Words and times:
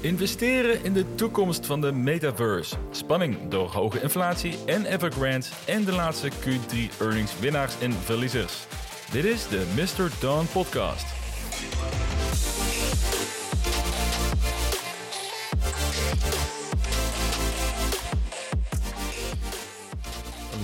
Investeren 0.00 0.84
in 0.84 0.92
de 0.92 1.14
toekomst 1.14 1.66
van 1.66 1.80
de 1.80 1.92
metaverse. 1.92 2.76
Spanning 2.90 3.48
door 3.48 3.68
hoge 3.68 4.00
inflatie 4.02 4.54
en 4.66 4.84
Evergrande 4.84 5.46
en 5.66 5.84
de 5.84 5.92
laatste 5.92 6.30
Q3 6.30 6.98
earnings 7.00 7.38
winnaars 7.38 7.80
en 7.80 7.92
verliezers. 7.92 8.66
Dit 9.12 9.24
is 9.24 9.48
de 9.48 9.66
Mr. 9.76 10.10
Dawn 10.20 10.46
podcast. 10.52 11.06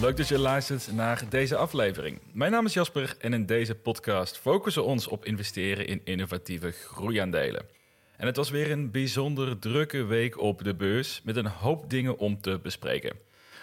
Leuk 0.00 0.16
dat 0.16 0.28
je 0.28 0.38
luistert 0.38 0.92
naar 0.92 1.22
deze 1.28 1.56
aflevering. 1.56 2.20
Mijn 2.32 2.50
naam 2.50 2.66
is 2.66 2.74
Jasper 2.74 3.16
en 3.18 3.32
in 3.32 3.46
deze 3.46 3.74
podcast 3.74 4.38
focussen 4.38 4.82
we 4.82 4.88
ons 4.88 5.08
op 5.08 5.24
investeren 5.24 5.86
in 5.86 6.00
innovatieve 6.04 6.70
groeiaandelen. 6.70 7.83
En 8.16 8.26
het 8.26 8.36
was 8.36 8.50
weer 8.50 8.70
een 8.70 8.90
bijzonder 8.90 9.58
drukke 9.58 10.04
week 10.04 10.40
op 10.40 10.64
de 10.64 10.74
beurs 10.74 11.20
met 11.24 11.36
een 11.36 11.46
hoop 11.46 11.90
dingen 11.90 12.18
om 12.18 12.40
te 12.40 12.58
bespreken. 12.62 13.16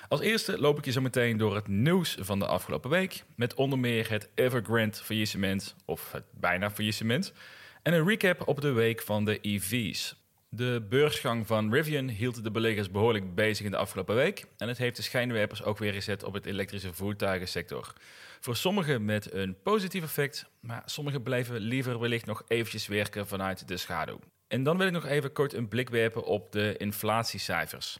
Als 0.07 0.21
eerste 0.21 0.59
loop 0.59 0.77
ik 0.77 0.85
je 0.85 0.91
zo 0.91 1.01
meteen 1.01 1.37
door 1.37 1.55
het 1.55 1.67
nieuws 1.67 2.17
van 2.19 2.39
de 2.39 2.45
afgelopen 2.45 2.89
week, 2.89 3.23
met 3.35 3.53
onder 3.53 3.79
meer 3.79 4.09
het 4.09 4.29
Evergrande 4.35 4.97
faillissement, 4.97 5.75
of 5.85 6.11
het 6.11 6.23
bijna 6.31 6.71
faillissement, 6.71 7.33
en 7.81 7.93
een 7.93 8.07
recap 8.07 8.47
op 8.47 8.61
de 8.61 8.71
week 8.71 9.01
van 9.01 9.25
de 9.25 9.39
EV's. 9.41 10.15
De 10.49 10.85
beursgang 10.89 11.47
van 11.47 11.73
Rivian 11.73 12.07
hield 12.07 12.43
de 12.43 12.51
beleggers 12.51 12.91
behoorlijk 12.91 13.35
bezig 13.35 13.65
in 13.65 13.71
de 13.71 13.77
afgelopen 13.77 14.15
week 14.15 14.45
en 14.57 14.67
het 14.67 14.77
heeft 14.77 14.95
de 14.95 15.01
schijnwerpers 15.01 15.63
ook 15.63 15.77
weer 15.77 15.93
gezet 15.93 16.23
op 16.23 16.33
het 16.33 16.45
elektrische 16.45 16.93
voertuigensector. 16.93 17.93
Voor 18.39 18.55
sommigen 18.55 19.05
met 19.05 19.33
een 19.33 19.61
positief 19.63 20.03
effect, 20.03 20.45
maar 20.59 20.81
sommigen 20.85 21.23
blijven 21.23 21.59
liever 21.59 21.99
wellicht 21.99 22.25
nog 22.25 22.43
eventjes 22.47 22.87
werken 22.87 23.27
vanuit 23.27 23.67
de 23.67 23.77
schaduw. 23.77 24.19
En 24.51 24.63
dan 24.63 24.77
wil 24.77 24.87
ik 24.87 24.93
nog 24.93 25.05
even 25.05 25.31
kort 25.31 25.53
een 25.53 25.67
blik 25.67 25.89
werpen 25.89 26.23
op 26.23 26.51
de 26.51 26.75
inflatiecijfers. 26.77 27.99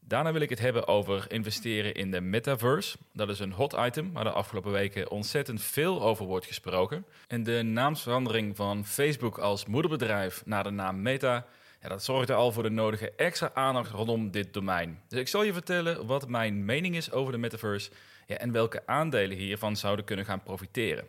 Daarna 0.00 0.32
wil 0.32 0.40
ik 0.40 0.48
het 0.48 0.58
hebben 0.58 0.86
over 0.86 1.24
investeren 1.28 1.94
in 1.94 2.10
de 2.10 2.20
metaverse. 2.20 2.96
Dat 3.12 3.28
is 3.28 3.38
een 3.38 3.52
hot 3.52 3.76
item 3.78 4.12
waar 4.12 4.24
de 4.24 4.30
afgelopen 4.30 4.72
weken 4.72 5.10
ontzettend 5.10 5.62
veel 5.62 6.02
over 6.02 6.26
wordt 6.26 6.46
gesproken. 6.46 7.04
En 7.26 7.42
de 7.42 7.62
naamsverandering 7.62 8.56
van 8.56 8.84
Facebook 8.84 9.38
als 9.38 9.66
moederbedrijf 9.66 10.42
naar 10.44 10.64
de 10.64 10.70
naam 10.70 11.02
Meta, 11.02 11.46
ja, 11.80 11.88
dat 11.88 12.04
zorgde 12.04 12.34
al 12.34 12.52
voor 12.52 12.62
de 12.62 12.70
nodige 12.70 13.12
extra 13.16 13.50
aandacht 13.54 13.90
rondom 13.90 14.30
dit 14.30 14.54
domein. 14.54 15.00
Dus 15.08 15.20
ik 15.20 15.28
zal 15.28 15.42
je 15.42 15.52
vertellen 15.52 16.06
wat 16.06 16.28
mijn 16.28 16.64
mening 16.64 16.96
is 16.96 17.12
over 17.12 17.32
de 17.32 17.38
metaverse 17.38 17.90
ja, 18.26 18.36
en 18.36 18.52
welke 18.52 18.82
aandelen 18.86 19.36
hiervan 19.36 19.76
zouden 19.76 20.04
kunnen 20.04 20.24
gaan 20.24 20.42
profiteren. 20.42 21.08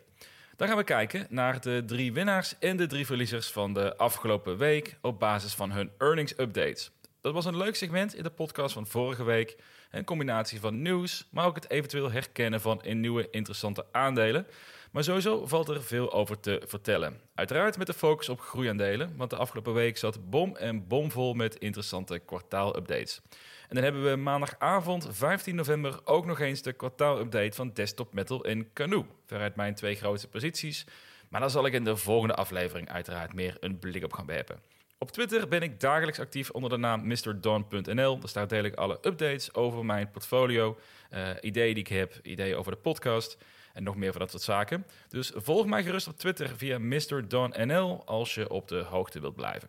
Dan 0.62 0.70
gaan 0.70 0.80
we 0.80 0.86
kijken 0.86 1.26
naar 1.28 1.60
de 1.60 1.82
drie 1.86 2.12
winnaars 2.12 2.58
en 2.58 2.76
de 2.76 2.86
drie 2.86 3.06
verliezers 3.06 3.50
van 3.50 3.74
de 3.74 3.96
afgelopen 3.96 4.56
week 4.56 4.96
op 5.00 5.18
basis 5.18 5.54
van 5.54 5.72
hun 5.72 5.90
earnings 5.98 6.38
updates. 6.38 6.90
Dat 7.20 7.32
was 7.32 7.44
een 7.44 7.56
leuk 7.56 7.74
segment 7.74 8.14
in 8.14 8.22
de 8.22 8.30
podcast 8.30 8.74
van 8.74 8.86
vorige 8.86 9.24
week. 9.24 9.56
Een 9.90 10.04
combinatie 10.04 10.60
van 10.60 10.82
nieuws, 10.82 11.26
maar 11.30 11.46
ook 11.46 11.54
het 11.54 11.70
eventueel 11.70 12.10
herkennen 12.10 12.60
van 12.60 12.82
in 12.82 13.00
nieuwe 13.00 13.28
interessante 13.30 13.86
aandelen. 13.92 14.46
Maar 14.90 15.04
sowieso 15.04 15.46
valt 15.46 15.68
er 15.68 15.82
veel 15.82 16.12
over 16.12 16.40
te 16.40 16.62
vertellen. 16.66 17.20
Uiteraard 17.34 17.78
met 17.78 17.86
de 17.86 17.94
focus 17.94 18.28
op 18.28 18.40
groeiaandelen, 18.40 19.16
want 19.16 19.30
de 19.30 19.36
afgelopen 19.36 19.74
week 19.74 19.96
zat 19.96 20.30
bom 20.30 20.56
en 20.56 20.86
bomvol 20.86 21.34
met 21.34 21.56
interessante 21.56 22.18
kwartaalupdates. 22.18 23.20
En 23.72 23.78
dan 23.82 23.92
hebben 23.92 24.10
we 24.10 24.16
maandagavond 24.16 25.06
15 25.10 25.54
november 25.54 26.00
ook 26.04 26.26
nog 26.26 26.40
eens 26.40 26.62
de 26.62 26.72
kwartaalupdate 26.72 27.56
van 27.56 27.70
Desktop 27.74 28.12
Metal 28.12 28.44
en 28.44 28.72
Canoe. 28.72 29.04
Veruit 29.26 29.56
mijn 29.56 29.74
twee 29.74 29.94
grootste 29.94 30.28
posities. 30.28 30.86
Maar 31.28 31.40
daar 31.40 31.50
zal 31.50 31.66
ik 31.66 31.72
in 31.72 31.84
de 31.84 31.96
volgende 31.96 32.34
aflevering 32.34 32.88
uiteraard 32.88 33.34
meer 33.34 33.56
een 33.60 33.78
blik 33.78 34.04
op 34.04 34.12
gaan 34.12 34.26
werpen. 34.26 34.60
Op 34.98 35.10
Twitter 35.10 35.48
ben 35.48 35.62
ik 35.62 35.80
dagelijks 35.80 36.18
actief 36.18 36.50
onder 36.50 36.70
de 36.70 36.76
naam 36.76 37.06
MrDon.nl. 37.06 38.18
Daar 38.18 38.28
staat 38.28 38.48
deel 38.48 38.74
alle 38.74 38.98
updates 39.02 39.54
over 39.54 39.84
mijn 39.84 40.10
portfolio, 40.10 40.78
uh, 41.12 41.28
ideeën 41.40 41.74
die 41.74 41.84
ik 41.84 41.90
heb, 41.90 42.18
ideeën 42.22 42.56
over 42.56 42.72
de 42.72 42.78
podcast 42.78 43.38
en 43.72 43.82
nog 43.82 43.96
meer 43.96 44.10
van 44.10 44.20
dat 44.20 44.30
soort 44.30 44.42
zaken. 44.42 44.86
Dus 45.08 45.32
volg 45.34 45.66
mij 45.66 45.82
gerust 45.82 46.08
op 46.08 46.18
Twitter 46.18 46.56
via 46.56 46.78
MrDonNL 46.78 48.02
als 48.06 48.34
je 48.34 48.50
op 48.50 48.68
de 48.68 48.82
hoogte 48.82 49.20
wilt 49.20 49.36
blijven. 49.36 49.68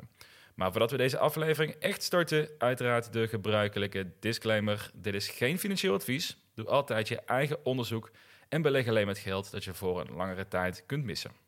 Maar 0.56 0.72
voordat 0.72 0.92
we 0.92 0.98
deze 0.98 1.18
aflevering 1.18 1.74
echt 1.74 2.04
starten, 2.04 2.50
uiteraard 2.58 3.14
de 3.14 3.28
gebruikelijke 3.28 4.12
disclaimer. 4.20 4.92
Dit 4.94 5.14
is 5.14 5.30
geen 5.30 5.60
financieel 5.60 5.94
advies. 5.94 6.38
Doe 6.56 6.66
altijd 6.66 7.08
je 7.08 7.20
eigen 7.20 7.66
onderzoek 7.66 8.12
en 8.50 8.62
beleg 8.62 8.88
alleen 8.88 9.06
met 9.06 9.18
geld 9.18 9.52
dat 9.52 9.64
je 9.64 9.74
voor 9.74 10.00
een 10.00 10.16
langere 10.16 10.48
tijd 10.48 10.84
kunt 10.86 11.04
missen. 11.04 11.43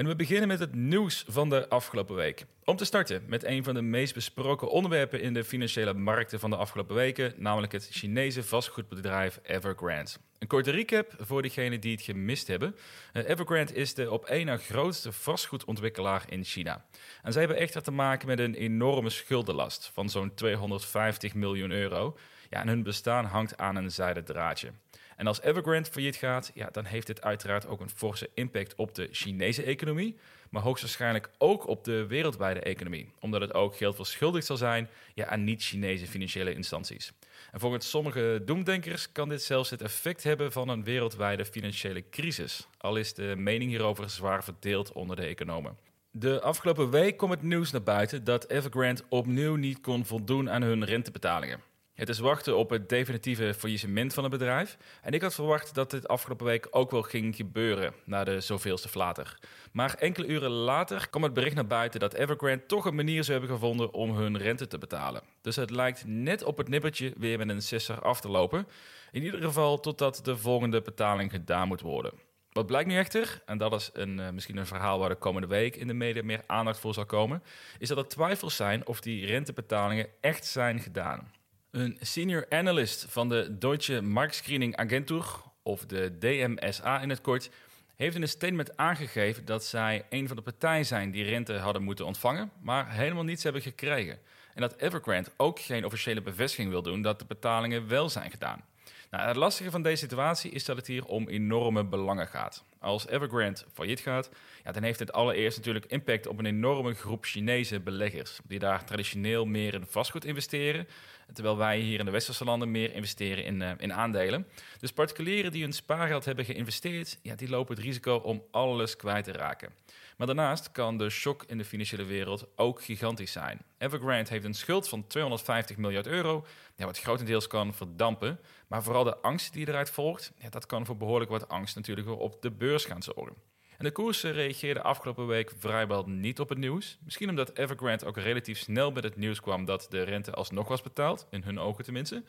En 0.00 0.06
we 0.06 0.16
beginnen 0.16 0.48
met 0.48 0.58
het 0.58 0.74
nieuws 0.74 1.24
van 1.28 1.48
de 1.48 1.68
afgelopen 1.68 2.14
week. 2.14 2.44
Om 2.64 2.76
te 2.76 2.84
starten 2.84 3.22
met 3.26 3.44
een 3.44 3.64
van 3.64 3.74
de 3.74 3.82
meest 3.82 4.14
besproken 4.14 4.70
onderwerpen 4.70 5.20
in 5.20 5.34
de 5.34 5.44
financiële 5.44 5.94
markten 5.94 6.40
van 6.40 6.50
de 6.50 6.56
afgelopen 6.56 6.94
weken, 6.94 7.34
namelijk 7.36 7.72
het 7.72 7.88
Chinese 7.90 8.42
vastgoedbedrijf 8.42 9.40
Evergrande. 9.42 10.10
Een 10.38 10.46
korte 10.46 10.70
recap 10.70 11.14
voor 11.18 11.42
diegenen 11.42 11.80
die 11.80 11.92
het 11.92 12.02
gemist 12.02 12.46
hebben. 12.46 12.76
Eh, 13.12 13.28
Evergrande 13.28 13.72
is 13.74 13.94
de 13.94 14.10
op 14.10 14.24
één 14.24 14.46
na 14.46 14.56
grootste 14.56 15.12
vastgoedontwikkelaar 15.12 16.24
in 16.28 16.44
China. 16.44 16.84
En 17.22 17.32
zij 17.32 17.42
hebben 17.42 17.60
echter 17.60 17.82
te 17.82 17.90
maken 17.90 18.26
met 18.26 18.38
een 18.38 18.54
enorme 18.54 19.10
schuldenlast 19.10 19.90
van 19.94 20.10
zo'n 20.10 20.34
250 20.34 21.34
miljoen 21.34 21.70
euro. 21.70 22.16
Ja, 22.50 22.60
en 22.60 22.68
hun 22.68 22.82
bestaan 22.82 23.24
hangt 23.24 23.56
aan 23.58 23.76
een 23.76 23.90
zijden 23.90 24.24
draadje. 24.24 24.70
En 25.20 25.26
als 25.26 25.42
Evergrande 25.42 25.90
failliet 25.90 26.16
gaat, 26.16 26.50
ja, 26.54 26.68
dan 26.72 26.84
heeft 26.84 27.06
dit 27.06 27.22
uiteraard 27.22 27.66
ook 27.66 27.80
een 27.80 27.90
forse 27.90 28.30
impact 28.34 28.74
op 28.74 28.94
de 28.94 29.08
Chinese 29.12 29.62
economie, 29.62 30.16
maar 30.50 30.62
hoogstwaarschijnlijk 30.62 31.30
ook 31.38 31.66
op 31.66 31.84
de 31.84 32.06
wereldwijde 32.06 32.60
economie, 32.60 33.12
omdat 33.18 33.40
het 33.40 33.54
ook 33.54 33.76
geld 33.76 33.96
verschuldigd 33.96 34.46
zal 34.46 34.56
zijn 34.56 34.88
ja, 35.14 35.26
aan 35.26 35.44
niet-Chinese 35.44 36.06
financiële 36.06 36.54
instanties. 36.54 37.12
En 37.52 37.60
volgens 37.60 37.90
sommige 37.90 38.42
doemdenkers 38.44 39.12
kan 39.12 39.28
dit 39.28 39.42
zelfs 39.42 39.70
het 39.70 39.82
effect 39.82 40.22
hebben 40.22 40.52
van 40.52 40.68
een 40.68 40.84
wereldwijde 40.84 41.44
financiële 41.44 42.04
crisis, 42.10 42.66
al 42.78 42.96
is 42.96 43.14
de 43.14 43.34
mening 43.36 43.70
hierover 43.70 44.10
zwaar 44.10 44.44
verdeeld 44.44 44.92
onder 44.92 45.16
de 45.16 45.26
economen. 45.26 45.76
De 46.10 46.40
afgelopen 46.40 46.90
week 46.90 47.16
kwam 47.16 47.30
het 47.30 47.42
nieuws 47.42 47.70
naar 47.70 47.82
buiten 47.82 48.24
dat 48.24 48.48
Evergrande 48.48 49.02
opnieuw 49.08 49.54
niet 49.54 49.80
kon 49.80 50.06
voldoen 50.06 50.50
aan 50.50 50.62
hun 50.62 50.84
rentebetalingen. 50.84 51.69
Het 52.00 52.08
is 52.08 52.18
wachten 52.18 52.56
op 52.56 52.70
het 52.70 52.88
definitieve 52.88 53.54
faillissement 53.54 54.14
van 54.14 54.22
het 54.22 54.32
bedrijf. 54.32 54.76
En 55.02 55.12
ik 55.12 55.22
had 55.22 55.34
verwacht 55.34 55.74
dat 55.74 55.90
dit 55.90 56.08
afgelopen 56.08 56.46
week 56.46 56.66
ook 56.70 56.90
wel 56.90 57.02
ging 57.02 57.36
gebeuren, 57.36 57.94
na 58.04 58.24
de 58.24 58.40
zoveelste 58.40 58.88
flater. 58.88 59.38
Maar 59.72 59.94
enkele 59.94 60.26
uren 60.26 60.50
later 60.50 61.08
kwam 61.10 61.22
het 61.22 61.32
bericht 61.32 61.54
naar 61.54 61.66
buiten 61.66 62.00
dat 62.00 62.14
Evergrande 62.14 62.66
toch 62.66 62.84
een 62.84 62.94
manier 62.94 63.24
zou 63.24 63.38
hebben 63.38 63.56
gevonden 63.56 63.92
om 63.92 64.16
hun 64.16 64.38
rente 64.38 64.66
te 64.66 64.78
betalen. 64.78 65.22
Dus 65.42 65.56
het 65.56 65.70
lijkt 65.70 66.06
net 66.06 66.42
op 66.42 66.58
het 66.58 66.68
nippertje 66.68 67.12
weer 67.16 67.38
met 67.38 67.48
een 67.48 67.62
sisser 67.62 68.02
af 68.02 68.20
te 68.20 68.28
lopen. 68.28 68.66
In 69.10 69.22
ieder 69.22 69.40
geval 69.40 69.80
totdat 69.80 70.20
de 70.22 70.36
volgende 70.36 70.82
betaling 70.82 71.30
gedaan 71.30 71.68
moet 71.68 71.80
worden. 71.80 72.12
Wat 72.52 72.66
blijkt 72.66 72.88
nu 72.88 72.96
echter, 72.96 73.42
en 73.46 73.58
dat 73.58 73.74
is 73.74 73.90
een, 73.92 74.18
uh, 74.18 74.30
misschien 74.30 74.56
een 74.56 74.66
verhaal 74.66 74.98
waar 74.98 75.08
de 75.08 75.14
komende 75.14 75.48
week 75.48 75.76
in 75.76 75.86
de 75.86 75.94
media 75.94 76.22
meer 76.22 76.42
aandacht 76.46 76.78
voor 76.78 76.94
zal 76.94 77.06
komen, 77.06 77.42
is 77.78 77.88
dat 77.88 77.98
er 77.98 78.08
twijfels 78.08 78.56
zijn 78.56 78.86
of 78.86 79.00
die 79.00 79.26
rentebetalingen 79.26 80.06
echt 80.20 80.46
zijn 80.46 80.80
gedaan. 80.80 81.38
Een 81.70 81.96
senior 82.00 82.46
analyst 82.48 83.06
van 83.08 83.28
de 83.28 83.58
Deutsche 83.58 84.00
Marktscreening 84.00 84.76
Agentur, 84.76 85.24
of 85.62 85.86
de 85.86 86.18
DMSA 86.18 87.00
in 87.00 87.10
het 87.10 87.20
kort, 87.20 87.50
heeft 87.96 88.16
in 88.16 88.22
een 88.22 88.28
statement 88.28 88.76
aangegeven 88.76 89.44
dat 89.44 89.64
zij 89.64 90.06
een 90.08 90.26
van 90.26 90.36
de 90.36 90.42
partijen 90.42 90.86
zijn 90.86 91.10
die 91.10 91.24
rente 91.24 91.52
hadden 91.52 91.82
moeten 91.82 92.06
ontvangen, 92.06 92.50
maar 92.62 92.92
helemaal 92.92 93.24
niets 93.24 93.42
hebben 93.42 93.62
gekregen. 93.62 94.18
En 94.54 94.60
dat 94.60 94.76
Evergrande 94.76 95.30
ook 95.36 95.60
geen 95.60 95.84
officiële 95.84 96.22
bevestiging 96.22 96.70
wil 96.70 96.82
doen 96.82 97.02
dat 97.02 97.18
de 97.18 97.24
betalingen 97.24 97.88
wel 97.88 98.08
zijn 98.08 98.30
gedaan. 98.30 98.64
Nou, 99.10 99.28
het 99.28 99.36
lastige 99.36 99.70
van 99.70 99.82
deze 99.82 99.96
situatie 99.96 100.50
is 100.50 100.64
dat 100.64 100.76
het 100.76 100.86
hier 100.86 101.04
om 101.04 101.28
enorme 101.28 101.84
belangen 101.84 102.26
gaat. 102.26 102.64
Als 102.78 103.06
Evergrande 103.06 103.60
failliet 103.72 104.00
gaat, 104.00 104.30
ja, 104.64 104.72
dan 104.72 104.82
heeft 104.82 104.98
het 104.98 105.12
allereerst 105.12 105.56
natuurlijk 105.56 105.84
impact 105.84 106.26
op 106.26 106.38
een 106.38 106.46
enorme 106.46 106.94
groep 106.94 107.24
Chinese 107.24 107.80
beleggers. 107.80 108.38
Die 108.44 108.58
daar 108.58 108.84
traditioneel 108.84 109.44
meer 109.44 109.74
in 109.74 109.86
vastgoed 109.86 110.24
investeren. 110.24 110.88
Terwijl 111.32 111.56
wij 111.56 111.78
hier 111.78 111.98
in 111.98 112.04
de 112.04 112.10
westerse 112.10 112.44
landen 112.44 112.70
meer 112.70 112.94
investeren 112.94 113.44
in, 113.44 113.60
uh, 113.60 113.70
in 113.78 113.92
aandelen. 113.92 114.46
Dus 114.78 114.92
particulieren 114.92 115.52
die 115.52 115.62
hun 115.62 115.72
spaargeld 115.72 116.24
hebben 116.24 116.44
geïnvesteerd, 116.44 117.18
ja, 117.22 117.34
die 117.34 117.48
lopen 117.48 117.74
het 117.74 117.84
risico 117.84 118.14
om 118.14 118.42
alles 118.50 118.96
kwijt 118.96 119.24
te 119.24 119.32
raken. 119.32 119.72
Maar 120.20 120.28
daarnaast 120.28 120.72
kan 120.72 120.98
de 120.98 121.10
shock 121.10 121.44
in 121.46 121.58
de 121.58 121.64
financiële 121.64 122.04
wereld 122.04 122.46
ook 122.56 122.82
gigantisch 122.82 123.32
zijn. 123.32 123.60
Evergrande 123.78 124.30
heeft 124.30 124.44
een 124.44 124.54
schuld 124.54 124.88
van 124.88 125.06
250 125.06 125.76
miljard 125.76 126.06
euro, 126.06 126.46
wat 126.76 126.98
grotendeels 126.98 127.46
kan 127.46 127.74
verdampen. 127.74 128.40
Maar 128.66 128.82
vooral 128.82 129.04
de 129.04 129.16
angst 129.16 129.52
die 129.52 129.68
eruit 129.68 129.90
volgt, 129.90 130.32
ja, 130.38 130.48
dat 130.48 130.66
kan 130.66 130.86
voor 130.86 130.96
behoorlijk 130.96 131.30
wat 131.30 131.48
angst 131.48 131.76
natuurlijk 131.76 132.08
op 132.08 132.42
de 132.42 132.50
beurs 132.50 132.84
gaan 132.84 133.02
zorgen. 133.02 133.34
En 133.78 133.84
de 133.84 133.90
koers 133.90 134.22
reageerde 134.22 134.82
afgelopen 134.82 135.26
week 135.26 135.52
vrijwel 135.58 136.04
niet 136.06 136.40
op 136.40 136.48
het 136.48 136.58
nieuws. 136.58 136.98
Misschien 137.04 137.28
omdat 137.28 137.56
Evergrande 137.56 138.06
ook 138.06 138.16
relatief 138.16 138.58
snel 138.58 138.90
met 138.90 139.04
het 139.04 139.16
nieuws 139.16 139.40
kwam 139.40 139.64
dat 139.64 139.86
de 139.90 140.02
rente 140.02 140.32
alsnog 140.32 140.68
was 140.68 140.82
betaald, 140.82 141.26
in 141.30 141.42
hun 141.42 141.58
ogen 141.58 141.84
tenminste. 141.84 142.22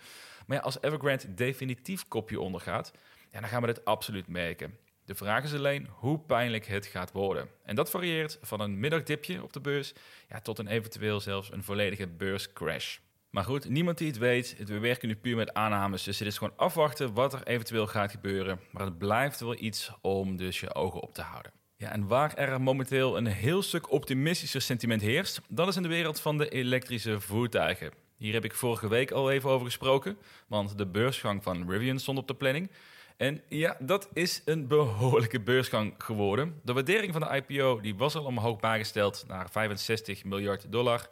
Maar 0.45 0.57
ja, 0.57 0.63
als 0.63 0.81
Evergrande 0.81 1.33
definitief 1.33 2.07
kopje 2.07 2.39
ondergaat, 2.39 2.91
ja, 3.31 3.39
dan 3.39 3.49
gaan 3.49 3.61
we 3.61 3.67
dit 3.67 3.85
absoluut 3.85 4.27
merken. 4.27 4.77
De 5.05 5.15
vraag 5.15 5.43
is 5.43 5.53
alleen 5.53 5.87
hoe 5.91 6.19
pijnlijk 6.19 6.65
het 6.65 6.85
gaat 6.85 7.11
worden. 7.11 7.49
En 7.63 7.75
dat 7.75 7.89
varieert 7.89 8.37
van 8.41 8.59
een 8.59 8.79
middagdipje 8.79 9.43
op 9.43 9.53
de 9.53 9.59
beurs 9.59 9.93
ja, 10.29 10.39
tot 10.39 10.59
een 10.59 10.67
eventueel 10.67 11.19
zelfs 11.19 11.51
een 11.51 11.63
volledige 11.63 12.07
beurscrash. 12.07 12.97
Maar 13.29 13.43
goed, 13.43 13.69
niemand 13.69 13.97
die 13.97 14.07
het 14.07 14.17
weet. 14.17 14.55
We 14.65 14.79
werken 14.79 15.07
nu 15.07 15.15
puur 15.15 15.35
met 15.35 15.53
aannames. 15.53 16.03
Dus 16.03 16.19
het 16.19 16.27
is 16.27 16.37
gewoon 16.37 16.57
afwachten 16.57 17.13
wat 17.13 17.33
er 17.33 17.47
eventueel 17.47 17.87
gaat 17.87 18.11
gebeuren. 18.11 18.59
Maar 18.71 18.85
het 18.85 18.97
blijft 18.97 19.39
wel 19.39 19.55
iets 19.59 19.91
om 20.01 20.37
dus 20.37 20.59
je 20.59 20.75
ogen 20.75 21.01
op 21.01 21.13
te 21.13 21.21
houden. 21.21 21.51
Ja, 21.75 21.91
en 21.91 22.07
waar 22.07 22.33
er 22.33 22.61
momenteel 22.61 23.17
een 23.17 23.25
heel 23.25 23.61
stuk 23.61 23.91
optimistischer 23.91 24.61
sentiment 24.61 25.01
heerst, 25.01 25.41
dat 25.49 25.67
is 25.67 25.75
in 25.75 25.81
de 25.81 25.87
wereld 25.87 26.19
van 26.19 26.37
de 26.37 26.49
elektrische 26.49 27.19
voertuigen. 27.19 27.91
Hier 28.17 28.33
heb 28.33 28.45
ik 28.45 28.53
vorige 28.53 28.87
week 28.87 29.11
al 29.11 29.31
even 29.31 29.49
over 29.49 29.65
gesproken, 29.65 30.17
want 30.47 30.77
de 30.77 30.85
beursgang 30.85 31.43
van 31.43 31.69
Rivian 31.69 31.99
stond 31.99 32.17
op 32.17 32.27
de 32.27 32.35
planning. 32.35 32.69
En 33.17 33.41
ja, 33.49 33.77
dat 33.79 34.09
is 34.13 34.41
een 34.45 34.67
behoorlijke 34.67 35.39
beursgang 35.39 35.93
geworden. 35.97 36.59
De 36.63 36.73
waardering 36.73 37.13
van 37.13 37.21
de 37.21 37.43
IPO 37.47 37.79
die 37.79 37.95
was 37.95 38.15
al 38.15 38.25
omhoog 38.25 38.59
bijgesteld 38.59 39.23
naar 39.27 39.49
65 39.49 40.23
miljard 40.23 40.71
dollar. 40.71 41.09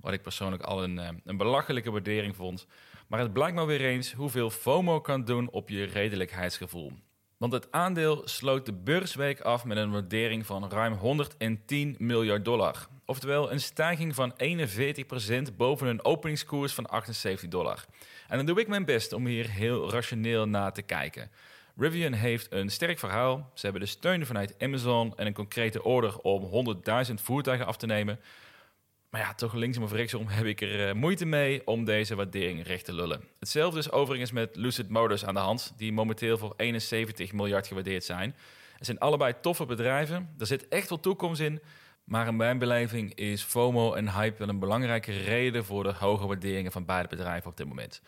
Wat 0.00 0.12
ik 0.12 0.22
persoonlijk 0.22 0.62
al 0.62 0.82
een, 0.82 0.98
eh, 0.98 1.08
een 1.24 1.36
belachelijke 1.36 1.90
waardering 1.90 2.36
vond. 2.36 2.66
Maar 3.08 3.20
het 3.20 3.32
blijkt 3.32 3.54
maar 3.54 3.66
weer 3.66 3.80
eens 3.80 4.12
hoeveel 4.12 4.50
FOMO 4.50 5.00
kan 5.00 5.24
doen 5.24 5.50
op 5.50 5.68
je 5.68 5.84
redelijkheidsgevoel. 5.84 6.92
Want 7.36 7.52
het 7.52 7.72
aandeel 7.72 8.22
sloot 8.24 8.66
de 8.66 8.72
beursweek 8.72 9.40
af 9.40 9.64
met 9.64 9.76
een 9.76 9.90
waardering 9.90 10.46
van 10.46 10.70
ruim 10.70 10.92
110 10.92 11.94
miljard 11.98 12.44
dollar. 12.44 12.86
Oftewel 13.04 13.52
een 13.52 13.60
stijging 13.60 14.14
van 14.14 14.32
41% 14.36 15.56
boven 15.56 15.86
een 15.86 16.04
openingskoers 16.04 16.74
van 16.74 16.86
78 16.86 17.48
dollar. 17.48 17.84
En 18.32 18.38
dan 18.38 18.46
doe 18.46 18.60
ik 18.60 18.68
mijn 18.68 18.84
best 18.84 19.12
om 19.12 19.26
hier 19.26 19.50
heel 19.50 19.90
rationeel 19.90 20.48
naar 20.48 20.72
te 20.72 20.82
kijken. 20.82 21.30
Rivian 21.76 22.12
heeft 22.12 22.52
een 22.52 22.70
sterk 22.70 22.98
verhaal. 22.98 23.50
Ze 23.54 23.64
hebben 23.64 23.82
de 23.82 23.88
steun 23.88 24.26
vanuit 24.26 24.54
Amazon 24.58 25.16
en 25.16 25.26
een 25.26 25.32
concrete 25.32 25.82
order 25.82 26.18
om 26.18 26.66
100.000 27.08 27.14
voertuigen 27.14 27.66
af 27.66 27.76
te 27.76 27.86
nemen. 27.86 28.20
Maar 29.10 29.20
ja, 29.20 29.34
toch 29.34 29.54
linksom 29.54 29.84
of 29.84 29.92
rechtsom 29.92 30.26
heb 30.26 30.46
ik 30.46 30.60
er 30.60 30.88
uh, 30.88 30.94
moeite 30.94 31.24
mee 31.24 31.66
om 31.66 31.84
deze 31.84 32.14
waardering 32.14 32.66
recht 32.66 32.84
te 32.84 32.94
lullen. 32.94 33.24
Hetzelfde 33.38 33.78
is 33.78 33.90
overigens 33.90 34.32
met 34.32 34.56
Lucid 34.56 34.88
Motors 34.88 35.24
aan 35.24 35.34
de 35.34 35.40
hand, 35.40 35.72
die 35.76 35.92
momenteel 35.92 36.38
voor 36.38 36.54
71 36.56 37.32
miljard 37.32 37.66
gewaardeerd 37.66 38.04
zijn. 38.04 38.36
Het 38.76 38.86
zijn 38.86 38.98
allebei 38.98 39.34
toffe 39.40 39.66
bedrijven, 39.66 40.34
er 40.38 40.46
zit 40.46 40.68
echt 40.68 40.88
wel 40.88 41.00
toekomst 41.00 41.40
in. 41.40 41.60
Maar 42.04 42.26
in 42.26 42.36
mijn 42.36 42.58
beleving 42.58 43.14
is 43.14 43.42
FOMO 43.42 43.94
en 43.94 44.12
hype 44.12 44.38
wel 44.38 44.48
een 44.48 44.58
belangrijke 44.58 45.12
reden 45.12 45.64
voor 45.64 45.82
de 45.82 45.92
hoge 45.92 46.26
waarderingen 46.26 46.72
van 46.72 46.84
beide 46.84 47.08
bedrijven 47.08 47.50
op 47.50 47.56
dit 47.56 47.68
moment. 47.68 48.02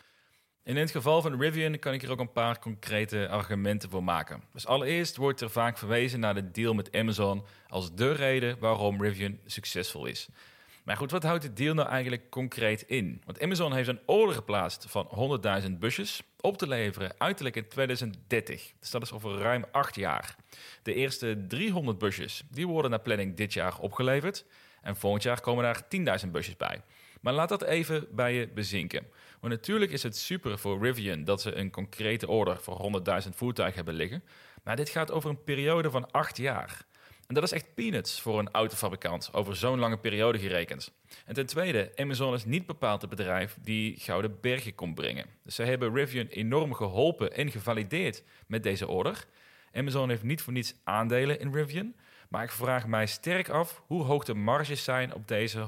In 0.65 0.77
het 0.77 0.91
geval 0.91 1.21
van 1.21 1.41
Rivian 1.41 1.79
kan 1.79 1.93
ik 1.93 2.03
er 2.03 2.11
ook 2.11 2.19
een 2.19 2.31
paar 2.31 2.59
concrete 2.59 3.27
argumenten 3.29 3.89
voor 3.89 4.03
maken. 4.03 4.43
Dus 4.53 4.67
allereerst 4.67 5.15
wordt 5.15 5.41
er 5.41 5.49
vaak 5.49 5.77
verwezen 5.77 6.19
naar 6.19 6.33
de 6.33 6.51
deal 6.51 6.73
met 6.73 6.95
Amazon 6.95 7.45
als 7.67 7.95
de 7.95 8.11
reden 8.11 8.59
waarom 8.59 9.01
Rivian 9.01 9.39
succesvol 9.45 10.05
is. 10.05 10.27
Maar 10.83 10.97
goed, 10.97 11.11
wat 11.11 11.23
houdt 11.23 11.41
de 11.41 11.53
deal 11.53 11.73
nou 11.73 11.89
eigenlijk 11.89 12.29
concreet 12.29 12.81
in? 12.81 13.21
Want 13.25 13.41
Amazon 13.41 13.73
heeft 13.73 13.87
een 13.87 13.99
order 14.05 14.35
geplaatst 14.35 14.85
van 14.89 15.39
100.000 15.63 15.71
busjes 15.71 16.21
op 16.39 16.57
te 16.57 16.67
leveren 16.67 17.13
uiterlijk 17.17 17.55
in 17.55 17.67
2030. 17.67 18.73
Dus 18.79 18.91
dat 18.91 19.01
is 19.01 19.11
over 19.11 19.37
ruim 19.37 19.65
acht 19.71 19.95
jaar. 19.95 20.35
De 20.83 20.93
eerste 20.93 21.45
300 21.47 21.97
busjes 21.97 22.43
die 22.49 22.67
worden 22.67 22.91
naar 22.91 23.01
planning 23.01 23.35
dit 23.35 23.53
jaar 23.53 23.79
opgeleverd. 23.79 24.45
En 24.81 24.95
volgend 24.95 25.23
jaar 25.23 25.41
komen 25.41 25.63
daar 25.63 26.21
10.000 26.25 26.31
busjes 26.31 26.57
bij. 26.57 26.81
Maar 27.21 27.33
laat 27.33 27.49
dat 27.49 27.63
even 27.63 28.07
bij 28.11 28.33
je 28.33 28.47
bezinken. 28.47 29.07
Want 29.45 29.57
natuurlijk 29.57 29.91
is 29.91 30.03
het 30.03 30.17
super 30.17 30.59
voor 30.59 30.81
Rivian 30.81 31.23
dat 31.23 31.41
ze 31.41 31.55
een 31.55 31.71
concrete 31.71 32.27
order 32.27 32.57
voor 32.61 33.01
100.000 33.23 33.29
voertuigen 33.29 33.75
hebben 33.75 33.93
liggen. 33.93 34.23
Maar 34.63 34.75
dit 34.75 34.89
gaat 34.89 35.11
over 35.11 35.29
een 35.29 35.43
periode 35.43 35.89
van 35.89 36.11
acht 36.11 36.37
jaar. 36.37 36.85
En 37.27 37.35
dat 37.35 37.43
is 37.43 37.51
echt 37.51 37.73
peanuts 37.75 38.21
voor 38.21 38.39
een 38.39 38.51
autofabrikant 38.51 39.29
over 39.33 39.55
zo'n 39.55 39.79
lange 39.79 39.97
periode 39.97 40.39
gerekend. 40.39 40.91
En 41.25 41.33
ten 41.33 41.45
tweede, 41.45 41.91
Amazon 41.95 42.33
is 42.33 42.45
niet 42.45 42.65
bepaald 42.65 43.01
het 43.01 43.09
bedrijf 43.09 43.57
die 43.61 43.99
gouden 43.99 44.37
bergen 44.41 44.75
komt 44.75 44.95
brengen. 44.95 45.25
Dus 45.43 45.55
ze 45.55 45.63
hebben 45.63 45.93
Rivian 45.93 46.27
enorm 46.27 46.73
geholpen 46.73 47.33
en 47.33 47.51
gevalideerd 47.51 48.23
met 48.47 48.63
deze 48.63 48.87
order. 48.87 49.25
Amazon 49.73 50.09
heeft 50.09 50.23
niet 50.23 50.41
voor 50.41 50.53
niets 50.53 50.75
aandelen 50.83 51.39
in 51.39 51.53
Rivian. 51.53 51.95
Maar 52.29 52.43
ik 52.43 52.51
vraag 52.51 52.87
mij 52.87 53.05
sterk 53.05 53.49
af 53.49 53.83
hoe 53.87 54.03
hoog 54.03 54.23
de 54.23 54.33
marges 54.33 54.83
zijn 54.83 55.13
op 55.13 55.27
deze 55.27 55.67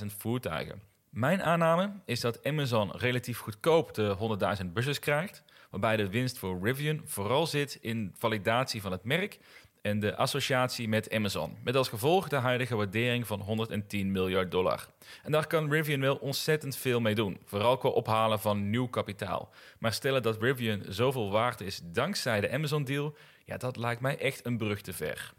100.000 0.00 0.06
voertuigen. 0.16 0.93
Mijn 1.14 1.42
aanname 1.42 1.92
is 2.04 2.20
dat 2.20 2.44
Amazon 2.46 2.90
relatief 2.96 3.38
goedkoop 3.38 3.94
de 3.94 4.16
100.000 4.62 4.66
buses 4.72 4.98
krijgt, 4.98 5.44
waarbij 5.70 5.96
de 5.96 6.08
winst 6.08 6.38
voor 6.38 6.58
Rivian 6.62 7.00
vooral 7.04 7.46
zit 7.46 7.78
in 7.80 8.14
validatie 8.18 8.80
van 8.80 8.92
het 8.92 9.04
merk 9.04 9.38
en 9.82 10.00
de 10.00 10.16
associatie 10.16 10.88
met 10.88 11.12
Amazon. 11.12 11.56
Met 11.64 11.76
als 11.76 11.88
gevolg 11.88 12.28
de 12.28 12.36
huidige 12.36 12.76
waardering 12.76 13.26
van 13.26 13.40
110 13.40 14.12
miljard 14.12 14.50
dollar. 14.50 14.86
En 15.22 15.32
daar 15.32 15.46
kan 15.46 15.70
Rivian 15.70 16.00
wel 16.00 16.16
ontzettend 16.16 16.76
veel 16.76 17.00
mee 17.00 17.14
doen, 17.14 17.38
vooral 17.44 17.76
qua 17.76 17.88
ophalen 17.88 18.40
van 18.40 18.70
nieuw 18.70 18.88
kapitaal. 18.88 19.50
Maar 19.78 19.92
stellen 19.92 20.22
dat 20.22 20.42
Rivian 20.42 20.82
zoveel 20.88 21.30
waard 21.30 21.60
is 21.60 21.80
dankzij 21.84 22.40
de 22.40 22.50
Amazon-deal, 22.50 23.16
ja, 23.44 23.56
dat 23.56 23.76
lijkt 23.76 24.00
mij 24.00 24.18
echt 24.18 24.46
een 24.46 24.56
brug 24.56 24.80
te 24.80 24.92
ver. 24.92 25.34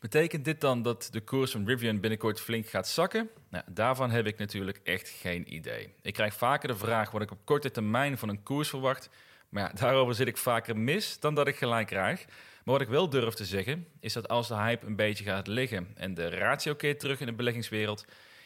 Betekent 0.00 0.44
dit 0.44 0.60
dan 0.60 0.82
dat 0.82 1.08
de 1.10 1.20
koers 1.20 1.50
van 1.50 1.66
Rivian 1.66 2.00
binnenkort 2.00 2.40
flink 2.40 2.66
gaat 2.66 2.88
zakken? 2.88 3.30
Nou, 3.48 3.64
daarvan 3.70 4.10
heb 4.10 4.26
ik 4.26 4.38
natuurlijk 4.38 4.80
echt 4.84 5.08
geen 5.08 5.54
idee. 5.54 5.94
Ik 6.02 6.12
krijg 6.12 6.34
vaker 6.34 6.68
de 6.68 6.76
vraag 6.76 7.10
wat 7.10 7.22
ik 7.22 7.30
op 7.30 7.38
korte 7.44 7.70
termijn 7.70 8.18
van 8.18 8.28
een 8.28 8.42
koers 8.42 8.68
verwacht. 8.68 9.10
Maar 9.48 9.62
ja, 9.62 9.72
daarover 9.74 10.14
zit 10.14 10.26
ik 10.26 10.36
vaker 10.36 10.76
mis 10.76 11.20
dan 11.20 11.34
dat 11.34 11.48
ik 11.48 11.56
gelijk 11.56 11.86
krijg. 11.86 12.24
Maar 12.64 12.74
wat 12.74 12.80
ik 12.80 12.88
wel 12.88 13.08
durf 13.08 13.34
te 13.34 13.44
zeggen, 13.44 13.86
is 14.00 14.12
dat 14.12 14.28
als 14.28 14.48
de 14.48 14.54
hype 14.54 14.86
een 14.86 14.96
beetje 14.96 15.24
gaat 15.24 15.46
liggen 15.46 15.88
en 15.94 16.14
de 16.14 16.28
ratio 16.28 16.74
keert 16.74 17.00
terug 17.00 17.20
in 17.20 17.26
de 17.26 17.32
beleggingswereld, 17.32 18.04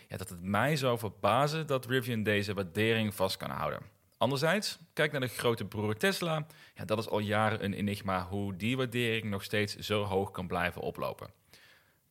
ja, 0.08 0.16
dat 0.16 0.28
het 0.28 0.42
mij 0.42 0.76
zou 0.76 0.98
verbazen 0.98 1.66
dat 1.66 1.86
Rivian 1.86 2.22
deze 2.22 2.54
waardering 2.54 3.14
vast 3.14 3.36
kan 3.36 3.50
houden. 3.50 3.80
Anderzijds, 4.18 4.78
kijk 4.92 5.12
naar 5.12 5.20
de 5.20 5.28
grote 5.28 5.64
broer 5.64 5.96
Tesla. 5.96 6.46
Ja, 6.74 6.84
dat 6.84 6.98
is 6.98 7.08
al 7.08 7.18
jaren 7.18 7.64
een 7.64 7.74
enigma 7.74 8.26
hoe 8.26 8.56
die 8.56 8.76
waardering 8.76 9.24
nog 9.24 9.42
steeds 9.42 9.76
zo 9.76 10.02
hoog 10.02 10.30
kan 10.30 10.46
blijven 10.46 10.80
oplopen. 10.80 11.42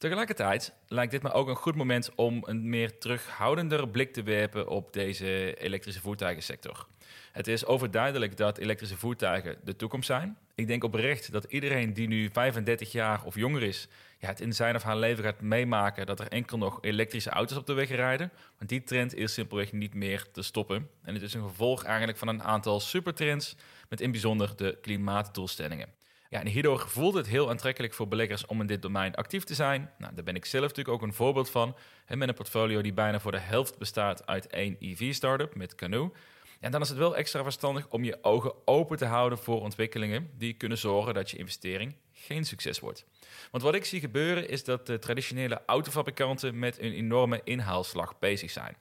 Tegelijkertijd 0.03 0.73
lijkt 0.87 1.11
dit 1.11 1.21
me 1.23 1.31
ook 1.31 1.47
een 1.47 1.55
goed 1.55 1.75
moment 1.75 2.15
om 2.15 2.43
een 2.45 2.69
meer 2.69 2.97
terughoudendere 2.97 3.89
blik 3.89 4.13
te 4.13 4.23
werpen 4.23 4.67
op 4.67 4.93
deze 4.93 5.55
elektrische 5.55 6.01
voertuigensector. 6.01 6.87
Het 7.31 7.47
is 7.47 7.65
overduidelijk 7.65 8.37
dat 8.37 8.57
elektrische 8.57 8.97
voertuigen 8.97 9.57
de 9.63 9.75
toekomst 9.75 10.07
zijn. 10.07 10.37
Ik 10.55 10.67
denk 10.67 10.83
oprecht 10.83 11.31
dat 11.31 11.43
iedereen 11.43 11.93
die 11.93 12.07
nu 12.07 12.29
35 12.33 12.91
jaar 12.91 13.23
of 13.23 13.35
jonger 13.35 13.63
is, 13.63 13.87
ja, 14.19 14.27
het 14.27 14.41
in 14.41 14.53
zijn 14.53 14.75
of 14.75 14.83
haar 14.83 14.97
leven 14.97 15.23
gaat 15.23 15.41
meemaken 15.41 16.05
dat 16.05 16.19
er 16.19 16.27
enkel 16.27 16.57
nog 16.57 16.77
elektrische 16.81 17.29
auto's 17.29 17.57
op 17.57 17.65
de 17.65 17.73
weg 17.73 17.89
rijden. 17.89 18.31
Want 18.57 18.69
die 18.69 18.83
trend 18.83 19.15
is 19.15 19.33
simpelweg 19.33 19.71
niet 19.71 19.93
meer 19.93 20.31
te 20.31 20.41
stoppen. 20.41 20.89
En 21.03 21.13
het 21.13 21.23
is 21.23 21.33
een 21.33 21.47
gevolg 21.47 21.83
eigenlijk 21.83 22.17
van 22.17 22.27
een 22.27 22.43
aantal 22.43 22.79
supertrends, 22.79 23.55
met 23.89 24.01
in 24.01 24.11
bijzonder 24.11 24.55
de 24.55 24.77
klimaatdoelstellingen. 24.81 25.89
Ja, 26.33 26.39
en 26.39 26.47
hierdoor 26.47 26.89
voelt 26.89 27.13
het 27.13 27.27
heel 27.27 27.49
aantrekkelijk 27.49 27.93
voor 27.93 28.07
beleggers 28.07 28.45
om 28.45 28.61
in 28.61 28.67
dit 28.67 28.81
domein 28.81 29.15
actief 29.15 29.43
te 29.43 29.53
zijn. 29.53 29.91
Nou, 29.97 30.13
daar 30.15 30.23
ben 30.23 30.35
ik 30.35 30.45
zelf 30.45 30.67
natuurlijk 30.67 30.95
ook 30.95 31.01
een 31.01 31.13
voorbeeld 31.13 31.49
van. 31.49 31.75
Met 32.07 32.27
een 32.27 32.33
portfolio 32.33 32.81
die 32.81 32.93
bijna 32.93 33.19
voor 33.19 33.31
de 33.31 33.39
helft 33.39 33.77
bestaat 33.77 34.27
uit 34.27 34.47
één 34.47 34.75
EV-startup 34.79 35.55
met 35.55 35.75
Canoe. 35.75 36.11
En 36.59 36.71
dan 36.71 36.81
is 36.81 36.89
het 36.89 36.97
wel 36.97 37.15
extra 37.15 37.43
verstandig 37.43 37.87
om 37.89 38.03
je 38.03 38.17
ogen 38.21 38.53
open 38.65 38.97
te 38.97 39.05
houden 39.05 39.37
voor 39.37 39.61
ontwikkelingen 39.61 40.29
die 40.37 40.53
kunnen 40.53 40.77
zorgen 40.77 41.13
dat 41.13 41.29
je 41.29 41.37
investering 41.37 41.95
geen 42.11 42.45
succes 42.45 42.79
wordt. 42.79 43.05
Want 43.51 43.63
wat 43.63 43.75
ik 43.75 43.85
zie 43.85 43.99
gebeuren 43.99 44.49
is 44.49 44.63
dat 44.63 44.87
de 44.87 44.99
traditionele 44.99 45.61
autofabrikanten 45.65 46.59
met 46.59 46.79
een 46.79 46.93
enorme 46.93 47.41
inhaalslag 47.43 48.19
bezig 48.19 48.51
zijn. 48.51 48.75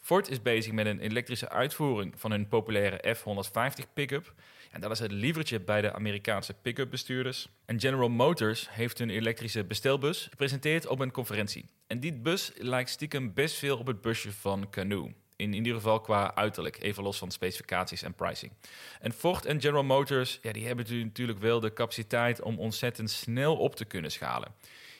Ford 0.00 0.30
is 0.30 0.42
bezig 0.42 0.72
met 0.72 0.86
een 0.86 1.00
elektrische 1.00 1.48
uitvoering 1.48 2.14
van 2.16 2.30
hun 2.30 2.48
populaire 2.48 3.14
F-150 3.14 3.92
pick-up. 3.94 4.34
En 4.74 4.80
dat 4.80 4.90
is 4.90 4.98
het 4.98 5.12
lievertje 5.12 5.60
bij 5.60 5.80
de 5.80 5.92
Amerikaanse 5.92 6.54
pick-up 6.54 6.90
bestuurders. 6.90 7.48
En 7.64 7.80
General 7.80 8.08
Motors 8.08 8.68
heeft 8.70 8.98
hun 8.98 9.10
elektrische 9.10 9.64
bestelbus 9.64 10.26
gepresenteerd 10.30 10.86
op 10.86 11.00
een 11.00 11.10
conferentie. 11.10 11.68
En 11.86 12.00
die 12.00 12.12
bus 12.12 12.52
lijkt 12.56 12.90
stiekem 12.90 13.34
best 13.34 13.56
veel 13.56 13.78
op 13.78 13.86
het 13.86 14.00
busje 14.00 14.32
van 14.32 14.70
Canoe. 14.70 15.12
In, 15.36 15.54
ieder 15.54 15.74
geval 15.74 16.00
qua 16.00 16.34
uiterlijk, 16.34 16.82
even 16.82 17.02
los 17.02 17.18
van 17.18 17.30
specificaties 17.30 18.02
en 18.02 18.14
pricing. 18.14 18.52
En 19.00 19.12
Ford 19.12 19.44
en 19.44 19.60
General 19.60 19.84
Motors, 19.84 20.38
ja, 20.42 20.52
die 20.52 20.66
hebben 20.66 21.04
natuurlijk 21.04 21.38
wel 21.38 21.60
de 21.60 21.72
capaciteit 21.72 22.42
om 22.42 22.58
ontzettend 22.58 23.10
snel 23.10 23.56
op 23.56 23.76
te 23.76 23.84
kunnen 23.84 24.10
schalen. 24.10 24.54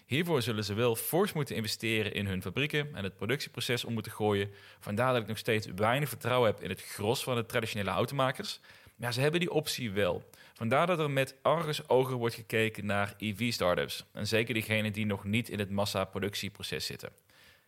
Hiervoor 0.07 0.43
zullen 0.43 0.65
ze 0.65 0.75
wel 0.75 0.97
fors 0.97 1.33
moeten 1.33 1.57
investeren 1.57 2.15
in 2.15 2.27
hun 2.27 2.43
fabrieken 2.43 2.95
en 2.95 3.05
het 3.05 3.17
productieproces 3.17 3.85
om 3.85 3.93
moeten 3.93 4.13
gooien. 4.13 4.51
Vandaar 4.81 5.13
dat 5.13 5.23
ik 5.23 5.29
nog 5.29 5.39
steeds 5.39 5.67
weinig 5.77 6.09
vertrouwen 6.09 6.51
heb 6.51 6.63
in 6.63 6.69
het 6.69 6.83
gros 6.83 7.23
van 7.23 7.37
de 7.37 7.47
traditionele 7.47 7.91
automakers. 7.91 8.61
Ze 9.13 9.21
hebben 9.21 9.41
die 9.41 9.51
optie 9.51 9.91
wel. 9.91 10.25
Vandaar 10.55 10.87
dat 10.87 10.99
er 10.99 11.11
met 11.11 11.37
ogen 11.87 12.17
wordt 12.17 12.35
gekeken 12.35 12.87
naar 12.87 13.15
EV-startups. 13.19 14.05
En 14.13 14.27
zeker 14.27 14.55
diegenen 14.55 14.93
die 14.93 15.07
nog 15.07 15.25
niet 15.25 15.49
in 15.49 15.59
het 15.59 15.71
massaproductieproces 15.71 16.87
zitten. 16.87 17.11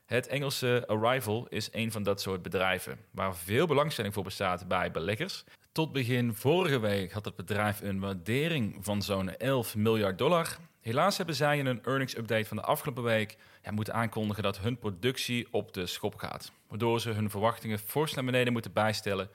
Het 0.06 0.26
Engelse 0.26 0.84
Arrival 0.86 1.46
is 1.48 1.68
een 1.72 1.92
van 1.92 2.02
dat 2.02 2.20
soort 2.20 2.42
bedrijven, 2.42 2.98
waar 3.10 3.36
veel 3.36 3.66
belangstelling 3.66 4.14
voor 4.14 4.22
bestaat 4.22 4.68
bij 4.68 4.90
beleggers. 4.90 5.44
Tot 5.72 5.92
begin 5.92 6.34
vorige 6.34 6.78
week 6.78 7.12
had 7.12 7.24
het 7.24 7.36
bedrijf 7.36 7.80
een 7.80 8.00
waardering 8.00 8.76
van 8.80 9.02
zo'n 9.02 9.36
11 9.36 9.74
miljard 9.76 10.18
dollar. 10.18 10.56
Helaas 10.80 11.16
hebben 11.16 11.34
zij 11.34 11.58
in 11.58 11.66
een 11.66 11.84
earnings 11.84 12.16
update 12.16 12.44
van 12.44 12.56
de 12.56 12.62
afgelopen 12.62 13.02
week 13.02 13.36
ja, 13.62 13.70
moeten 13.70 13.94
aankondigen 13.94 14.42
dat 14.42 14.58
hun 14.58 14.78
productie 14.78 15.46
op 15.50 15.72
de 15.72 15.86
schop 15.86 16.14
gaat. 16.14 16.52
Waardoor 16.68 17.00
ze 17.00 17.10
hun 17.10 17.30
verwachtingen 17.30 17.78
fors 17.78 18.14
naar 18.14 18.24
beneden 18.24 18.52
moeten 18.52 18.72
bijstellen. 18.72 19.30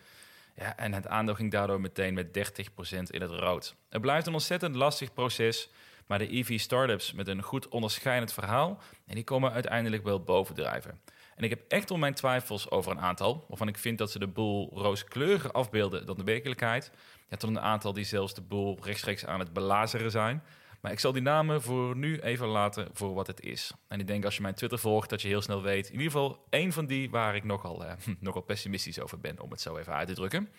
Ja, 0.62 0.77
en 0.77 0.94
het 0.94 1.08
aandeel 1.08 1.36
ging 1.36 1.51
daardoor 1.51 1.82
meteen 1.82 2.13
met 2.13 2.27
30% 2.27 2.32
in 3.08 3.22
het 3.22 3.32
rood. 3.32 3.75
Het 3.89 4.01
blijft 4.01 4.27
een 4.27 4.34
ontzettend 4.34 4.75
lastig 4.75 5.13
proces, 5.13 5.70
maar 6.08 6.20
de 6.20 6.38
EV-startups 6.38 7.13
met 7.13 7.27
een 7.27 7.41
goed 7.41 7.68
onderscheidend 7.68 8.34
verhaal, 8.34 8.82
en 9.06 9.15
die 9.15 9.24
komen 9.24 9.51
uiteindelijk 9.51 10.03
wel 10.03 10.24
bovendrijven. 10.24 11.01
En 11.36 11.44
ik 11.44 11.50
heb 11.50 11.62
echt 11.68 11.91
al 11.91 11.98
mijn 11.98 12.13
twijfels 12.13 12.70
over 12.70 12.91
een 12.91 13.00
aantal, 13.00 13.46
waarvan 13.48 13.68
ik 13.68 13.77
vind 13.77 13.98
dat 13.98 14.12
ze 14.12 14.20
de 14.20 14.27
boel 14.27 14.72
rooskleuriger 14.74 15.51
afbeelden 15.51 16.06
dan 16.06 16.18
de 16.18 16.24
werkelijkheid. 16.24 16.91
Ja, 17.30 17.38
tot 17.38 17.50
een 17.50 17.60
aantal 17.60 17.94
die 17.94 18.06
zelfs 18.06 18.34
de 18.34 18.41
boel 18.41 18.77
rechtstreeks 18.82 19.25
aan 19.25 19.39
het 19.39 19.53
belazeren 19.53 20.12
zijn. 20.12 20.44
Maar 20.82 20.92
ik 20.92 21.00
zal 21.00 21.12
die 21.12 21.22
namen 21.22 21.62
voor 21.62 21.98
nu 21.98 22.20
even 22.20 22.48
laten 22.48 22.88
voor 22.94 23.14
wat 23.14 23.28
het 23.28 23.42
is. 23.42 23.72
En 23.88 24.00
ik 24.00 24.08
denk 24.08 24.26
als 24.26 24.36
je 24.36 24.42
mijn 24.42 24.54
Twitter 24.54 24.80
volgt, 24.80 25.10
dat 25.10 25.22
je 25.22 25.28
heel 25.28 25.42
snel 25.42 25.62
weet. 25.62 25.86
In 25.86 25.92
ieder 25.92 26.12
geval 26.12 26.46
één 26.50 26.72
van 26.72 26.86
die 26.86 27.10
waar 27.10 27.36
ik 27.36 27.44
nogal, 27.44 27.86
eh, 27.86 27.94
nogal 28.20 28.42
pessimistisch 28.42 29.00
over 29.00 29.20
ben, 29.20 29.40
om 29.40 29.52
het 29.52 29.62
zo 29.62 29.78
even 29.78 29.94
uit 29.94 30.08
te 30.08 30.14
drukken. 30.14 30.50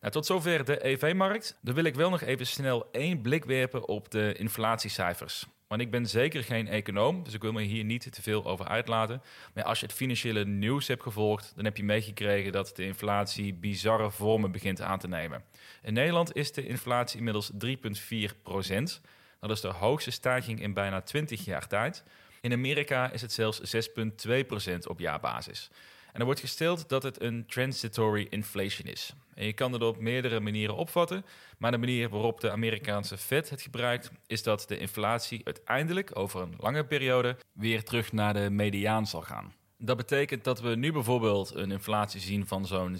Nou, 0.00 0.12
tot 0.12 0.26
zover 0.26 0.64
de 0.64 0.86
EV-markt. 0.86 1.58
Dan 1.60 1.74
wil 1.74 1.84
ik 1.84 1.94
wel 1.94 2.10
nog 2.10 2.20
even 2.20 2.46
snel 2.46 2.88
één 2.92 3.20
blik 3.20 3.44
werpen 3.44 3.88
op 3.88 4.10
de 4.10 4.34
inflatiecijfers. 4.36 5.46
Want 5.68 5.80
ik 5.80 5.90
ben 5.90 6.06
zeker 6.06 6.44
geen 6.44 6.68
econoom, 6.68 7.22
dus 7.22 7.34
ik 7.34 7.42
wil 7.42 7.52
me 7.52 7.62
hier 7.62 7.84
niet 7.84 8.12
te 8.12 8.22
veel 8.22 8.44
over 8.44 8.66
uitlaten. 8.66 9.22
Maar 9.54 9.64
als 9.64 9.80
je 9.80 9.86
het 9.86 9.94
financiële 9.94 10.44
nieuws 10.44 10.86
hebt 10.86 11.02
gevolgd, 11.02 11.52
dan 11.56 11.64
heb 11.64 11.76
je 11.76 11.84
meegekregen 11.84 12.52
dat 12.52 12.72
de 12.76 12.84
inflatie 12.84 13.54
bizarre 13.54 14.10
vormen 14.10 14.52
begint 14.52 14.80
aan 14.80 14.98
te 14.98 15.08
nemen. 15.08 15.44
In 15.82 15.92
Nederland 15.92 16.34
is 16.34 16.52
de 16.52 16.66
inflatie 16.66 17.18
inmiddels 17.18 17.50
3,4 18.30 18.42
procent. 18.42 19.00
Dat 19.40 19.50
is 19.50 19.60
de 19.60 19.68
hoogste 19.68 20.10
stijging 20.10 20.60
in 20.60 20.72
bijna 20.72 21.00
20 21.00 21.44
jaar 21.44 21.66
tijd. 21.66 22.04
In 22.40 22.52
Amerika 22.52 23.10
is 23.10 23.20
het 23.20 23.32
zelfs 23.32 23.88
6,2 24.26 24.46
procent 24.46 24.88
op 24.88 24.98
jaarbasis. 24.98 25.70
En 26.12 26.20
er 26.20 26.24
wordt 26.24 26.40
gesteld 26.40 26.88
dat 26.88 27.02
het 27.02 27.22
een 27.22 27.46
transitory 27.46 28.26
inflation 28.30 28.86
is. 28.86 29.12
En 29.34 29.46
je 29.46 29.52
kan 29.52 29.72
het 29.72 29.82
op 29.82 29.98
meerdere 29.98 30.40
manieren 30.40 30.76
opvatten, 30.76 31.24
maar 31.58 31.70
de 31.70 31.78
manier 31.78 32.08
waarop 32.08 32.40
de 32.40 32.50
Amerikaanse 32.50 33.18
Fed 33.18 33.50
het 33.50 33.62
gebruikt, 33.62 34.10
is 34.26 34.42
dat 34.42 34.64
de 34.68 34.78
inflatie 34.78 35.40
uiteindelijk 35.44 36.10
over 36.18 36.40
een 36.40 36.54
lange 36.58 36.84
periode 36.84 37.36
weer 37.52 37.84
terug 37.84 38.12
naar 38.12 38.34
de 38.34 38.50
mediaan 38.50 39.06
zal 39.06 39.22
gaan. 39.22 39.54
Dat 39.76 39.96
betekent 39.96 40.44
dat 40.44 40.60
we 40.60 40.76
nu 40.76 40.92
bijvoorbeeld 40.92 41.54
een 41.54 41.70
inflatie 41.70 42.20
zien 42.20 42.46
van 42.46 42.66
zo'n 42.66 42.96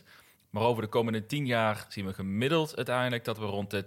6%, 0.00 0.02
maar 0.52 0.62
over 0.62 0.82
de 0.82 0.88
komende 0.88 1.26
10 1.26 1.46
jaar 1.46 1.86
zien 1.88 2.06
we 2.06 2.12
gemiddeld 2.12 2.76
uiteindelijk 2.76 3.24
dat 3.24 3.38
we 3.38 3.44
rond 3.44 3.70
de 3.70 3.84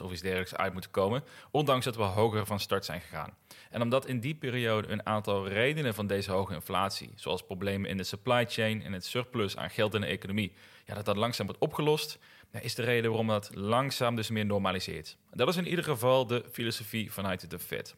2% 0.00 0.02
of 0.02 0.12
iets 0.12 0.20
dergelijks 0.20 0.54
uit 0.54 0.72
moeten 0.72 0.90
komen, 0.90 1.24
ondanks 1.50 1.84
dat 1.84 1.96
we 1.96 2.02
hoger 2.02 2.46
van 2.46 2.60
start 2.60 2.84
zijn 2.84 3.00
gegaan. 3.00 3.36
En 3.70 3.82
omdat 3.82 4.06
in 4.06 4.20
die 4.20 4.34
periode 4.34 4.88
een 4.88 5.06
aantal 5.06 5.48
redenen 5.48 5.94
van 5.94 6.06
deze 6.06 6.30
hoge 6.30 6.54
inflatie, 6.54 7.12
zoals 7.14 7.42
problemen 7.44 7.90
in 7.90 7.96
de 7.96 8.04
supply 8.04 8.46
chain 8.46 8.82
en 8.82 8.92
het 8.92 9.04
surplus 9.04 9.56
aan 9.56 9.70
geld 9.70 9.94
in 9.94 10.00
de 10.00 10.06
economie, 10.06 10.52
ja, 10.84 10.94
dat 10.94 11.04
dat 11.04 11.16
langzaam 11.16 11.46
wordt 11.46 11.60
opgelost, 11.60 12.18
is 12.60 12.74
de 12.74 12.82
reden 12.82 13.10
waarom 13.10 13.28
dat 13.28 13.50
langzaam 13.54 14.16
dus 14.16 14.30
meer 14.30 14.46
normaliseert. 14.46 15.16
Dat 15.30 15.48
is 15.48 15.56
in 15.56 15.68
ieder 15.68 15.84
geval 15.84 16.26
de 16.26 16.44
filosofie 16.52 17.12
vanuit 17.12 17.50
de 17.50 17.58
Fed. 17.58 17.96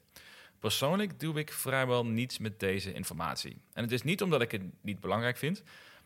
Persoonlijk 0.59 1.21
doe 1.21 1.39
ik 1.39 1.53
vrijwel 1.53 2.07
niets 2.07 2.39
met 2.39 2.61
deze 2.61 2.93
informatie. 2.93 3.57
En 3.73 3.83
het 3.83 3.93
is 3.93 4.03
niet 4.03 4.23
omdat 4.23 4.41
ik 4.41 4.51
het 4.51 4.63
niet 4.81 5.01
belangrijk 5.01 5.37
vind, 5.37 5.63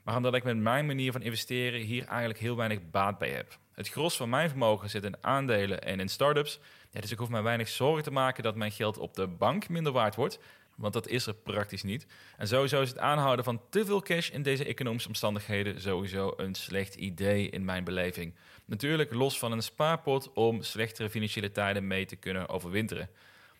maar 0.09 0.17
omdat 0.17 0.35
ik 0.35 0.45
met 0.45 0.57
mijn 0.57 0.87
manier 0.87 1.13
van 1.13 1.23
investeren 1.23 1.81
hier 1.81 2.07
eigenlijk 2.07 2.39
heel 2.39 2.57
weinig 2.57 2.91
baat 2.91 3.19
bij 3.19 3.31
heb. 3.31 3.59
Het 3.73 3.89
gros 3.89 4.17
van 4.17 4.29
mijn 4.29 4.49
vermogen 4.49 4.91
zit 4.91 5.05
in 5.05 5.17
aandelen 5.21 5.83
en 5.83 6.01
in 6.01 6.09
startups. 6.09 6.61
Dus 6.91 7.11
ik 7.11 7.19
hoef 7.19 7.29
mij 7.29 7.43
weinig 7.43 7.69
zorgen 7.69 8.03
te 8.03 8.11
maken 8.11 8.43
dat 8.43 8.57
mijn 8.57 8.73
geld 8.73 8.99
op 8.99 9.15
de 9.15 9.27
bank 9.27 9.69
minder 9.69 9.93
waard 9.93 10.15
wordt. 10.15 10.39
Want 10.77 10.93
dat 10.93 11.09
is 11.09 11.27
er 11.27 11.35
praktisch 11.35 11.83
niet. 11.83 12.07
En 12.37 12.49
sowieso 12.49 12.83
is 12.83 12.89
het 12.89 12.99
aanhouden 12.99 13.45
van 13.45 13.61
te 13.71 13.85
veel 13.85 14.03
cash 14.03 14.31
in 14.31 14.43
deze 14.43 14.65
economische 14.65 15.09
omstandigheden 15.09 15.81
sowieso 15.81 16.33
een 16.37 16.55
slecht 16.55 16.95
idee 16.95 17.51
in 17.51 17.65
mijn 17.65 17.85
beleving. 17.85 18.35
Natuurlijk 18.65 19.15
los 19.15 19.39
van 19.39 19.53
een 19.53 19.63
spaarpot 19.63 20.33
om 20.33 20.63
slechtere 20.63 21.11
financiële 21.11 21.53
tijden 21.53 21.87
mee 21.87 22.05
te 22.05 22.17
kunnen 22.17 22.49
overwinteren. 22.49 23.09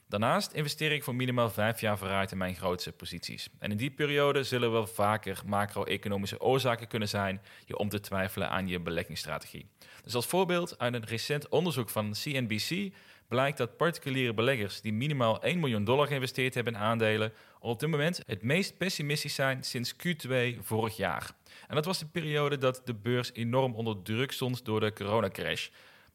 Daarnaast 0.09 0.53
investeer 0.53 0.93
ik 0.93 1.05
voor 1.05 1.15
minimaal 1.15 1.51
vijf 1.51 1.81
jaar 1.81 1.99
vooruit 1.99 2.33
in 2.33 2.39
mijn 2.39 2.55
grootste 2.55 2.93
posities. 2.93 3.49
En 3.59 3.71
in 3.71 3.77
die 3.77 3.91
periode 3.91 4.45
zullen 4.45 4.73
wel 4.73 4.87
vaker 4.87 5.43
macro-economische 5.47 6.41
oorzaken 6.41 6.87
kunnen 6.87 7.09
zijn 7.09 7.41
je 7.67 7.77
om 7.77 7.89
te 7.89 8.01
twijfelen 8.01 8.51
aan 8.51 8.69
je 8.69 8.81
beleggingsstrategie. 8.81 9.67
Dus 10.03 10.15
als 10.15 10.27
voorbeeld 10.27 10.79
uit 10.79 10.95
een 10.95 11.05
recent 11.05 11.49
onderzoek 11.49 11.91
van 11.91 12.13
CNBC 12.13 12.95
blijkt 13.29 13.59
dat 13.59 13.77
particuliere 13.77 14.35
beleggers 14.35 14.81
die 14.81 14.93
minimaal 14.93 15.43
1 15.43 15.61
miljoen 15.61 15.85
dollar 15.85 16.07
geïnvesteerd 16.07 16.55
hebben 16.55 16.75
in 16.75 16.81
aandelen, 16.81 17.33
op 17.61 17.81
dit 17.81 17.89
moment 17.89 18.23
het 18.27 18.43
meest 18.43 18.77
pessimistisch 18.79 19.35
zijn 19.35 19.63
sinds 19.63 19.95
Q2 19.95 20.33
vorig 20.61 20.97
jaar. 20.97 21.31
En 21.67 21.75
dat 21.75 21.85
was 21.85 21.99
de 21.99 22.07
periode 22.07 22.59
dat 22.59 22.83
de 22.85 22.95
beurs 22.95 23.31
enorm 23.33 23.75
onder 23.75 24.03
druk 24.03 24.33
stond 24.33 24.65
door 24.65 24.81
de 24.81 24.93
coronacrash 24.93 25.69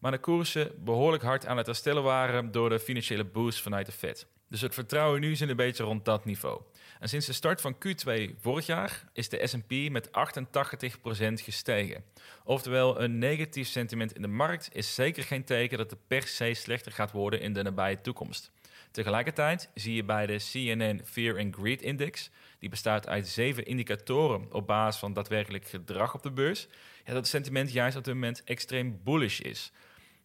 maar 0.04 0.12
de 0.12 0.18
koersen 0.18 0.72
behoorlijk 0.78 1.24
hard 1.24 1.46
aan 1.46 1.58
het 1.58 1.66
herstellen 1.66 2.04
waren 2.04 2.52
door 2.52 2.70
de 2.70 2.80
financiële 2.80 3.24
boost 3.24 3.62
vanuit 3.62 3.86
de 3.86 3.92
Fed. 3.92 4.28
Dus 4.50 4.62
het 4.62 4.74
vertrouwen 4.74 5.22
nu 5.22 5.36
zit 5.36 5.50
een 5.50 5.56
beetje 5.56 5.84
rond 5.84 6.06
dat 6.06 6.26
niveau. 6.26 6.62
En 7.00 7.10
sinds 7.10 7.26
de 7.26 7.34
start 7.34 7.62
van 7.62 7.76
Q2 7.76 8.40
vorig 8.40 8.66
jaar 8.66 9.04
is 9.14 9.30
de 9.30 9.48
SP 9.52 9.72
met 9.90 10.08
88% 10.08 10.12
gestegen. 11.34 12.04
Oftewel, 12.44 13.02
een 13.02 13.18
negatief 13.18 13.68
sentiment 13.68 14.16
in 14.16 14.22
de 14.22 14.28
markt 14.28 14.70
is 14.74 14.96
zeker 14.96 15.24
geen 15.24 15.44
teken 15.44 15.78
dat 15.78 15.90
het 15.90 16.08
per 16.08 16.28
se 16.28 16.54
slechter 16.54 16.92
gaat 16.92 17.12
worden 17.12 17.42
in 17.42 17.54
de 17.54 17.64
nabije 17.64 18.02
toekomst. 18.02 18.52
Tegelijkertijd 18.92 19.70
zie 19.74 19.96
je 19.96 20.04
bij 20.04 20.26
de 20.26 20.38
CNN 20.52 21.02
Fear 21.06 21.40
and 21.40 21.56
Greed 21.56 21.82
Index, 21.82 22.30
die 22.60 22.70
bestaat 22.70 23.08
uit 23.08 23.28
zeven 23.28 23.66
indicatoren 23.66 24.54
op 24.54 24.68
basis 24.68 25.00
van 25.00 25.14
daadwerkelijk 25.14 25.68
gedrag 25.68 26.14
op 26.14 26.24
de 26.24 26.32
beurs, 26.32 26.68
dat 27.04 27.16
het 27.16 27.28
sentiment 27.28 27.72
juist 27.72 27.98
op 27.98 28.04
dit 28.04 28.14
moment 28.14 28.44
extreem 28.44 29.00
bullish 29.04 29.40
is. 29.40 29.72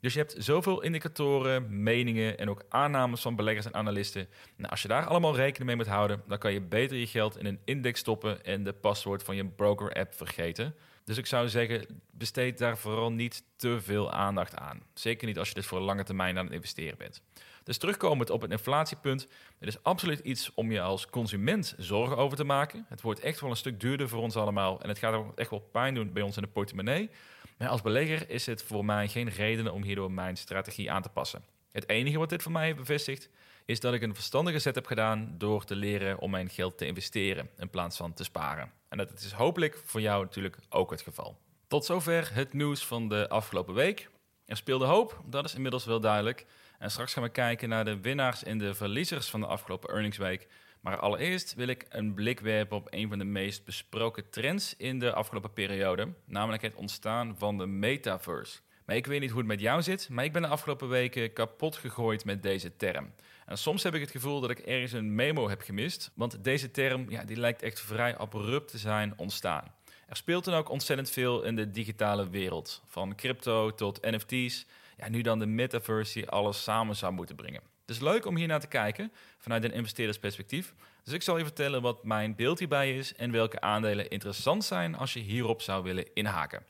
Dus 0.01 0.13
je 0.13 0.19
hebt 0.19 0.35
zoveel 0.39 0.83
indicatoren, 0.83 1.83
meningen 1.83 2.39
en 2.39 2.51
ook 2.51 2.65
aannames 2.69 3.21
van 3.21 3.37
beleggers 3.37 3.67
en 3.67 3.75
analisten. 3.75 4.29
Nou, 4.57 4.71
als 4.71 4.83
je 4.83 4.89
daar 4.89 5.07
allemaal 5.07 5.37
rekening 5.37 5.67
mee 5.67 5.77
moet 5.77 5.87
houden, 5.87 6.23
dan 6.27 6.39
kan 6.39 6.53
je 6.53 6.61
beter 6.61 6.97
je 6.97 7.07
geld 7.07 7.39
in 7.39 7.47
een 7.47 7.61
index 7.65 8.01
stoppen 8.01 8.45
en 8.45 8.65
de 8.65 8.73
paswoord 8.73 9.23
van 9.23 9.37
je 9.37 9.45
broker-app 9.45 10.15
vergeten. 10.15 10.75
Dus 11.05 11.17
ik 11.17 11.27
zou 11.27 11.49
zeggen, 11.49 12.03
besteed 12.11 12.59
daar 12.59 12.79
vooral 12.79 13.13
niet 13.13 13.43
te 13.57 13.81
veel 13.81 14.13
aandacht 14.13 14.57
aan. 14.57 14.83
Zeker 14.95 15.27
niet 15.27 15.39
als 15.39 15.49
je 15.49 15.55
dit 15.55 15.67
voor 15.67 15.79
een 15.79 15.85
lange 15.85 16.05
termijn 16.05 16.39
aan 16.39 16.45
het 16.45 16.55
investeren 16.55 16.99
bent. 16.99 17.23
Dus 17.65 17.79
terugkomend 17.79 18.31
op 18.31 18.41
het 18.41 18.51
inflatiepunt, 18.51 19.29
het 19.59 19.69
is 19.69 19.83
absoluut 19.83 20.19
iets 20.19 20.51
om 20.55 20.73
je 20.73 20.81
als 20.81 21.07
consument 21.07 21.75
zorgen 21.79 22.17
over 22.17 22.37
te 22.37 22.45
maken. 22.45 22.87
Het 22.89 23.01
wordt 23.01 23.21
echt 23.21 23.41
wel 23.41 23.51
een 23.51 23.57
stuk 23.57 23.81
duurder 23.81 24.09
voor 24.09 24.23
ons 24.23 24.37
allemaal 24.37 24.83
en 24.83 24.89
het 24.89 24.99
gaat 24.99 25.15
ook 25.15 25.39
echt 25.39 25.51
wel 25.51 25.69
pijn 25.73 25.95
doen 25.95 26.13
bij 26.13 26.23
ons 26.23 26.37
in 26.37 26.43
de 26.43 26.49
portemonnee. 26.49 27.11
Maar 27.59 27.69
als 27.69 27.83
belegger 27.83 28.31
is 28.31 28.47
het 28.47 28.63
voor 28.63 28.85
mij 28.85 29.09
geen 29.09 29.29
reden 29.29 29.73
om 29.73 29.83
hierdoor 29.83 30.13
mijn 30.13 30.37
strategie 30.37 30.91
aan 30.91 31.03
te 31.03 31.09
passen. 31.09 31.45
Het 31.73 31.89
enige 31.89 32.19
wat 32.19 32.29
dit 32.29 32.43
voor 32.43 32.53
mij 32.53 32.65
heeft 32.65 32.77
bevestigd, 32.77 33.29
is 33.65 33.81
dat 33.81 33.95
ik 33.95 34.03
een 34.03 34.15
verstandige 34.15 34.59
zet 34.59 34.75
heb 34.75 34.87
gedaan 34.87 35.35
door 35.39 35.65
te 35.65 35.77
leren 35.77 36.19
om 36.19 36.31
mijn 36.31 36.49
geld 36.49 36.79
te 36.79 36.87
investeren 36.87 37.51
in 37.57 37.71
plaats 37.71 37.97
van 37.97 38.15
te 38.15 38.25
sparen. 38.25 38.73
En 38.89 38.99
dat 38.99 39.13
is 39.13 39.33
hopelijk 39.33 39.81
voor 39.85 40.01
jou 40.01 40.23
natuurlijk 40.23 40.59
ook 40.69 40.91
het 40.91 41.03
geval. 41.03 41.39
Tot 41.67 41.85
zover 41.85 42.35
het 42.35 42.53
nieuws 42.53 42.87
van 42.87 43.09
de 43.09 43.29
afgelopen 43.29 43.75
week. 43.75 44.11
Er 44.45 44.57
speelde 44.57 44.85
hoop, 44.85 45.21
dat 45.27 45.45
is 45.45 45.55
inmiddels 45.55 45.85
wel 45.85 46.01
duidelijk. 46.01 46.47
En 46.79 46.91
straks 46.91 47.13
gaan 47.13 47.23
we 47.23 47.29
kijken 47.29 47.69
naar 47.69 47.85
de 47.85 48.01
winnaars 48.01 48.45
en 48.45 48.59
de 48.59 48.75
verliezers 48.75 49.29
van 49.29 49.41
de 49.41 49.47
afgelopen 49.47 49.91
earningsweek. 49.91 50.49
Maar 50.89 50.99
allereerst 50.99 51.55
wil 51.55 51.67
ik 51.67 51.87
een 51.89 52.15
blik 52.15 52.41
werpen 52.41 52.77
op 52.77 52.87
een 52.91 53.09
van 53.09 53.19
de 53.19 53.25
meest 53.25 53.65
besproken 53.65 54.31
trends 54.31 54.75
in 54.77 54.99
de 54.99 55.13
afgelopen 55.13 55.53
periode, 55.53 56.13
namelijk 56.25 56.63
het 56.63 56.75
ontstaan 56.75 57.35
van 57.39 57.59
de 57.59 57.67
metaverse. 57.67 58.59
Maar 58.87 58.97
ik 58.97 59.07
weet 59.07 59.21
niet 59.21 59.31
hoe 59.31 59.39
het 59.39 59.49
met 59.49 59.61
jou 59.61 59.83
zit, 59.83 60.09
maar 60.09 60.25
ik 60.25 60.33
ben 60.33 60.43
de 60.43 60.49
afgelopen 60.49 60.89
weken 60.89 61.33
kapot 61.33 61.77
gegooid 61.77 62.25
met 62.25 62.43
deze 62.43 62.77
term. 62.77 63.13
En 63.47 63.59
soms 63.59 63.83
heb 63.83 63.95
ik 63.95 64.01
het 64.01 64.11
gevoel 64.11 64.41
dat 64.41 64.51
ik 64.51 64.59
ergens 64.59 64.93
een 64.93 65.15
memo 65.15 65.49
heb 65.49 65.61
gemist, 65.61 66.11
want 66.15 66.45
deze 66.45 66.71
term 66.71 67.11
ja, 67.11 67.25
die 67.25 67.37
lijkt 67.37 67.63
echt 67.63 67.81
vrij 67.81 68.17
abrupt 68.17 68.71
te 68.71 68.79
zijn 68.79 69.13
ontstaan. 69.17 69.75
Er 70.07 70.17
speelt 70.17 70.45
dan 70.45 70.55
ook 70.55 70.71
ontzettend 70.71 71.11
veel 71.11 71.43
in 71.43 71.57
de 71.57 71.71
digitale 71.71 72.31
wereld, 72.31 72.83
van 72.87 73.15
crypto 73.15 73.75
tot 73.75 74.03
NFT's. 74.03 74.67
Ja, 74.97 75.09
nu 75.09 75.21
dan 75.21 75.39
de 75.39 75.47
metaverse 75.47 76.19
die 76.19 76.29
alles 76.29 76.63
samen 76.63 76.97
zou 76.97 77.13
moeten 77.13 77.37
brengen. 77.37 77.63
Het 77.89 77.97
is 77.97 78.03
leuk 78.03 78.27
om 78.27 78.37
hier 78.37 78.47
naar 78.47 78.61
te 78.61 78.67
kijken 78.67 79.13
vanuit 79.39 79.65
een 79.65 79.73
investeerdersperspectief. 79.73 80.75
Dus 81.03 81.13
ik 81.15 81.23
zal 81.23 81.39
je 81.39 81.45
vertellen 81.45 81.83
wat 81.83 82.05
mijn 82.05 82.35
beeld 82.35 82.59
hierbij 82.59 82.97
is 82.97 83.15
en 83.15 83.31
welke 83.31 83.61
aandelen 83.61 84.11
interessant 84.11 84.65
zijn 84.65 84.95
als 84.95 85.13
je 85.13 85.21
hierop 85.21 85.63
zou 85.63 85.83
willen 85.83 86.15
inhaken. 86.15 86.63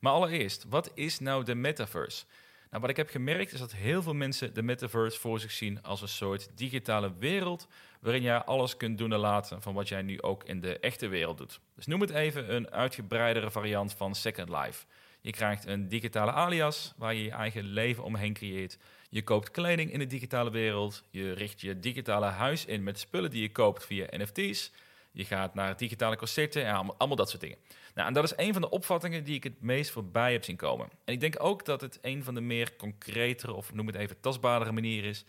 Maar 0.00 0.12
allereerst, 0.12 0.64
wat 0.68 0.90
is 0.94 1.18
nou 1.18 1.44
de 1.44 1.54
metaverse? 1.54 2.24
Nou, 2.70 2.80
wat 2.80 2.90
ik 2.90 2.96
heb 2.96 3.10
gemerkt 3.10 3.52
is 3.52 3.58
dat 3.58 3.72
heel 3.72 4.02
veel 4.02 4.14
mensen 4.14 4.54
de 4.54 4.62
metaverse 4.62 5.20
voor 5.20 5.40
zich 5.40 5.50
zien 5.50 5.82
als 5.82 6.02
een 6.02 6.08
soort 6.08 6.48
digitale 6.54 7.12
wereld 7.18 7.68
waarin 8.00 8.22
jij 8.22 8.38
alles 8.38 8.76
kunt 8.76 8.98
doen 8.98 9.12
en 9.12 9.18
laten 9.18 9.62
van 9.62 9.74
wat 9.74 9.88
jij 9.88 10.02
nu 10.02 10.22
ook 10.22 10.44
in 10.44 10.60
de 10.60 10.78
echte 10.78 11.08
wereld 11.08 11.38
doet. 11.38 11.60
Dus 11.74 11.86
noem 11.86 12.00
het 12.00 12.10
even 12.10 12.54
een 12.54 12.70
uitgebreidere 12.70 13.50
variant 13.50 13.94
van 13.94 14.14
Second 14.14 14.48
Life. 14.48 14.84
Je 15.20 15.30
krijgt 15.30 15.66
een 15.66 15.88
digitale 15.88 16.32
alias 16.32 16.92
waar 16.96 17.14
je 17.14 17.22
je 17.22 17.30
eigen 17.30 17.64
leven 17.64 18.04
omheen 18.04 18.32
creëert. 18.32 18.78
Je 19.12 19.22
koopt 19.22 19.50
kleding 19.50 19.92
in 19.92 19.98
de 19.98 20.06
digitale 20.06 20.50
wereld. 20.50 21.02
Je 21.10 21.32
richt 21.32 21.60
je 21.60 21.80
digitale 21.80 22.26
huis 22.26 22.64
in 22.64 22.82
met 22.82 22.98
spullen 22.98 23.30
die 23.30 23.42
je 23.42 23.52
koopt 23.52 23.84
via 23.86 24.06
NFT's. 24.10 24.70
Je 25.10 25.24
gaat 25.24 25.54
naar 25.54 25.76
digitale 25.76 26.16
concerten 26.16 26.64
en 26.64 26.74
allemaal, 26.74 27.16
dat 27.16 27.28
soort 27.30 27.40
dingen. 27.40 27.58
Nou, 27.94 28.08
en 28.08 28.14
dat 28.14 28.24
is 28.24 28.32
een 28.36 28.52
van 28.52 28.62
de 28.62 28.70
opvattingen 28.70 29.24
die 29.24 29.34
ik 29.34 29.44
het 29.44 29.62
meest 29.62 29.90
voorbij 29.90 30.32
heb 30.32 30.44
zien 30.44 30.56
komen. 30.56 30.88
En 31.04 31.12
ik 31.12 31.20
denk 31.20 31.34
ook 31.38 31.64
dat 31.64 31.80
het 31.80 31.98
een 32.02 32.24
van 32.24 32.34
de 32.34 32.40
meer 32.40 32.76
concretere, 32.76 33.52
of 33.52 33.72
noem 33.72 33.86
het 33.86 33.96
even 33.96 34.20
tastbaardere 34.20 34.72
manieren 34.72 35.10
is, 35.10 35.24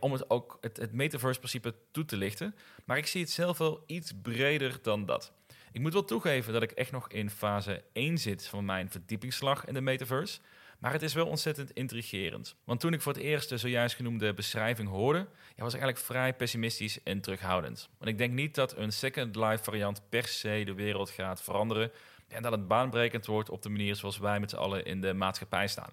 om 0.00 0.12
het 0.12 0.30
ook 0.30 0.58
het, 0.60 0.76
het 0.76 0.92
metaverse-principe 0.92 1.74
toe 1.90 2.04
te 2.04 2.16
lichten. 2.16 2.54
Maar 2.84 2.96
ik 2.96 3.06
zie 3.06 3.20
het 3.20 3.30
zelf 3.30 3.58
wel 3.58 3.82
iets 3.86 4.12
breder 4.22 4.78
dan 4.82 5.06
dat. 5.06 5.32
Ik 5.72 5.80
moet 5.80 5.92
wel 5.92 6.04
toegeven 6.04 6.52
dat 6.52 6.62
ik 6.62 6.70
echt 6.70 6.92
nog 6.92 7.08
in 7.08 7.30
fase 7.30 7.82
1 7.92 8.18
zit 8.18 8.46
van 8.46 8.64
mijn 8.64 8.90
verdiepingsslag 8.90 9.64
in 9.64 9.74
de 9.74 9.80
metaverse. 9.80 10.40
Maar 10.78 10.92
het 10.92 11.02
is 11.02 11.14
wel 11.14 11.26
ontzettend 11.26 11.70
intrigerend. 11.70 12.56
Want 12.64 12.80
toen 12.80 12.92
ik 12.92 13.02
voor 13.02 13.12
het 13.12 13.22
eerst 13.22 13.48
de 13.48 13.56
zojuist 13.56 13.96
genoemde 13.96 14.34
beschrijving 14.34 14.88
hoorde, 14.88 15.18
ja, 15.56 15.62
was 15.62 15.74
ik 15.74 15.80
eigenlijk 15.80 15.98
vrij 15.98 16.34
pessimistisch 16.34 17.02
en 17.02 17.20
terughoudend. 17.20 17.88
Want 17.98 18.10
ik 18.10 18.18
denk 18.18 18.32
niet 18.32 18.54
dat 18.54 18.76
een 18.76 18.92
Second 18.92 19.36
Life 19.36 19.64
variant 19.64 20.02
per 20.08 20.26
se 20.26 20.62
de 20.64 20.74
wereld 20.74 21.10
gaat 21.10 21.42
veranderen. 21.42 21.90
En 22.28 22.42
dat 22.42 22.52
het 22.52 22.68
baanbrekend 22.68 23.26
wordt 23.26 23.50
op 23.50 23.62
de 23.62 23.68
manier 23.68 23.96
zoals 23.96 24.18
wij 24.18 24.40
met 24.40 24.50
z'n 24.50 24.56
allen 24.56 24.84
in 24.84 25.00
de 25.00 25.14
maatschappij 25.14 25.68
staan. 25.68 25.90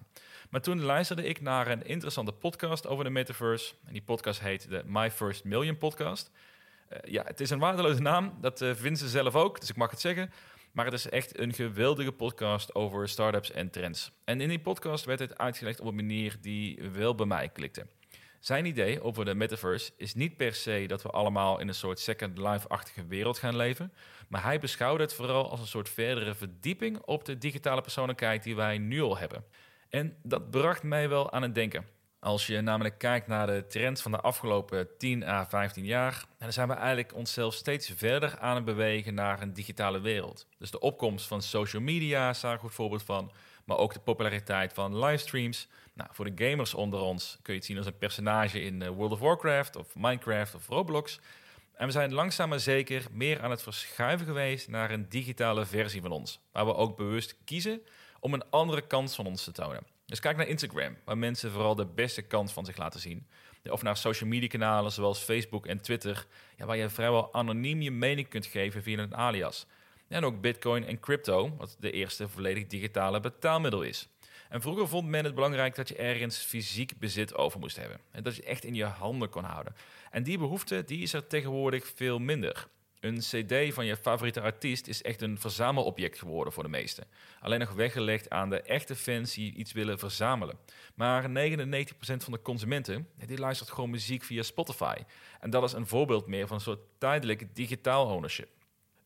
Maar 0.50 0.60
toen 0.60 0.82
luisterde 0.82 1.24
ik 1.24 1.40
naar 1.40 1.66
een 1.66 1.86
interessante 1.86 2.32
podcast 2.32 2.86
over 2.86 3.04
de 3.04 3.10
metaverse. 3.10 3.74
En 3.86 3.92
die 3.92 4.02
podcast 4.02 4.40
heet 4.40 4.68
de 4.68 4.82
My 4.86 5.10
First 5.10 5.44
Million 5.44 5.78
Podcast. 5.78 6.30
Uh, 6.92 6.98
ja, 7.12 7.22
het 7.24 7.40
is 7.40 7.50
een 7.50 7.58
waardeloze 7.58 8.00
naam, 8.00 8.34
dat 8.40 8.60
uh, 8.60 8.74
vinden 8.74 8.96
ze 8.96 9.08
zelf 9.08 9.34
ook, 9.34 9.60
dus 9.60 9.70
ik 9.70 9.76
mag 9.76 9.90
het 9.90 10.00
zeggen. 10.00 10.30
Maar 10.76 10.84
het 10.84 10.94
is 10.94 11.08
echt 11.08 11.38
een 11.38 11.52
geweldige 11.52 12.12
podcast 12.12 12.74
over 12.74 13.08
startups 13.08 13.50
en 13.50 13.70
trends. 13.70 14.12
En 14.24 14.40
in 14.40 14.48
die 14.48 14.60
podcast 14.60 15.04
werd 15.04 15.18
het 15.18 15.38
uitgelegd 15.38 15.80
op 15.80 15.86
een 15.86 15.94
manier 15.94 16.36
die 16.40 16.82
wel 16.92 17.14
bij 17.14 17.26
mij 17.26 17.48
klikte. 17.48 17.86
Zijn 18.40 18.66
idee 18.66 19.02
over 19.02 19.24
de 19.24 19.34
metaverse 19.34 19.92
is 19.96 20.14
niet 20.14 20.36
per 20.36 20.54
se 20.54 20.84
dat 20.86 21.02
we 21.02 21.10
allemaal 21.10 21.60
in 21.60 21.68
een 21.68 21.74
soort 21.74 21.98
Second 21.98 22.38
Life-achtige 22.38 23.06
wereld 23.06 23.38
gaan 23.38 23.56
leven, 23.56 23.92
maar 24.28 24.42
hij 24.42 24.58
beschouwde 24.58 25.02
het 25.02 25.14
vooral 25.14 25.50
als 25.50 25.60
een 25.60 25.66
soort 25.66 25.88
verdere 25.88 26.34
verdieping 26.34 26.98
op 26.98 27.24
de 27.24 27.38
digitale 27.38 27.80
persoonlijkheid 27.80 28.42
die 28.42 28.56
wij 28.56 28.78
nu 28.78 29.00
al 29.02 29.18
hebben. 29.18 29.44
En 29.88 30.16
dat 30.22 30.50
bracht 30.50 30.82
mij 30.82 31.08
wel 31.08 31.32
aan 31.32 31.42
het 31.42 31.54
denken. 31.54 31.95
Als 32.26 32.46
je 32.46 32.60
namelijk 32.60 32.98
kijkt 32.98 33.26
naar 33.26 33.46
de 33.46 33.66
trends 33.66 34.02
van 34.02 34.10
de 34.10 34.20
afgelopen 34.20 34.88
10 34.98 35.24
à 35.24 35.46
15 35.46 35.84
jaar, 35.84 36.24
dan 36.38 36.52
zijn 36.52 36.68
we 36.68 36.74
eigenlijk 36.74 37.14
onszelf 37.14 37.54
steeds 37.54 37.92
verder 37.96 38.38
aan 38.38 38.54
het 38.54 38.64
bewegen 38.64 39.14
naar 39.14 39.42
een 39.42 39.52
digitale 39.52 40.00
wereld. 40.00 40.46
Dus 40.58 40.70
de 40.70 40.80
opkomst 40.80 41.26
van 41.26 41.42
social 41.42 41.82
media 41.82 42.30
is 42.30 42.40
daar 42.40 42.52
een 42.52 42.58
goed 42.58 42.74
voorbeeld 42.74 43.02
van, 43.02 43.32
maar 43.64 43.76
ook 43.76 43.92
de 43.92 44.00
populariteit 44.00 44.72
van 44.72 44.98
livestreams. 44.98 45.68
Nou, 45.92 46.10
voor 46.12 46.34
de 46.34 46.48
gamers 46.48 46.74
onder 46.74 47.00
ons 47.00 47.38
kun 47.42 47.52
je 47.52 47.58
het 47.58 47.68
zien 47.68 47.76
als 47.76 47.86
een 47.86 47.98
personage 47.98 48.60
in 48.60 48.82
eh, 48.82 48.88
World 48.88 49.12
of 49.12 49.20
Warcraft 49.20 49.76
of 49.76 49.94
Minecraft 49.94 50.54
of 50.54 50.68
Roblox. 50.68 51.20
En 51.74 51.86
we 51.86 51.92
zijn 51.92 52.12
langzaam 52.12 52.48
maar 52.48 52.60
zeker 52.60 53.06
meer 53.10 53.42
aan 53.42 53.50
het 53.50 53.62
verschuiven 53.62 54.26
geweest 54.26 54.68
naar 54.68 54.90
een 54.90 55.08
digitale 55.08 55.66
versie 55.66 56.02
van 56.02 56.10
ons, 56.10 56.40
waar 56.52 56.66
we 56.66 56.74
ook 56.74 56.96
bewust 56.96 57.36
kiezen 57.44 57.82
om 58.20 58.34
een 58.34 58.50
andere 58.50 58.86
kant 58.86 59.14
van 59.14 59.26
ons 59.26 59.44
te 59.44 59.52
tonen. 59.52 59.95
Dus 60.06 60.20
kijk 60.20 60.36
naar 60.36 60.48
Instagram, 60.48 60.96
waar 61.04 61.18
mensen 61.18 61.50
vooral 61.50 61.74
de 61.74 61.86
beste 61.86 62.22
kant 62.22 62.52
van 62.52 62.64
zich 62.64 62.76
laten 62.76 63.00
zien. 63.00 63.26
Of 63.70 63.82
naar 63.82 63.96
social 63.96 64.28
media 64.28 64.48
kanalen 64.48 64.92
zoals 64.92 65.18
Facebook 65.18 65.66
en 65.66 65.80
Twitter, 65.80 66.26
ja, 66.56 66.66
waar 66.66 66.76
je 66.76 66.88
vrijwel 66.88 67.34
anoniem 67.34 67.82
je 67.82 67.90
mening 67.90 68.28
kunt 68.28 68.46
geven 68.46 68.82
via 68.82 68.98
een 68.98 69.16
alias. 69.16 69.66
En 70.08 70.24
ook 70.24 70.40
Bitcoin 70.40 70.84
en 70.84 71.00
crypto, 71.00 71.56
wat 71.56 71.76
de 71.78 71.90
eerste 71.90 72.28
volledig 72.28 72.66
digitale 72.66 73.20
betaalmiddel 73.20 73.82
is. 73.82 74.08
En 74.48 74.60
vroeger 74.60 74.88
vond 74.88 75.08
men 75.08 75.24
het 75.24 75.34
belangrijk 75.34 75.74
dat 75.74 75.88
je 75.88 75.96
ergens 75.96 76.38
fysiek 76.38 76.98
bezit 76.98 77.34
over 77.34 77.60
moest 77.60 77.76
hebben. 77.76 78.00
En 78.10 78.22
dat 78.22 78.36
je 78.36 78.42
echt 78.42 78.64
in 78.64 78.74
je 78.74 78.84
handen 78.84 79.28
kon 79.28 79.44
houden. 79.44 79.76
En 80.10 80.22
die 80.22 80.38
behoefte 80.38 80.84
die 80.84 81.02
is 81.02 81.12
er 81.12 81.26
tegenwoordig 81.26 81.92
veel 81.94 82.18
minder. 82.18 82.68
Een 83.00 83.18
CD 83.18 83.74
van 83.74 83.86
je 83.86 83.96
favoriete 83.96 84.40
artiest 84.40 84.86
is 84.86 85.02
echt 85.02 85.22
een 85.22 85.38
verzamelobject 85.38 86.18
geworden 86.18 86.52
voor 86.52 86.62
de 86.62 86.68
meesten. 86.68 87.04
Alleen 87.40 87.58
nog 87.58 87.72
weggelegd 87.72 88.30
aan 88.30 88.50
de 88.50 88.62
echte 88.62 88.96
fans 88.96 89.34
die 89.34 89.54
iets 89.54 89.72
willen 89.72 89.98
verzamelen. 89.98 90.58
Maar 90.94 91.22
99% 91.22 91.26
van 91.98 92.32
de 92.32 92.42
consumenten 92.42 93.08
die 93.26 93.38
luistert 93.38 93.70
gewoon 93.70 93.90
muziek 93.90 94.22
via 94.22 94.42
Spotify. 94.42 94.96
En 95.40 95.50
dat 95.50 95.62
is 95.62 95.72
een 95.72 95.86
voorbeeld 95.86 96.26
meer 96.26 96.46
van 96.46 96.56
een 96.56 96.62
soort 96.62 96.80
tijdelijk 96.98 97.54
digitaal 97.54 98.06
ownership. 98.06 98.48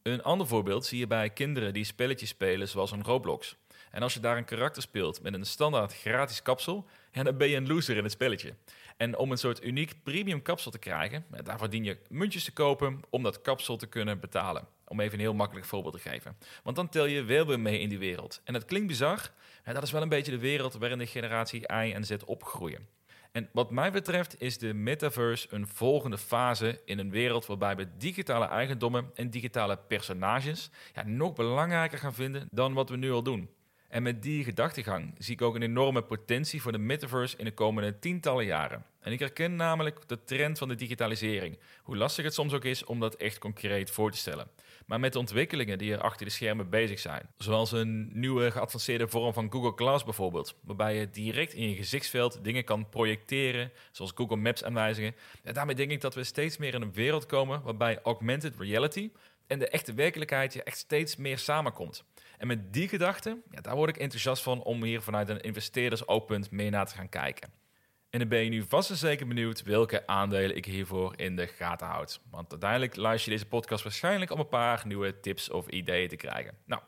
Een 0.03 0.22
ander 0.22 0.46
voorbeeld 0.46 0.87
zie 0.87 0.98
je 0.98 1.07
bij 1.07 1.31
kinderen 1.31 1.72
die 1.72 1.85
spelletjes 1.85 2.29
spelen 2.29 2.68
zoals 2.68 2.90
een 2.90 3.05
Roblox. 3.05 3.57
En 3.90 4.03
als 4.03 4.14
je 4.14 4.20
daar 4.20 4.37
een 4.37 4.44
karakter 4.44 4.83
speelt 4.83 5.22
met 5.22 5.35
een 5.35 5.46
standaard 5.46 5.94
gratis 5.94 6.42
kapsel, 6.42 6.87
dan 7.12 7.37
ben 7.37 7.48
je 7.48 7.57
een 7.57 7.66
loser 7.66 7.96
in 7.96 8.03
het 8.03 8.12
spelletje. 8.12 8.55
En 9.00 9.16
om 9.16 9.30
een 9.30 9.38
soort 9.38 9.64
uniek 9.64 10.02
premium 10.02 10.42
kapsel 10.42 10.70
te 10.70 10.78
krijgen, 10.78 11.24
daarvoor 11.42 11.70
dien 11.70 11.84
je 11.84 11.98
muntjes 12.08 12.44
te 12.44 12.52
kopen 12.52 13.00
om 13.10 13.22
dat 13.22 13.40
kapsel 13.40 13.76
te 13.76 13.86
kunnen 13.86 14.20
betalen. 14.20 14.66
Om 14.84 15.00
even 15.00 15.14
een 15.14 15.20
heel 15.20 15.34
makkelijk 15.34 15.66
voorbeeld 15.66 15.94
te 15.94 16.08
geven. 16.08 16.36
Want 16.62 16.76
dan 16.76 16.88
tel 16.88 17.06
je 17.06 17.22
wel 17.22 17.46
weer 17.46 17.60
mee 17.60 17.80
in 17.80 17.88
die 17.88 17.98
wereld. 17.98 18.40
En 18.44 18.52
dat 18.52 18.64
klinkt 18.64 18.86
bizar, 18.86 19.30
maar 19.64 19.74
dat 19.74 19.82
is 19.82 19.90
wel 19.90 20.02
een 20.02 20.08
beetje 20.08 20.30
de 20.30 20.38
wereld 20.38 20.74
waarin 20.74 20.98
de 20.98 21.06
generatie 21.06 21.60
I 21.60 21.92
en 21.92 22.04
Z 22.04 22.16
opgroeien. 22.24 22.88
En 23.32 23.48
wat 23.52 23.70
mij 23.70 23.92
betreft 23.92 24.40
is 24.40 24.58
de 24.58 24.74
metaverse 24.74 25.46
een 25.50 25.66
volgende 25.66 26.18
fase 26.18 26.80
in 26.84 26.98
een 26.98 27.10
wereld 27.10 27.46
waarbij 27.46 27.76
we 27.76 27.96
digitale 27.96 28.46
eigendommen 28.46 29.10
en 29.14 29.30
digitale 29.30 29.76
personages 29.76 30.70
ja, 30.94 31.02
nog 31.06 31.32
belangrijker 31.32 31.98
gaan 31.98 32.14
vinden 32.14 32.48
dan 32.50 32.72
wat 32.72 32.88
we 32.88 32.96
nu 32.96 33.10
al 33.12 33.22
doen. 33.22 33.50
En 33.90 34.03
met 34.03 34.22
die 34.22 34.44
gedachtegang 34.44 35.14
zie 35.18 35.35
ik 35.35 35.42
ook 35.42 35.55
een 35.55 35.62
enorme 35.62 36.03
potentie 36.03 36.62
voor 36.62 36.72
de 36.72 36.79
metaverse 36.79 37.37
in 37.37 37.44
de 37.44 37.55
komende 37.55 37.98
tientallen 37.98 38.44
jaren. 38.44 38.85
En 39.00 39.12
ik 39.12 39.18
herken 39.18 39.57
namelijk 39.57 40.09
de 40.09 40.24
trend 40.24 40.59
van 40.59 40.68
de 40.68 40.74
digitalisering. 40.74 41.59
Hoe 41.83 41.96
lastig 41.96 42.24
het 42.24 42.35
soms 42.35 42.53
ook 42.53 42.64
is 42.64 42.85
om 42.85 43.00
dat 43.00 43.14
echt 43.14 43.38
concreet 43.38 43.90
voor 43.90 44.11
te 44.11 44.18
stellen. 44.18 44.50
Maar 44.87 45.00
met 45.00 45.12
de 45.12 45.18
ontwikkelingen 45.18 45.79
die 45.79 45.92
er 45.92 46.00
achter 46.00 46.26
de 46.26 46.33
schermen 46.33 46.70
bezig 46.70 46.98
zijn. 46.98 47.29
Zoals 47.37 47.72
een 47.72 48.11
nieuwe 48.12 48.50
geavanceerde 48.50 49.09
vorm 49.09 49.33
van 49.33 49.53
Google 49.53 49.72
Glass 49.76 50.05
bijvoorbeeld. 50.05 50.55
Waarbij 50.62 50.96
je 50.96 51.11
direct 51.11 51.53
in 51.53 51.68
je 51.68 51.76
gezichtsveld 51.76 52.44
dingen 52.44 52.64
kan 52.64 52.88
projecteren. 52.88 53.72
Zoals 53.90 54.12
Google 54.14 54.37
Maps 54.37 54.64
aanwijzingen. 54.64 55.14
En 55.42 55.55
daarmee 55.55 55.74
denk 55.74 55.90
ik 55.90 56.00
dat 56.00 56.14
we 56.14 56.24
steeds 56.24 56.57
meer 56.57 56.74
in 56.74 56.83
een 56.83 56.92
wereld 56.92 57.26
komen 57.26 57.62
waarbij 57.62 58.00
augmented 58.03 58.59
reality 58.59 59.11
en 59.50 59.59
de 59.59 59.68
echte 59.68 59.94
werkelijkheid 59.94 60.53
je 60.53 60.62
echt 60.62 60.79
steeds 60.79 61.16
meer 61.16 61.38
samenkomt. 61.38 62.05
En 62.40 62.46
met 62.46 62.72
die 62.72 62.88
gedachte, 62.88 63.38
ja, 63.50 63.61
daar 63.61 63.76
word 63.76 63.90
ik 63.90 63.96
enthousiast 63.96 64.42
van 64.42 64.62
om 64.62 64.83
hier 64.83 65.03
vanuit 65.03 65.29
een 65.29 65.40
investeerdersoogpunt 65.40 66.50
mee 66.50 66.70
naar 66.70 66.87
te 66.87 66.94
gaan 66.94 67.09
kijken. 67.09 67.53
En 68.11 68.18
dan 68.18 68.29
ben 68.29 68.44
je 68.44 68.50
nu 68.50 68.64
vast 68.68 68.90
en 68.90 68.96
zeker 68.96 69.26
benieuwd 69.26 69.62
welke 69.62 70.07
aandelen 70.07 70.57
ik 70.57 70.64
hiervoor 70.64 71.12
in 71.16 71.37
de 71.37 71.46
gaten 71.46 71.87
houd. 71.87 72.20
Want 72.31 72.50
uiteindelijk 72.50 72.96
luister 72.96 73.33
je 73.33 73.38
deze 73.38 73.50
podcast 73.50 73.83
waarschijnlijk 73.83 74.31
om 74.31 74.38
een 74.38 74.48
paar 74.48 74.83
nieuwe 74.87 75.20
tips 75.20 75.50
of 75.50 75.68
ideeën 75.68 76.09
te 76.09 76.16
krijgen. 76.16 76.55
Nou, 76.64 76.83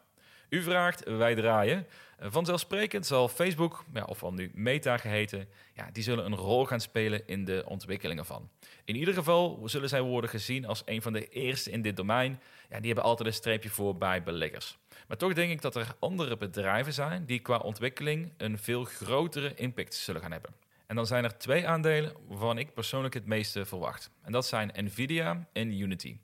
u 0.49 0.63
vraagt, 0.63 1.05
wij 1.05 1.35
draaien. 1.35 1.87
Vanzelfsprekend 2.19 3.07
zal 3.07 3.29
Facebook, 3.29 3.85
ja, 3.93 4.05
of 4.05 4.23
al 4.23 4.33
nu 4.33 4.51
Meta 4.55 4.97
geheten, 4.97 5.49
ja, 5.75 5.91
die 5.93 6.03
zullen 6.03 6.25
een 6.25 6.37
rol 6.37 6.65
gaan 6.65 6.81
spelen 6.81 7.27
in 7.27 7.45
de 7.45 7.65
ontwikkelingen 7.67 8.27
van. 8.27 8.51
In 8.85 8.97
ieder 8.97 9.15
geval 9.15 9.63
zullen 9.65 9.89
zij 9.89 10.03
worden 10.03 10.31
gezien 10.31 10.67
als 10.67 10.83
een 10.85 11.03
van 11.03 11.13
de 11.13 11.29
eerste 11.29 11.71
in 11.71 11.83
dit 11.83 11.97
domein. 11.97 12.41
Ja, 12.69 12.77
die 12.77 12.87
hebben 12.87 13.05
altijd 13.05 13.29
een 13.29 13.35
streepje 13.35 13.71
voor 13.71 13.97
bij 13.97 14.23
beleggers. 14.23 14.81
Maar 15.09 15.17
toch 15.17 15.33
denk 15.33 15.51
ik 15.51 15.63
dat 15.63 15.77
er 15.77 15.95
andere 15.99 16.37
bedrijven 16.37 16.93
zijn 16.93 17.25
die 17.25 17.39
qua 17.39 17.57
ontwikkeling 17.57 18.33
een 18.37 18.59
veel 18.59 18.85
grotere 18.85 19.55
impact 19.55 19.95
zullen 19.95 20.21
gaan 20.21 20.33
hebben. 20.33 20.55
En 20.87 20.97
dan 20.97 21.07
zijn 21.07 21.25
er 21.25 21.39
twee 21.39 21.69
aandelen 21.69 22.13
waarvan 22.29 22.59
ik 22.59 22.75
persoonlijk 22.75 23.15
het 23.15 23.27
meeste 23.27 23.65
verwacht. 23.65 24.11
En 24.23 24.33
dat 24.33 24.47
zijn 24.47 24.71
Nvidia 24.75 25.47
en 25.53 25.81
Unity. 25.81 26.17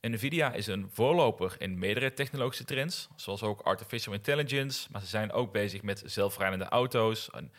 Nvidia 0.00 0.52
is 0.52 0.66
een 0.66 0.88
voorloper 0.92 1.54
in 1.58 1.78
meerdere 1.78 2.12
technologische 2.12 2.64
trends, 2.64 3.08
zoals 3.16 3.42
ook 3.42 3.60
artificial 3.60 4.14
intelligence, 4.14 4.88
maar 4.90 5.00
ze 5.00 5.06
zijn 5.06 5.32
ook 5.32 5.52
bezig 5.52 5.82
met 5.82 6.02
zelfrijdende 6.04 6.64
auto's 6.64 7.30
en 7.30 7.52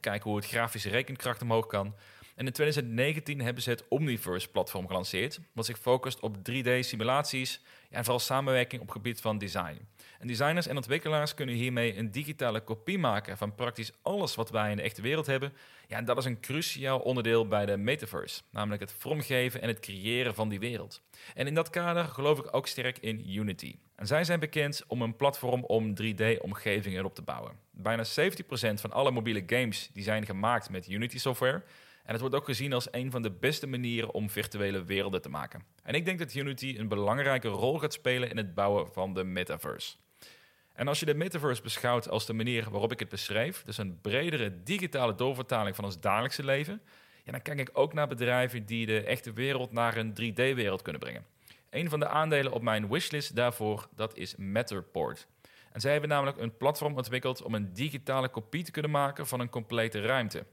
kijken 0.00 0.30
hoe 0.30 0.36
het 0.36 0.46
grafische 0.46 0.88
rekenkracht 0.88 1.42
omhoog 1.42 1.66
kan. 1.66 1.94
En 2.36 2.46
in 2.46 2.52
2019 2.52 3.40
hebben 3.40 3.62
ze 3.62 3.70
het 3.70 3.88
Omniverse-platform 3.88 4.86
gelanceerd, 4.86 5.40
wat 5.52 5.66
zich 5.66 5.78
focust 5.78 6.20
op 6.20 6.36
3D-simulaties 6.36 7.60
en 7.90 8.02
vooral 8.04 8.18
samenwerking 8.18 8.82
op 8.82 8.90
gebied 8.90 9.20
van 9.20 9.38
design. 9.38 9.88
En 10.18 10.26
designers 10.26 10.66
en 10.66 10.76
ontwikkelaars 10.76 11.34
kunnen 11.34 11.54
hiermee 11.54 11.96
een 11.96 12.10
digitale 12.10 12.60
kopie 12.60 12.98
maken 12.98 13.36
van 13.36 13.54
praktisch 13.54 13.92
alles 14.02 14.34
wat 14.34 14.50
wij 14.50 14.70
in 14.70 14.76
de 14.76 14.82
echte 14.82 15.02
wereld 15.02 15.26
hebben. 15.26 15.52
Ja, 15.88 15.96
en 15.96 16.04
dat 16.04 16.18
is 16.18 16.24
een 16.24 16.40
cruciaal 16.40 16.98
onderdeel 16.98 17.48
bij 17.48 17.66
de 17.66 17.76
metaverse, 17.76 18.42
namelijk 18.50 18.80
het 18.80 18.94
vormgeven 18.98 19.62
en 19.62 19.68
het 19.68 19.80
creëren 19.80 20.34
van 20.34 20.48
die 20.48 20.60
wereld. 20.60 21.02
En 21.34 21.46
in 21.46 21.54
dat 21.54 21.70
kader 21.70 22.04
geloof 22.04 22.38
ik 22.38 22.54
ook 22.54 22.66
sterk 22.66 22.98
in 22.98 23.30
Unity. 23.30 23.76
En 23.94 24.06
zij 24.06 24.24
zijn 24.24 24.40
bekend 24.40 24.84
om 24.86 25.02
een 25.02 25.16
platform 25.16 25.64
om 25.64 25.94
3D-omgevingen 26.02 27.04
op 27.04 27.14
te 27.14 27.22
bouwen. 27.22 27.52
Bijna 27.70 28.04
70% 28.04 28.08
van 28.74 28.92
alle 28.92 29.10
mobiele 29.10 29.42
games 29.46 29.90
die 29.92 30.02
zijn 30.02 30.26
gemaakt 30.26 30.70
met 30.70 30.88
Unity 30.88 31.18
software. 31.18 31.62
En 32.06 32.12
het 32.12 32.20
wordt 32.20 32.34
ook 32.34 32.44
gezien 32.44 32.72
als 32.72 32.88
een 32.90 33.10
van 33.10 33.22
de 33.22 33.30
beste 33.30 33.66
manieren 33.66 34.14
om 34.14 34.30
virtuele 34.30 34.84
werelden 34.84 35.22
te 35.22 35.28
maken. 35.28 35.62
En 35.82 35.94
ik 35.94 36.04
denk 36.04 36.18
dat 36.18 36.34
Unity 36.34 36.74
een 36.78 36.88
belangrijke 36.88 37.48
rol 37.48 37.78
gaat 37.78 37.92
spelen 37.92 38.30
in 38.30 38.36
het 38.36 38.54
bouwen 38.54 38.92
van 38.92 39.14
de 39.14 39.24
metaverse. 39.24 39.96
En 40.72 40.88
als 40.88 41.00
je 41.00 41.06
de 41.06 41.14
metaverse 41.14 41.62
beschouwt 41.62 42.08
als 42.08 42.26
de 42.26 42.32
manier 42.32 42.70
waarop 42.70 42.92
ik 42.92 42.98
het 42.98 43.08
beschreef, 43.08 43.62
dus 43.62 43.78
een 43.78 44.00
bredere 44.00 44.62
digitale 44.62 45.14
doorvertaling 45.14 45.76
van 45.76 45.84
ons 45.84 46.00
dagelijkse 46.00 46.44
leven, 46.44 46.82
ja, 47.24 47.32
dan 47.32 47.42
kijk 47.42 47.60
ik 47.60 47.70
ook 47.72 47.92
naar 47.92 48.08
bedrijven 48.08 48.66
die 48.66 48.86
de 48.86 49.04
echte 49.04 49.32
wereld 49.32 49.72
naar 49.72 49.96
een 49.96 50.10
3D-wereld 50.10 50.82
kunnen 50.82 51.00
brengen. 51.00 51.26
Een 51.70 51.88
van 51.88 52.00
de 52.00 52.08
aandelen 52.08 52.52
op 52.52 52.62
mijn 52.62 52.88
wishlist 52.88 53.36
daarvoor, 53.36 53.88
dat 53.94 54.16
is 54.16 54.36
Matterport. 54.36 55.26
En 55.72 55.80
zij 55.80 55.92
hebben 55.92 56.10
namelijk 56.10 56.38
een 56.38 56.56
platform 56.56 56.96
ontwikkeld 56.96 57.42
om 57.42 57.54
een 57.54 57.72
digitale 57.72 58.28
kopie 58.28 58.64
te 58.64 58.70
kunnen 58.70 58.90
maken 58.90 59.26
van 59.26 59.40
een 59.40 59.48
complete 59.48 60.00
ruimte. 60.00 60.44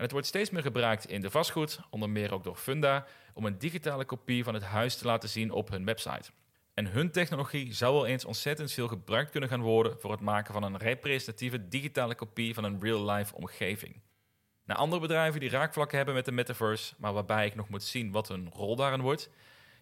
En 0.00 0.06
het 0.06 0.14
wordt 0.14 0.26
steeds 0.26 0.50
meer 0.50 0.62
gebruikt 0.62 1.08
in 1.08 1.20
de 1.20 1.30
vastgoed, 1.30 1.80
onder 1.90 2.10
meer 2.10 2.32
ook 2.32 2.44
door 2.44 2.56
Funda, 2.56 3.06
om 3.34 3.44
een 3.44 3.58
digitale 3.58 4.04
kopie 4.04 4.44
van 4.44 4.54
het 4.54 4.62
huis 4.62 4.96
te 4.96 5.04
laten 5.04 5.28
zien 5.28 5.50
op 5.50 5.70
hun 5.70 5.84
website. 5.84 6.30
En 6.74 6.86
hun 6.86 7.10
technologie 7.10 7.74
zou 7.74 7.94
wel 7.94 8.06
eens 8.06 8.24
ontzettend 8.24 8.72
veel 8.72 8.88
gebruikt 8.88 9.30
kunnen 9.30 9.48
gaan 9.48 9.60
worden 9.60 10.00
voor 10.00 10.10
het 10.10 10.20
maken 10.20 10.52
van 10.52 10.62
een 10.62 10.76
representatieve 10.76 11.68
digitale 11.68 12.14
kopie 12.14 12.54
van 12.54 12.64
een 12.64 12.80
real-life 12.80 13.34
omgeving. 13.34 14.00
Naar 14.64 14.76
andere 14.76 15.00
bedrijven 15.00 15.40
die 15.40 15.50
raakvlakken 15.50 15.96
hebben 15.96 16.14
met 16.14 16.24
de 16.24 16.32
metaverse, 16.32 16.94
maar 16.98 17.12
waarbij 17.12 17.46
ik 17.46 17.54
nog 17.54 17.68
moet 17.68 17.82
zien 17.82 18.10
wat 18.10 18.28
hun 18.28 18.50
rol 18.52 18.76
daarin 18.76 19.00
wordt. 19.00 19.30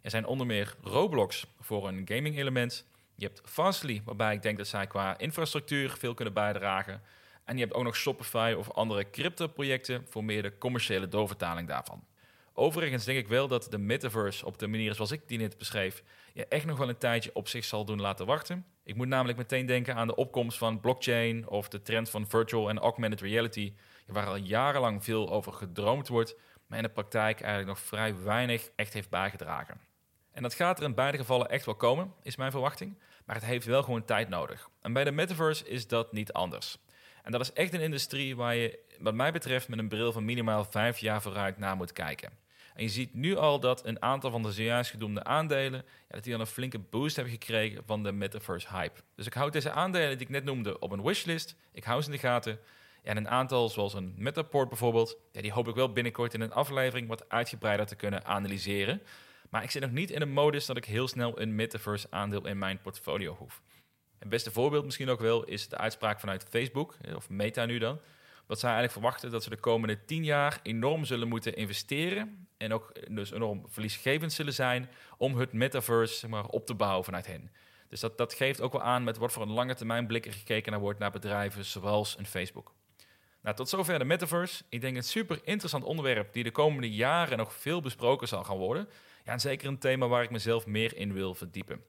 Er 0.03 0.11
zijn 0.11 0.27
onder 0.27 0.47
meer 0.47 0.75
Roblox 0.83 1.47
voor 1.61 1.89
een 1.89 2.03
gaming 2.05 2.39
element. 2.39 2.87
Je 3.15 3.27
hebt 3.27 3.43
Fastly, 3.45 4.03
waarbij 4.05 4.35
ik 4.35 4.43
denk 4.43 4.57
dat 4.57 4.67
zij 4.67 4.87
qua 4.87 5.19
infrastructuur 5.19 5.91
veel 5.91 6.15
kunnen 6.15 6.35
bijdragen. 6.35 7.03
En 7.49 7.57
je 7.57 7.63
hebt 7.63 7.75
ook 7.75 7.85
nog 7.85 7.97
Shopify 7.97 8.55
of 8.59 8.71
andere 8.71 9.11
crypto-projecten 9.11 10.07
voor 10.09 10.25
meer 10.25 10.43
de 10.43 10.59
commerciële 10.59 11.09
doorvertaling 11.09 11.69
daarvan. 11.69 12.05
Overigens 12.53 13.05
denk 13.05 13.19
ik 13.19 13.29
wel 13.29 13.49
dat 13.49 13.67
de 13.71 13.79
metaverse 13.79 14.47
op 14.47 14.59
de 14.59 14.67
manier 14.67 14.95
zoals 14.95 15.11
ik 15.11 15.29
die 15.29 15.39
net 15.39 15.59
beschreef, 15.59 16.03
je 16.33 16.47
echt 16.47 16.67
nog 16.67 16.79
wel 16.79 16.89
een 16.89 16.99
tijdje 16.99 17.31
op 17.35 17.49
zich 17.49 17.65
zal 17.65 17.85
doen 17.85 18.01
laten 18.01 18.27
wachten. 18.27 18.67
Ik 18.83 18.95
moet 18.95 19.09
namelijk 19.09 19.39
meteen 19.39 19.67
denken 19.67 19.95
aan 19.95 20.07
de 20.07 20.15
opkomst 20.15 20.59
van 20.59 20.81
blockchain 20.81 21.49
of 21.49 21.69
de 21.69 21.83
trend 21.83 22.11
van 22.11 22.27
virtual 22.27 22.69
en 22.69 22.79
augmented 22.79 23.21
reality, 23.21 23.75
waar 24.07 24.27
al 24.27 24.37
jarenlang 24.37 25.05
veel 25.05 25.31
over 25.31 25.53
gedroomd 25.53 26.09
wordt, 26.09 26.37
maar 26.67 26.79
in 26.79 26.85
de 26.85 26.91
praktijk 26.91 27.41
eigenlijk 27.41 27.69
nog 27.69 27.87
vrij 27.87 28.23
weinig 28.23 28.71
echt 28.77 28.93
heeft 28.93 29.11
bijgedragen. 29.11 29.81
En 30.33 30.43
dat 30.43 30.55
gaat 30.55 30.79
er 30.79 30.85
in 30.85 30.95
beide 30.95 31.19
gevallen 31.19 31.51
echt 31.51 31.65
wel 31.65 31.75
komen, 31.75 32.13
is 32.23 32.37
mijn 32.37 32.51
verwachting, 32.51 32.99
maar 33.25 33.37
het 33.37 33.45
heeft 33.45 33.67
wel 33.67 33.83
gewoon 33.83 34.05
tijd 34.05 34.29
nodig. 34.29 34.69
En 34.81 34.93
bij 34.93 35.05
de 35.05 35.13
metaverse 35.13 35.69
is 35.69 35.87
dat 35.87 36.13
niet 36.13 36.33
anders. 36.33 36.79
En 37.29 37.35
dat 37.35 37.43
is 37.43 37.53
echt 37.53 37.73
een 37.73 37.81
industrie 37.81 38.37
waar 38.37 38.55
je, 38.55 38.79
wat 38.99 39.15
mij 39.15 39.33
betreft, 39.33 39.69
met 39.69 39.79
een 39.79 39.89
bril 39.89 40.13
van 40.13 40.25
minimaal 40.25 40.65
vijf 40.65 40.99
jaar 40.99 41.23
vooruit 41.23 41.59
naar 41.59 41.77
moet 41.77 41.93
kijken. 41.93 42.31
En 42.75 42.83
je 42.83 42.89
ziet 42.89 43.15
nu 43.15 43.37
al 43.37 43.61
dat 43.61 43.87
een 43.87 44.03
aantal 44.03 44.31
van 44.31 44.43
de 44.43 44.53
zojuist 44.53 44.91
genoemde 44.91 45.25
aandelen, 45.25 45.85
ja, 45.85 46.15
dat 46.15 46.23
die 46.23 46.33
dan 46.33 46.41
een 46.41 46.47
flinke 46.47 46.79
boost 46.79 47.17
hebben 47.17 47.35
gekregen 47.35 47.83
van 47.87 48.03
de 48.03 48.13
metaverse 48.13 48.69
hype. 48.69 49.01
Dus 49.15 49.27
ik 49.27 49.35
houd 49.35 49.53
deze 49.53 49.71
aandelen 49.71 50.19
die 50.19 50.27
ik 50.27 50.33
net 50.33 50.45
noemde 50.45 50.79
op 50.79 50.91
een 50.91 51.03
wishlist. 51.03 51.57
Ik 51.73 51.85
hou 51.85 52.03
ze 52.03 52.07
in 52.07 52.15
de 52.15 52.19
gaten. 52.19 52.59
En 53.03 53.17
een 53.17 53.29
aantal, 53.29 53.69
zoals 53.69 53.95
een 53.95 54.15
Metaport 54.17 54.69
bijvoorbeeld, 54.69 55.17
die 55.33 55.53
hoop 55.53 55.69
ik 55.69 55.75
wel 55.75 55.93
binnenkort 55.93 56.35
in 56.35 56.41
een 56.41 56.53
aflevering 56.53 57.09
wat 57.09 57.29
uitgebreider 57.29 57.87
te 57.87 57.97
kunnen 57.97 58.25
analyseren. 58.25 59.03
Maar 59.51 59.63
ik 59.63 59.71
zit 59.71 59.83
nog 59.83 59.91
niet 59.91 60.11
in 60.11 60.21
een 60.21 60.33
modus 60.33 60.67
dat 60.67 60.77
ik 60.77 60.85
heel 60.85 61.09
snel 61.09 61.41
een 61.41 61.55
metaverse 61.55 62.07
aandeel 62.11 62.47
in 62.47 62.59
mijn 62.59 62.81
portfolio 62.81 63.35
hoef. 63.35 63.63
Het 64.19 64.29
beste 64.29 64.51
voorbeeld 64.51 64.85
misschien 64.85 65.09
ook 65.09 65.21
wel 65.21 65.45
is 65.45 65.69
de 65.69 65.77
uitspraak 65.77 66.21
vanuit 66.21 66.47
Facebook, 66.49 66.97
of 67.15 67.29
Meta 67.29 67.65
nu 67.65 67.79
dan. 67.79 68.01
Dat 68.47 68.59
zij 68.59 68.71
eigenlijk 68.71 68.99
verwachten 68.99 69.31
dat 69.31 69.43
ze 69.43 69.51
de 69.51 69.57
komende 69.57 70.05
tien 70.05 70.25
jaar 70.25 70.61
enorm 70.63 71.05
zullen 71.05 71.29
moeten 71.29 71.57
investeren. 71.57 72.49
En 72.57 72.73
ook 72.73 72.93
dus 73.15 73.31
enorm 73.31 73.65
verliesgevend 73.67 74.33
zullen 74.33 74.53
zijn 74.53 74.91
om 75.17 75.37
het 75.37 75.53
metaverse 75.53 76.15
zeg 76.15 76.31
maar, 76.31 76.47
op 76.47 76.67
te 76.67 76.75
bouwen 76.75 77.05
vanuit 77.05 77.27
hen. 77.27 77.51
Dus 77.89 78.01
dat, 78.01 78.19
dat 78.19 78.35
geeft 78.35 78.61
ook 78.61 78.73
wel 78.73 78.83
aan 78.83 79.05
met 79.05 79.17
wat 79.17 79.33
voor 79.33 79.43
een 79.43 79.53
lange 79.53 79.75
termijn 79.75 80.07
blik 80.07 80.27
er 80.27 80.33
gekeken 80.33 80.73
naar 80.73 80.81
wordt 80.81 80.99
naar 80.99 81.11
bedrijven 81.11 81.65
zoals 81.65 82.19
een 82.19 82.27
Facebook. 82.27 82.75
Nou, 83.43 83.57
tot 83.57 83.69
zover 83.69 83.99
de 83.99 84.05
metaverse. 84.05 84.65
Ik 84.69 84.81
denk 84.81 84.97
een 84.97 85.03
super 85.03 85.41
interessant 85.45 85.85
onderwerp 85.85 86.33
die 86.33 86.45
de 86.45 86.51
komende 86.51 86.91
jaren 86.91 87.39
nog 87.39 87.55
veel 87.55 87.81
besproken 87.81 88.29
zal 88.29 88.45
gaan 88.45 88.57
worden. 88.57 88.89
Ja, 89.25 89.33
en 89.33 89.41
zeker 89.41 89.69
een 89.69 89.79
thema 89.79 90.07
waar 90.09 90.23
ik 90.23 90.31
mezelf 90.31 90.67
meer 90.67 90.97
in 90.97 91.13
wil 91.13 91.35
verdiepen. 91.35 91.83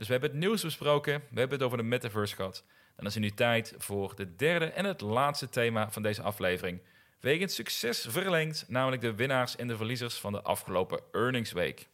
Dus 0.00 0.08
we 0.08 0.14
hebben 0.14 0.30
het 0.30 0.40
nieuws 0.40 0.62
besproken, 0.62 1.22
we 1.30 1.38
hebben 1.38 1.58
het 1.58 1.66
over 1.66 1.78
de 1.78 1.84
metaverse 1.84 2.34
gehad. 2.34 2.64
Dan 2.96 3.06
is 3.06 3.14
het 3.14 3.22
nu 3.22 3.30
tijd 3.30 3.74
voor 3.78 4.12
de 4.16 4.36
derde 4.36 4.64
en 4.64 4.84
het 4.84 5.00
laatste 5.00 5.48
thema 5.48 5.90
van 5.90 6.02
deze 6.02 6.22
aflevering. 6.22 6.80
Wegens 7.18 7.54
succes 7.54 8.06
verlengd, 8.08 8.64
namelijk 8.68 9.02
de 9.02 9.14
winnaars 9.14 9.56
en 9.56 9.68
de 9.68 9.76
verliezers 9.76 10.14
van 10.14 10.32
de 10.32 10.42
afgelopen 10.42 11.00
earnings 11.12 11.52
week. 11.52 11.88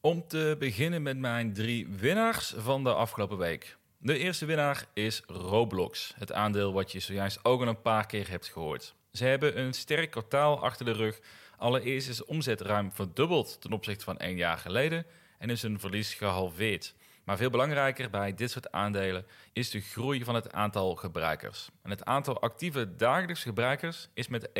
Om 0.00 0.28
te 0.28 0.56
beginnen 0.58 1.02
met 1.02 1.18
mijn 1.18 1.52
drie 1.52 1.88
winnaars 1.88 2.54
van 2.56 2.84
de 2.84 2.92
afgelopen 2.92 3.38
week. 3.38 3.76
De 3.98 4.18
eerste 4.18 4.46
winnaar 4.46 4.84
is 4.94 5.22
Roblox, 5.26 6.14
het 6.18 6.32
aandeel 6.32 6.72
wat 6.72 6.92
je 6.92 7.00
zojuist 7.00 7.44
ook 7.44 7.60
al 7.60 7.68
een 7.68 7.82
paar 7.82 8.06
keer 8.06 8.28
hebt 8.28 8.48
gehoord. 8.48 8.94
Ze 9.12 9.24
hebben 9.24 9.58
een 9.58 9.72
sterk 9.72 10.10
kwartaal 10.10 10.62
achter 10.62 10.84
de 10.84 10.92
rug. 10.92 11.20
Allereerst 11.56 12.08
is 12.08 12.16
de 12.16 12.26
omzet 12.26 12.60
ruim 12.60 12.92
verdubbeld 12.92 13.60
ten 13.60 13.72
opzichte 13.72 14.04
van 14.04 14.18
één 14.18 14.36
jaar 14.36 14.58
geleden 14.58 15.06
en 15.38 15.50
is 15.50 15.62
hun 15.62 15.80
verlies 15.80 16.14
gehalveerd. 16.14 16.94
Maar 17.30 17.38
veel 17.38 17.50
belangrijker 17.50 18.10
bij 18.10 18.34
dit 18.34 18.50
soort 18.50 18.72
aandelen 18.72 19.26
is 19.52 19.70
de 19.70 19.80
groei 19.80 20.24
van 20.24 20.34
het 20.34 20.52
aantal 20.52 20.94
gebruikers. 20.94 21.68
En 21.82 21.90
het 21.90 22.04
aantal 22.04 22.40
actieve 22.40 22.96
dagelijkse 22.96 23.48
gebruikers 23.48 24.08
is 24.14 24.28
met 24.28 24.48
31% 24.48 24.52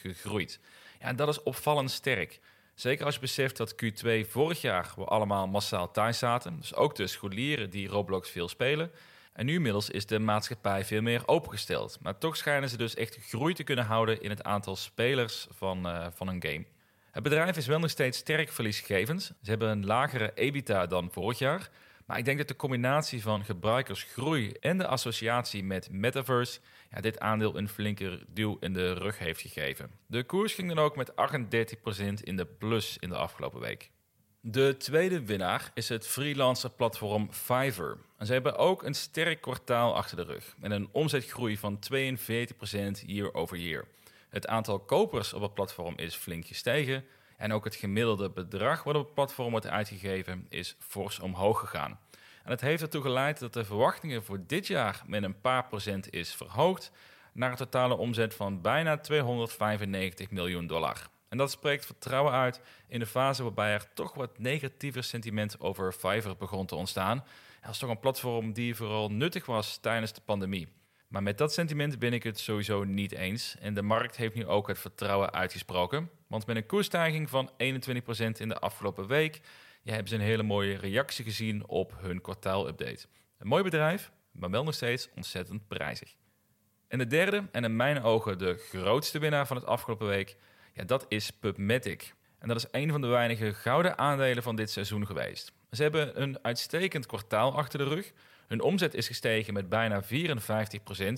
gegroeid. 0.00 0.60
Ja, 1.00 1.06
en 1.06 1.16
dat 1.16 1.28
is 1.28 1.42
opvallend 1.42 1.90
sterk. 1.90 2.40
Zeker 2.74 3.04
als 3.04 3.14
je 3.14 3.20
beseft 3.20 3.56
dat 3.56 3.74
Q2 3.84 4.28
vorig 4.28 4.60
jaar 4.60 4.92
we 4.96 5.04
allemaal 5.04 5.48
massaal 5.48 5.90
thuis 5.90 6.18
zaten. 6.18 6.56
Dus 6.60 6.74
ook 6.74 6.94
de 6.94 7.06
scholieren 7.06 7.70
die 7.70 7.88
Roblox 7.88 8.30
veel 8.30 8.48
spelen. 8.48 8.90
En 9.32 9.46
nu 9.46 9.54
inmiddels 9.54 9.90
is 9.90 10.06
de 10.06 10.18
maatschappij 10.18 10.84
veel 10.84 11.02
meer 11.02 11.28
opengesteld. 11.28 11.98
Maar 12.00 12.18
toch 12.18 12.36
schijnen 12.36 12.68
ze 12.68 12.76
dus 12.76 12.94
echt 12.94 13.16
groei 13.16 13.54
te 13.54 13.64
kunnen 13.64 13.84
houden 13.84 14.22
in 14.22 14.30
het 14.30 14.42
aantal 14.42 14.76
spelers 14.76 15.46
van, 15.50 15.86
uh, 15.86 16.06
van 16.14 16.28
een 16.28 16.42
game. 16.42 16.64
Het 17.10 17.22
bedrijf 17.22 17.56
is 17.56 17.66
wel 17.66 17.78
nog 17.78 17.90
steeds 17.90 18.18
sterk 18.18 18.48
verliesgevend. 18.48 19.22
Ze 19.22 19.50
hebben 19.50 19.68
een 19.68 19.86
lagere 19.86 20.32
EBITDA 20.34 20.86
dan 20.86 21.10
vorig 21.12 21.38
jaar. 21.38 21.70
Maar 22.06 22.18
ik 22.18 22.24
denk 22.24 22.38
dat 22.38 22.48
de 22.48 22.56
combinatie 22.56 23.22
van 23.22 23.44
gebruikersgroei 23.44 24.52
en 24.60 24.78
de 24.78 24.86
associatie 24.86 25.64
met 25.64 25.90
Metaverse 25.90 26.60
ja, 26.90 27.00
dit 27.00 27.20
aandeel 27.20 27.56
een 27.56 27.68
flinke 27.68 28.24
duw 28.28 28.56
in 28.60 28.72
de 28.72 28.92
rug 28.92 29.18
heeft 29.18 29.40
gegeven. 29.40 29.90
De 30.06 30.24
koers 30.24 30.54
ging 30.54 30.68
dan 30.68 30.78
ook 30.78 30.96
met 30.96 31.12
38% 31.12 31.14
in 32.22 32.36
de 32.36 32.46
plus 32.46 32.96
in 32.98 33.08
de 33.08 33.16
afgelopen 33.16 33.60
week. 33.60 33.90
De 34.40 34.76
tweede 34.76 35.24
winnaar 35.24 35.70
is 35.74 35.88
het 35.88 36.06
freelancer 36.06 36.70
platform 36.70 37.32
Fiverr. 37.32 37.98
En 38.16 38.26
ze 38.26 38.32
hebben 38.32 38.56
ook 38.56 38.82
een 38.82 38.94
sterk 38.94 39.40
kwartaal 39.40 39.96
achter 39.96 40.16
de 40.16 40.22
rug 40.22 40.54
met 40.58 40.70
een 40.70 40.88
omzetgroei 40.92 41.56
van 41.56 41.78
42% 41.92 41.96
year 43.06 43.34
over 43.34 43.56
year. 43.56 43.84
Het 44.30 44.46
aantal 44.46 44.78
kopers 44.78 45.32
op 45.32 45.42
het 45.42 45.54
platform 45.54 45.94
is 45.96 46.14
flink 46.14 46.46
gestegen. 46.46 47.04
En 47.36 47.52
ook 47.52 47.64
het 47.64 47.74
gemiddelde 47.74 48.30
bedrag 48.30 48.82
wat 48.82 48.94
op 48.94 49.04
het 49.04 49.14
platform 49.14 49.50
wordt 49.50 49.66
uitgegeven 49.66 50.46
is 50.48 50.76
fors 50.78 51.18
omhoog 51.18 51.60
gegaan. 51.60 51.98
En 52.44 52.50
het 52.50 52.60
heeft 52.60 52.82
ertoe 52.82 53.02
geleid 53.02 53.38
dat 53.38 53.52
de 53.52 53.64
verwachtingen 53.64 54.24
voor 54.24 54.40
dit 54.46 54.66
jaar 54.66 55.02
met 55.06 55.22
een 55.22 55.40
paar 55.40 55.66
procent 55.66 56.12
is 56.12 56.34
verhoogd 56.34 56.90
naar 57.32 57.50
een 57.50 57.56
totale 57.56 57.96
omzet 57.96 58.34
van 58.34 58.60
bijna 58.60 58.98
295 58.98 60.30
miljoen 60.30 60.66
dollar. 60.66 61.08
En 61.28 61.38
dat 61.38 61.50
spreekt 61.50 61.86
vertrouwen 61.86 62.32
uit 62.32 62.60
in 62.88 62.98
de 62.98 63.06
fase 63.06 63.42
waarbij 63.42 63.72
er 63.72 63.92
toch 63.94 64.14
wat 64.14 64.38
negatiever 64.38 65.04
sentiment 65.04 65.60
over 65.60 65.92
Fiverr 65.92 66.36
begon 66.36 66.66
te 66.66 66.74
ontstaan. 66.74 67.24
Het 67.60 67.70
is 67.70 67.78
toch 67.78 67.90
een 67.90 68.00
platform 68.00 68.52
die 68.52 68.74
vooral 68.74 69.10
nuttig 69.10 69.46
was 69.46 69.76
tijdens 69.76 70.12
de 70.12 70.20
pandemie. 70.24 70.68
Maar 71.10 71.22
met 71.22 71.38
dat 71.38 71.52
sentiment 71.52 71.98
ben 71.98 72.12
ik 72.12 72.22
het 72.22 72.38
sowieso 72.38 72.84
niet 72.84 73.12
eens. 73.12 73.56
En 73.60 73.74
de 73.74 73.82
markt 73.82 74.16
heeft 74.16 74.34
nu 74.34 74.46
ook 74.46 74.68
het 74.68 74.78
vertrouwen 74.78 75.32
uitgesproken. 75.32 76.10
Want 76.26 76.46
met 76.46 76.56
een 76.56 76.66
koersstijging 76.66 77.30
van 77.30 77.50
21% 77.50 77.54
in 78.38 78.48
de 78.48 78.58
afgelopen 78.58 79.06
week 79.06 79.40
ja, 79.82 79.92
hebben 79.92 80.08
ze 80.08 80.14
een 80.14 80.20
hele 80.20 80.42
mooie 80.42 80.76
reactie 80.76 81.24
gezien 81.24 81.66
op 81.66 81.94
hun 82.00 82.20
kwartaalupdate. 82.20 83.06
Een 83.38 83.46
mooi 83.46 83.62
bedrijf, 83.62 84.10
maar 84.32 84.50
wel 84.50 84.64
nog 84.64 84.74
steeds 84.74 85.08
ontzettend 85.16 85.68
prijzig. 85.68 86.14
En 86.88 86.98
de 86.98 87.06
derde, 87.06 87.48
en 87.52 87.64
in 87.64 87.76
mijn 87.76 88.02
ogen 88.02 88.38
de 88.38 88.56
grootste 88.56 89.18
winnaar 89.18 89.46
van 89.46 89.56
het 89.56 89.66
afgelopen 89.66 90.06
week, 90.06 90.36
ja, 90.72 90.84
dat 90.84 91.04
is 91.08 91.30
PubMatic. 91.30 92.14
En 92.38 92.48
dat 92.48 92.56
is 92.56 92.66
een 92.70 92.90
van 92.90 93.00
de 93.00 93.06
weinige 93.06 93.54
gouden 93.54 93.98
aandelen 93.98 94.42
van 94.42 94.56
dit 94.56 94.70
seizoen 94.70 95.06
geweest. 95.06 95.52
Ze 95.70 95.82
hebben 95.82 96.22
een 96.22 96.38
uitstekend 96.42 97.06
kwartaal 97.06 97.56
achter 97.56 97.78
de 97.78 97.84
rug. 97.84 98.12
Hun 98.50 98.62
omzet 98.62 98.94
is 98.94 99.06
gestegen 99.06 99.54
met 99.54 99.68
bijna 99.68 100.02
54% 100.02 100.06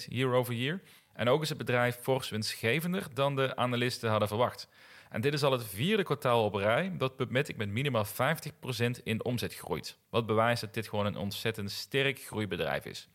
year 0.09 0.33
over 0.33 0.55
year. 0.55 0.81
En 1.13 1.29
ook 1.29 1.43
is 1.43 1.49
het 1.49 1.59
bedrijf 1.59 1.97
fors 1.97 2.29
winstgevender 2.29 3.07
dan 3.15 3.37
de 3.37 3.57
analisten 3.57 4.11
hadden 4.11 4.29
verwacht. 4.29 4.69
En 5.11 5.21
dit 5.21 5.33
is 5.33 5.43
al 5.43 5.53
het 5.53 5.65
vierde 5.65 6.03
kwartaal 6.03 6.45
op 6.45 6.55
rij 6.55 6.93
dat 6.97 7.17
PubMatic 7.17 7.57
met 7.57 7.69
minimaal 7.69 8.07
50% 8.07 8.09
in 9.03 9.25
omzet 9.25 9.55
groeit. 9.55 9.99
Wat 10.11 10.27
bewijst 10.27 10.61
dat 10.61 10.75
dit 10.75 10.89
gewoon 10.89 11.07
een 11.07 11.17
ontzettend 11.17 11.71
sterk 11.71 12.19
groeibedrijf 12.21 12.85
is. 12.85 13.09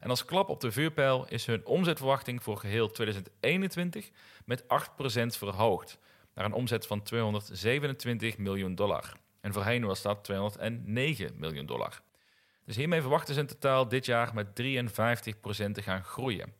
En 0.00 0.10
als 0.10 0.24
klap 0.24 0.48
op 0.48 0.60
de 0.60 0.72
vuurpijl 0.72 1.26
is 1.28 1.46
hun 1.46 1.66
omzetverwachting 1.66 2.42
voor 2.42 2.56
geheel 2.56 2.90
2021 2.90 4.10
met 4.44 4.62
8% 4.62 4.66
verhoogd. 5.26 5.98
Naar 6.34 6.44
een 6.44 6.52
omzet 6.52 6.86
van 6.86 7.02
227 7.02 8.38
miljoen 8.38 8.74
dollar. 8.74 9.12
En 9.40 9.52
voorheen 9.52 9.84
was 9.84 10.02
dat 10.02 10.24
209 10.24 11.32
miljoen 11.36 11.66
dollar. 11.66 12.02
Dus 12.64 12.76
hiermee 12.76 13.00
verwachten 13.00 13.34
ze 13.34 13.40
in 13.40 13.46
totaal 13.46 13.88
dit 13.88 14.06
jaar 14.06 14.34
met 14.34 14.46
53% 14.46 14.50
te 15.72 15.82
gaan 15.82 16.04
groeien. 16.04 16.52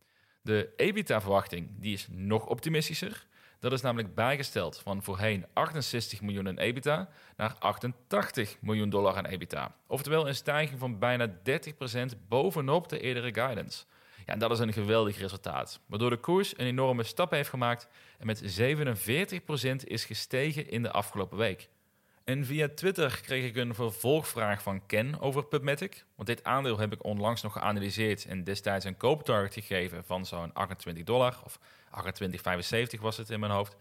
De 0.43 0.73
EBITDA-verwachting 0.77 1.69
die 1.79 1.93
is 1.93 2.07
nog 2.11 2.47
optimistischer. 2.47 3.27
Dat 3.59 3.73
is 3.73 3.81
namelijk 3.81 4.15
bijgesteld 4.15 4.81
van 4.81 5.03
voorheen 5.03 5.47
68 5.53 6.21
miljoen 6.21 6.47
in 6.47 6.59
EBITDA 6.59 7.09
naar 7.37 7.55
88 7.59 8.57
miljoen 8.61 8.91
dollar 8.91 9.17
aan 9.17 9.27
EBITDA. 9.27 9.75
Oftewel 9.87 10.29
een 10.29 10.35
stijging 10.35 10.79
van 10.79 10.99
bijna 10.99 11.29
30% 11.29 11.33
bovenop 12.29 12.89
de 12.89 13.01
eerdere 13.01 13.35
guidance. 13.35 13.85
Ja, 14.27 14.33
en 14.33 14.39
dat 14.39 14.51
is 14.51 14.59
een 14.59 14.73
geweldig 14.73 15.19
resultaat, 15.19 15.81
waardoor 15.87 16.11
de 16.11 16.17
koers 16.17 16.59
een 16.59 16.67
enorme 16.67 17.03
stap 17.03 17.31
heeft 17.31 17.49
gemaakt 17.49 17.89
en 18.19 18.27
met 18.27 18.61
47% 18.61 19.85
is 19.85 20.05
gestegen 20.05 20.71
in 20.71 20.83
de 20.83 20.91
afgelopen 20.91 21.39
week. 21.39 21.69
En 22.25 22.45
via 22.45 22.69
Twitter 22.75 23.21
kreeg 23.23 23.45
ik 23.45 23.57
een 23.57 23.75
vervolgvraag 23.75 24.63
van 24.63 24.87
Ken 24.87 25.21
over 25.21 25.45
PubMatic. 25.45 26.05
Want 26.15 26.29
dit 26.29 26.45
aandeel 26.45 26.79
heb 26.79 26.93
ik 26.93 27.05
onlangs 27.05 27.43
nog 27.43 27.53
geanalyseerd 27.53 28.25
en 28.27 28.45
destijds 28.45 28.85
een 28.85 28.97
kooptarget 28.97 29.55
gegeven 29.55 30.05
van 30.05 30.27
zo'n 30.27 30.53
28 30.53 31.05
dollar. 31.05 31.41
Of 31.45 31.59
28,75 32.95 33.01
was 33.01 33.17
het 33.17 33.31
in 33.31 33.41
mijn 33.41 33.53
hoofd. 33.53 33.77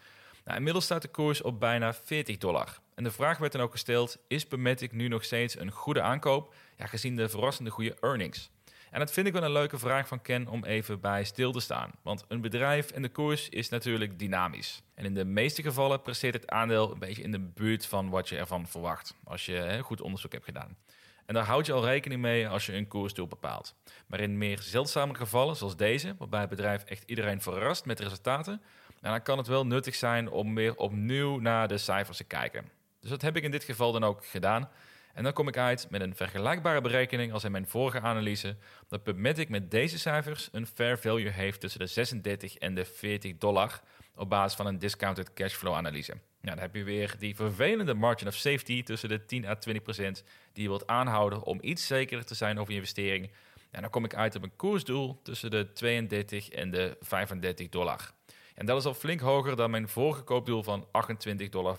Nou, 0.45 0.57
inmiddels 0.57 0.85
staat 0.85 1.01
de 1.01 1.07
koers 1.07 1.41
op 1.41 1.59
bijna 1.59 1.93
40 1.93 2.37
dollar. 2.37 2.79
En 2.95 3.03
de 3.03 3.11
vraag 3.11 3.37
werd 3.37 3.51
dan 3.51 3.61
ook 3.61 3.71
gesteld: 3.71 4.17
is 4.27 4.45
PubMatic 4.45 4.91
nu 4.91 5.07
nog 5.07 5.23
steeds 5.23 5.59
een 5.59 5.71
goede 5.71 6.01
aankoop? 6.01 6.53
Ja, 6.77 6.85
gezien 6.85 7.15
de 7.15 7.29
verrassende 7.29 7.69
goede 7.69 7.97
earnings. 8.01 8.51
En 8.93 8.99
dat 8.99 9.11
vind 9.11 9.27
ik 9.27 9.33
wel 9.33 9.43
een 9.43 9.51
leuke 9.51 9.77
vraag 9.77 10.07
van 10.07 10.21
Ken 10.21 10.47
om 10.47 10.63
even 10.63 10.99
bij 10.99 11.23
stil 11.23 11.51
te 11.51 11.59
staan. 11.59 11.91
Want 12.01 12.25
een 12.27 12.41
bedrijf 12.41 12.91
en 12.91 13.01
de 13.01 13.09
koers 13.09 13.49
is 13.49 13.69
natuurlijk 13.69 14.19
dynamisch. 14.19 14.83
En 14.93 15.05
in 15.05 15.13
de 15.13 15.25
meeste 15.25 15.61
gevallen 15.61 16.01
presteert 16.01 16.33
het 16.33 16.49
aandeel 16.49 16.91
een 16.91 16.99
beetje 16.99 17.23
in 17.23 17.31
de 17.31 17.39
buurt 17.39 17.85
van 17.85 18.09
wat 18.09 18.29
je 18.29 18.37
ervan 18.37 18.67
verwacht. 18.67 19.15
Als 19.23 19.45
je 19.45 19.53
hè, 19.53 19.79
goed 19.79 20.01
onderzoek 20.01 20.31
hebt 20.31 20.45
gedaan. 20.45 20.77
En 21.25 21.33
daar 21.33 21.45
houd 21.45 21.65
je 21.65 21.73
al 21.73 21.85
rekening 21.85 22.21
mee 22.21 22.47
als 22.47 22.65
je 22.65 22.73
een 22.73 22.87
koersdoel 22.87 23.27
bepaalt. 23.27 23.75
Maar 24.07 24.19
in 24.19 24.37
meer 24.37 24.61
zeldzame 24.61 25.15
gevallen, 25.15 25.55
zoals 25.55 25.75
deze, 25.75 26.15
waarbij 26.17 26.39
het 26.39 26.49
bedrijf 26.49 26.83
echt 26.83 27.03
iedereen 27.05 27.41
verrast 27.41 27.85
met 27.85 27.99
resultaten, 27.99 28.61
dan 29.01 29.21
kan 29.21 29.37
het 29.37 29.47
wel 29.47 29.65
nuttig 29.65 29.95
zijn 29.95 30.29
om 30.29 30.55
weer 30.55 30.75
opnieuw 30.75 31.39
naar 31.39 31.67
de 31.67 31.77
cijfers 31.77 32.17
te 32.17 32.23
kijken. 32.23 32.69
Dus 32.99 33.09
dat 33.09 33.21
heb 33.21 33.35
ik 33.35 33.43
in 33.43 33.51
dit 33.51 33.63
geval 33.63 33.91
dan 33.91 34.03
ook 34.03 34.25
gedaan. 34.25 34.69
En 35.13 35.23
dan 35.23 35.33
kom 35.33 35.47
ik 35.47 35.57
uit 35.57 35.87
met 35.89 36.01
een 36.01 36.15
vergelijkbare 36.15 36.81
berekening 36.81 37.33
als 37.33 37.43
in 37.43 37.51
mijn 37.51 37.67
vorige 37.67 37.99
analyse, 37.99 38.55
dat 38.87 39.03
PubMatic 39.03 39.49
met 39.49 39.71
deze 39.71 39.99
cijfers 39.99 40.49
een 40.51 40.67
fair 40.67 40.99
value 40.99 41.29
heeft 41.29 41.59
tussen 41.59 41.79
de 41.79 41.87
36 41.87 42.57
en 42.57 42.75
de 42.75 42.85
40 42.85 43.37
dollar 43.37 43.81
op 44.15 44.29
basis 44.29 44.57
van 44.57 44.65
een 44.65 44.79
discounted 44.79 45.33
cashflow 45.33 45.73
analyse. 45.73 46.13
Ja, 46.41 46.49
dan 46.49 46.59
heb 46.59 46.75
je 46.75 46.83
weer 46.83 47.15
die 47.19 47.35
vervelende 47.35 47.93
margin 47.93 48.27
of 48.27 48.35
safety 48.35 48.83
tussen 48.83 49.09
de 49.09 49.25
10 49.25 49.45
à 49.45 49.55
20 49.55 49.83
procent 49.83 50.23
die 50.53 50.63
je 50.63 50.69
wilt 50.69 50.87
aanhouden 50.87 51.43
om 51.43 51.57
iets 51.61 51.87
zekerder 51.87 52.25
te 52.25 52.35
zijn 52.35 52.59
over 52.59 52.71
je 52.71 52.79
investering. 52.79 53.31
En 53.71 53.81
dan 53.81 53.89
kom 53.89 54.05
ik 54.05 54.15
uit 54.15 54.35
op 54.35 54.43
een 54.43 54.55
koersdoel 54.55 55.19
tussen 55.23 55.51
de 55.51 55.71
32 55.73 56.49
en 56.49 56.71
de 56.71 56.97
35 57.01 57.69
dollar. 57.69 58.11
En 58.55 58.65
dat 58.65 58.77
is 58.79 58.85
al 58.85 58.93
flink 58.93 59.19
hoger 59.19 59.55
dan 59.55 59.71
mijn 59.71 59.89
vorige 59.89 60.21
koopdoel 60.21 60.63
van 60.63 60.87
28,75 60.87 61.49
dollar. 61.49 61.77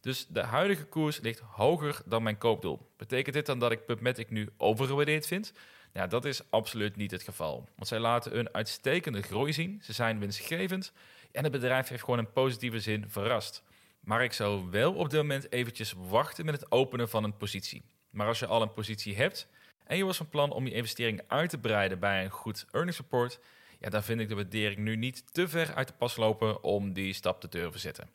Dus 0.00 0.26
de 0.26 0.40
huidige 0.40 0.84
koers 0.84 1.20
ligt 1.20 1.38
hoger 1.38 2.00
dan 2.04 2.22
mijn 2.22 2.38
koopdoel. 2.38 2.90
Betekent 2.96 3.34
dit 3.34 3.46
dan 3.46 3.58
dat 3.58 3.72
ik 3.72 3.86
PubMatic 3.86 4.30
nu 4.30 4.48
overgewaardeerd 4.56 5.26
vind? 5.26 5.52
Ja, 5.92 6.06
dat 6.06 6.24
is 6.24 6.50
absoluut 6.50 6.96
niet 6.96 7.10
het 7.10 7.22
geval. 7.22 7.68
Want 7.76 7.88
zij 7.88 7.98
laten 7.98 8.38
een 8.38 8.54
uitstekende 8.54 9.22
groei 9.22 9.52
zien. 9.52 9.80
Ze 9.82 9.92
zijn 9.92 10.18
winstgevend. 10.18 10.92
En 11.32 11.42
het 11.42 11.52
bedrijf 11.52 11.88
heeft 11.88 12.04
gewoon 12.04 12.18
een 12.18 12.32
positieve 12.32 12.80
zin 12.80 13.04
verrast. 13.08 13.62
Maar 14.00 14.24
ik 14.24 14.32
zou 14.32 14.70
wel 14.70 14.94
op 14.94 15.10
dit 15.10 15.20
moment 15.20 15.52
eventjes 15.52 15.94
wachten 16.08 16.44
met 16.44 16.60
het 16.60 16.70
openen 16.70 17.08
van 17.08 17.24
een 17.24 17.36
positie. 17.36 17.82
Maar 18.10 18.26
als 18.26 18.38
je 18.38 18.46
al 18.46 18.62
een 18.62 18.72
positie 18.72 19.16
hebt 19.16 19.48
en 19.84 19.96
je 19.96 20.04
was 20.04 20.16
van 20.16 20.28
plan 20.28 20.52
om 20.52 20.66
je 20.66 20.72
investering 20.72 21.22
uit 21.26 21.50
te 21.50 21.58
breiden 21.58 21.98
bij 21.98 22.24
een 22.24 22.30
goed 22.30 22.66
earnings 22.70 22.98
report, 22.98 23.40
ja, 23.78 23.88
dan 23.88 24.02
vind 24.02 24.20
ik 24.20 24.28
de 24.28 24.34
waardering 24.34 24.78
nu 24.78 24.96
niet 24.96 25.34
te 25.34 25.48
ver 25.48 25.74
uit 25.74 25.88
de 25.88 25.94
pas 25.94 26.16
lopen 26.16 26.62
om 26.62 26.92
die 26.92 27.12
stap 27.12 27.40
te 27.40 27.48
durven 27.48 27.80
zetten. 27.80 28.08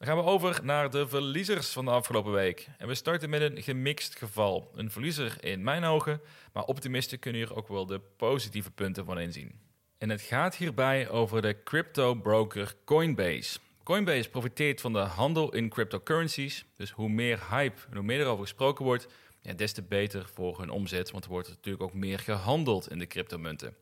Dan 0.00 0.08
gaan 0.08 0.18
we 0.18 0.30
over 0.30 0.60
naar 0.62 0.90
de 0.90 1.08
verliezers 1.08 1.72
van 1.72 1.84
de 1.84 1.90
afgelopen 1.90 2.32
week. 2.32 2.68
En 2.78 2.88
we 2.88 2.94
starten 2.94 3.30
met 3.30 3.40
een 3.40 3.62
gemixt 3.62 4.18
geval. 4.18 4.70
Een 4.74 4.90
verliezer 4.90 5.44
in 5.44 5.62
mijn 5.62 5.84
ogen, 5.84 6.20
maar 6.52 6.64
optimisten 6.64 7.18
kunnen 7.18 7.40
hier 7.40 7.56
ook 7.56 7.68
wel 7.68 7.86
de 7.86 8.00
positieve 8.16 8.70
punten 8.70 9.04
van 9.04 9.18
inzien. 9.18 9.60
En 9.98 10.10
het 10.10 10.20
gaat 10.20 10.56
hierbij 10.56 11.08
over 11.08 11.42
de 11.42 11.62
crypto 11.62 12.14
broker 12.14 12.74
Coinbase. 12.84 13.58
Coinbase 13.82 14.30
profiteert 14.30 14.80
van 14.80 14.92
de 14.92 14.98
handel 14.98 15.54
in 15.54 15.68
cryptocurrencies. 15.68 16.64
Dus 16.76 16.90
hoe 16.90 17.08
meer 17.08 17.40
hype 17.50 17.80
en 17.90 17.96
hoe 17.96 18.04
meer 18.04 18.20
erover 18.20 18.42
gesproken 18.42 18.84
wordt, 18.84 19.06
ja, 19.40 19.52
des 19.52 19.72
te 19.72 19.82
beter 19.82 20.28
voor 20.34 20.58
hun 20.58 20.70
omzet. 20.70 21.10
Want 21.10 21.24
er 21.24 21.30
wordt 21.30 21.48
natuurlijk 21.48 21.84
ook 21.84 21.94
meer 21.94 22.18
gehandeld 22.18 22.90
in 22.90 22.98
de 22.98 23.06
cryptomunten. 23.06 23.74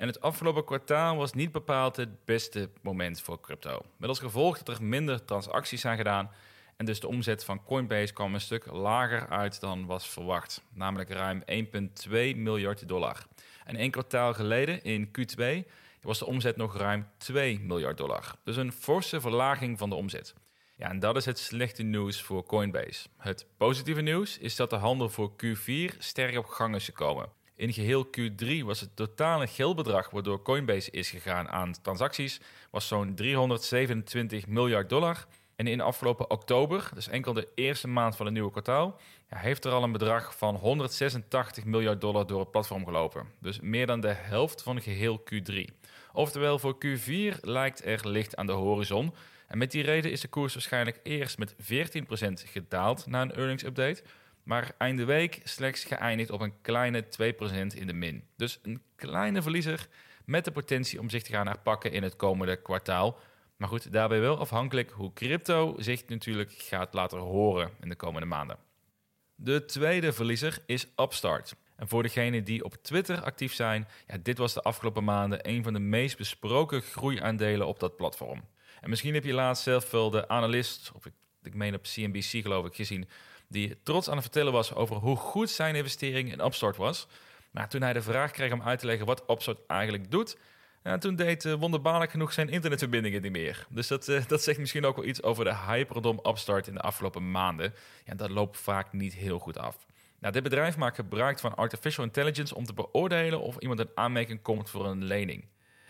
En 0.00 0.06
het 0.06 0.20
afgelopen 0.20 0.64
kwartaal 0.64 1.16
was 1.16 1.32
niet 1.32 1.52
bepaald 1.52 1.96
het 1.96 2.24
beste 2.24 2.70
moment 2.82 3.20
voor 3.20 3.40
crypto. 3.40 3.82
Met 3.96 4.08
als 4.08 4.18
gevolg 4.18 4.58
dat 4.58 4.76
er 4.76 4.82
minder 4.82 5.24
transacties 5.24 5.80
zijn 5.80 5.96
gedaan 5.96 6.30
en 6.76 6.84
dus 6.84 7.00
de 7.00 7.08
omzet 7.08 7.44
van 7.44 7.64
Coinbase 7.64 8.12
kwam 8.12 8.34
een 8.34 8.40
stuk 8.40 8.66
lager 8.66 9.28
uit 9.28 9.60
dan 9.60 9.86
was 9.86 10.08
verwacht, 10.08 10.62
namelijk 10.72 11.10
ruim 11.10 11.42
1,2 11.52 12.36
miljard 12.36 12.88
dollar. 12.88 13.26
En 13.64 13.76
één 13.76 13.90
kwartaal 13.90 14.34
geleden, 14.34 14.82
in 14.82 15.08
Q2, 15.08 15.44
was 16.00 16.18
de 16.18 16.26
omzet 16.26 16.56
nog 16.56 16.76
ruim 16.76 17.06
2 17.16 17.60
miljard 17.60 17.96
dollar. 17.96 18.34
Dus 18.44 18.56
een 18.56 18.72
forse 18.72 19.20
verlaging 19.20 19.78
van 19.78 19.88
de 19.88 19.96
omzet. 19.96 20.34
Ja, 20.76 20.88
en 20.88 20.98
dat 20.98 21.16
is 21.16 21.24
het 21.24 21.38
slechte 21.38 21.82
nieuws 21.82 22.22
voor 22.22 22.44
Coinbase. 22.44 23.08
Het 23.16 23.46
positieve 23.56 24.00
nieuws 24.00 24.38
is 24.38 24.56
dat 24.56 24.70
de 24.70 24.76
handel 24.76 25.08
voor 25.08 25.32
Q4 25.44 25.98
sterk 25.98 26.38
op 26.38 26.46
gang 26.46 26.74
is 26.74 26.84
gekomen. 26.84 27.38
In 27.60 27.72
geheel 27.72 28.06
Q3 28.06 28.64
was 28.64 28.80
het 28.80 28.96
totale 28.96 29.46
geldbedrag 29.46 30.10
waardoor 30.10 30.42
Coinbase 30.42 30.90
is 30.90 31.10
gegaan 31.10 31.48
aan 31.48 31.74
transacties 31.82 32.40
was 32.70 32.88
zo'n 32.88 33.14
327 33.14 34.46
miljard 34.46 34.88
dollar. 34.88 35.26
En 35.56 35.66
in 35.66 35.80
afgelopen 35.80 36.30
oktober, 36.30 36.90
dus 36.94 37.08
enkel 37.08 37.32
de 37.32 37.48
eerste 37.54 37.88
maand 37.88 38.16
van 38.16 38.26
het 38.26 38.34
nieuwe 38.34 38.50
kwartaal, 38.50 39.00
heeft 39.26 39.64
er 39.64 39.72
al 39.72 39.82
een 39.82 39.92
bedrag 39.92 40.36
van 40.36 40.54
186 40.54 41.64
miljard 41.64 42.00
dollar 42.00 42.26
door 42.26 42.40
het 42.40 42.50
platform 42.50 42.84
gelopen. 42.84 43.26
Dus 43.40 43.60
meer 43.60 43.86
dan 43.86 44.00
de 44.00 44.14
helft 44.16 44.62
van 44.62 44.80
geheel 44.80 45.22
Q3. 45.34 45.74
Oftewel, 46.12 46.58
voor 46.58 46.78
Q4 46.86 47.40
lijkt 47.40 47.84
er 47.84 48.08
licht 48.08 48.36
aan 48.36 48.46
de 48.46 48.52
horizon. 48.52 49.14
En 49.46 49.58
met 49.58 49.70
die 49.70 49.82
reden 49.82 50.10
is 50.10 50.20
de 50.20 50.28
koers 50.28 50.54
waarschijnlijk 50.54 51.00
eerst 51.02 51.38
met 51.38 51.54
14% 51.54 51.56
gedaald 52.32 53.06
na 53.06 53.22
een 53.22 53.34
earnings 53.34 53.64
update 53.64 54.02
maar 54.42 54.72
einde 54.78 55.04
week 55.04 55.40
slechts 55.44 55.84
geëindigd 55.84 56.30
op 56.30 56.40
een 56.40 56.60
kleine 56.60 57.04
2% 57.04 57.06
in 57.74 57.86
de 57.86 57.92
min. 57.92 58.24
Dus 58.36 58.58
een 58.62 58.82
kleine 58.96 59.42
verliezer 59.42 59.88
met 60.24 60.44
de 60.44 60.50
potentie 60.50 61.00
om 61.00 61.10
zich 61.10 61.22
te 61.22 61.32
gaan 61.32 61.46
herpakken 61.46 61.92
in 61.92 62.02
het 62.02 62.16
komende 62.16 62.56
kwartaal. 62.56 63.18
Maar 63.56 63.68
goed, 63.68 63.92
daarbij 63.92 64.20
wel 64.20 64.38
afhankelijk 64.38 64.90
hoe 64.90 65.12
crypto 65.12 65.74
zich 65.78 66.06
natuurlijk 66.06 66.52
gaat 66.52 66.94
laten 66.94 67.18
horen 67.18 67.70
in 67.80 67.88
de 67.88 67.96
komende 67.96 68.26
maanden. 68.26 68.56
De 69.34 69.64
tweede 69.64 70.12
verliezer 70.12 70.62
is 70.66 70.86
Upstart. 70.96 71.54
En 71.76 71.88
voor 71.88 72.02
degenen 72.02 72.44
die 72.44 72.64
op 72.64 72.74
Twitter 72.82 73.22
actief 73.22 73.52
zijn, 73.52 73.88
ja, 74.06 74.16
dit 74.22 74.38
was 74.38 74.54
de 74.54 74.62
afgelopen 74.62 75.04
maanden 75.04 75.48
een 75.48 75.62
van 75.62 75.72
de 75.72 75.78
meest 75.78 76.16
besproken 76.16 76.82
groeiaandelen 76.82 77.66
op 77.66 77.80
dat 77.80 77.96
platform. 77.96 78.44
En 78.80 78.90
misschien 78.90 79.14
heb 79.14 79.24
je 79.24 79.32
laatst 79.32 79.62
zelf 79.62 79.90
wel 79.90 80.10
de 80.10 80.28
analist, 80.28 80.92
of 80.94 81.06
ik, 81.06 81.12
ik 81.42 81.54
meen 81.54 81.74
op 81.74 81.82
CNBC 81.82 82.24
geloof 82.24 82.66
ik, 82.66 82.74
gezien 82.74 83.08
die 83.50 83.82
trots 83.82 84.08
aan 84.08 84.14
het 84.14 84.24
vertellen 84.24 84.52
was 84.52 84.74
over 84.74 84.96
hoe 84.96 85.16
goed 85.16 85.50
zijn 85.50 85.74
investering 85.74 86.32
in 86.32 86.44
Upstart 86.44 86.76
was. 86.76 87.06
Maar 87.50 87.68
toen 87.68 87.82
hij 87.82 87.92
de 87.92 88.02
vraag 88.02 88.30
kreeg 88.30 88.52
om 88.52 88.62
uit 88.62 88.78
te 88.78 88.86
leggen 88.86 89.06
wat 89.06 89.24
Upstart 89.30 89.58
eigenlijk 89.66 90.10
doet, 90.10 90.36
toen 90.98 91.16
deed 91.16 91.44
uh, 91.44 91.54
wonderbaarlijk 91.54 92.10
genoeg 92.10 92.32
zijn 92.32 92.48
internetverbindingen 92.48 93.22
niet 93.22 93.32
meer. 93.32 93.66
Dus 93.68 93.88
dat, 93.88 94.08
uh, 94.08 94.26
dat 94.26 94.42
zegt 94.42 94.58
misschien 94.58 94.84
ook 94.84 94.96
wel 94.96 95.04
iets 95.04 95.22
over 95.22 95.44
de 95.44 95.56
hype 95.56 95.92
rondom 95.92 96.20
Upstart 96.22 96.66
in 96.66 96.74
de 96.74 96.80
afgelopen 96.80 97.30
maanden. 97.30 97.74
Ja, 98.04 98.14
dat 98.14 98.30
loopt 98.30 98.56
vaak 98.56 98.92
niet 98.92 99.14
heel 99.14 99.38
goed 99.38 99.58
af. 99.58 99.86
Nou, 100.18 100.32
dit 100.32 100.42
bedrijf 100.42 100.76
maakt 100.76 100.96
gebruik 100.96 101.38
van 101.38 101.54
artificial 101.54 102.04
intelligence 102.04 102.54
om 102.54 102.64
te 102.64 102.74
beoordelen 102.74 103.40
of 103.40 103.56
iemand 103.56 103.80
een 103.80 103.90
aanmerking 103.94 104.42
komt 104.42 104.70
voor 104.70 104.86
een 104.86 105.04
lening. 105.04 105.44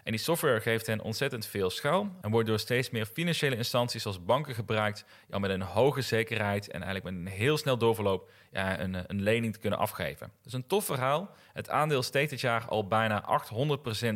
En 0.05 0.13
die 0.13 0.21
software 0.21 0.61
geeft 0.61 0.87
hen 0.87 1.01
ontzettend 1.01 1.47
veel 1.47 1.71
schaal 1.71 2.17
en 2.21 2.31
wordt 2.31 2.49
door 2.49 2.59
steeds 2.59 2.91
meer 2.91 3.07
financiële 3.07 3.57
instanties 3.57 4.07
als 4.07 4.25
banken 4.25 4.55
gebruikt 4.55 5.05
ja, 5.29 5.39
met 5.39 5.51
een 5.51 5.63
hoge 5.63 6.01
zekerheid 6.01 6.71
en 6.71 6.83
eigenlijk 6.83 7.05
met 7.05 7.15
een 7.15 7.39
heel 7.39 7.57
snel 7.57 7.79
doorverloop 7.79 8.31
ja, 8.53 8.81
een, 8.81 8.95
een 9.07 9.23
lening 9.23 9.53
te 9.53 9.59
kunnen 9.59 9.79
afgeven. 9.79 10.33
Dus 10.43 10.53
een 10.53 10.67
tof 10.67 10.85
verhaal. 10.85 11.31
Het 11.53 11.69
aandeel 11.69 12.03
steekt 12.03 12.31
dit 12.31 12.41
jaar 12.41 12.65
al 12.69 12.87
bijna 12.87 13.43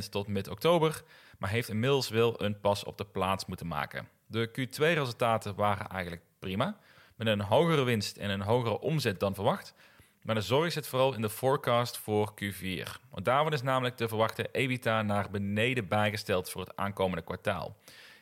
800% 0.05 0.09
tot 0.11 0.27
mid-oktober, 0.27 1.03
maar 1.39 1.51
heeft 1.51 1.69
inmiddels 1.69 2.09
wel 2.09 2.43
een 2.43 2.61
pas 2.61 2.85
op 2.85 2.99
de 2.99 3.05
plaats 3.05 3.47
moeten 3.47 3.67
maken. 3.67 4.09
De 4.27 4.49
Q2-resultaten 4.49 5.55
waren 5.55 5.89
eigenlijk 5.89 6.23
prima, 6.39 6.79
met 7.17 7.27
een 7.27 7.41
hogere 7.41 7.83
winst 7.83 8.17
en 8.17 8.31
een 8.31 8.41
hogere 8.41 8.81
omzet 8.81 9.21
dan 9.21 9.35
verwacht. 9.35 9.75
Maar 10.25 10.35
de 10.35 10.41
zorg 10.41 10.73
zit 10.73 10.87
vooral 10.87 11.15
in 11.15 11.21
de 11.21 11.31
forecast 11.31 11.99
voor 11.99 12.33
Q4. 12.43 12.89
Want 13.11 13.25
daarvan 13.25 13.53
is 13.53 13.63
namelijk 13.63 13.97
de 13.97 14.09
verwachte 14.09 14.49
EBITDA 14.53 15.03
naar 15.03 15.31
beneden 15.31 15.89
bijgesteld 15.89 16.51
voor 16.51 16.61
het 16.61 16.77
aankomende 16.77 17.25
kwartaal. 17.25 17.77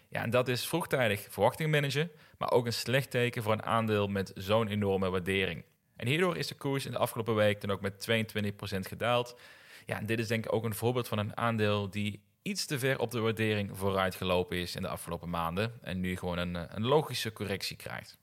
Ja, 0.09 0.23
en 0.23 0.31
dat 0.31 0.49
is 0.49 0.67
vroegtijdig 0.67 1.27
verwachting 1.31 1.71
managen, 1.71 2.11
maar 2.39 2.51
ook 2.51 2.67
een 2.67 2.73
slecht 2.73 3.11
teken 3.11 3.43
voor 3.43 3.53
een 3.53 3.63
aandeel 3.63 4.09
met 4.09 4.33
zo'n 4.35 4.69
enorme 4.69 5.11
waardering. 5.11 5.65
En 5.97 6.07
hierdoor 6.07 6.37
is 6.37 6.47
de 6.47 6.55
koers 6.55 6.87
in 6.87 6.93
de 6.93 6.99
afgelopen 6.99 7.35
week 7.35 7.61
dan 7.61 7.71
ook 7.71 7.81
met 7.81 8.09
22% 8.11 8.89
gedaald. 8.89 9.39
Ja, 9.87 9.99
en 9.99 10.07
dit 10.07 10.19
is 10.19 10.29
denk 10.29 10.45
ik 10.45 10.53
ook 10.53 10.65
een 10.65 10.75
voorbeeld 10.75 11.09
van 11.09 11.19
een 11.19 11.37
aandeel 11.37 11.91
die 11.91 12.23
iets 12.43 12.67
te 12.67 12.79
ver 12.79 12.99
op 12.99 13.11
de 13.11 13.21
waardering 13.21 13.79
vooruit 13.79 14.15
gelopen 14.15 14.57
is 14.57 14.77
in 14.77 14.83
de 14.83 14.89
afgelopen 14.89 15.31
maanden 15.31 15.79
en 15.83 16.01
nu 16.01 16.17
gewoon 16.17 16.39
een, 16.39 16.57
eh, 16.57 16.63
een 16.69 16.85
logische 16.85 17.33
correctie 17.33 17.77
krijgt. 17.77 18.21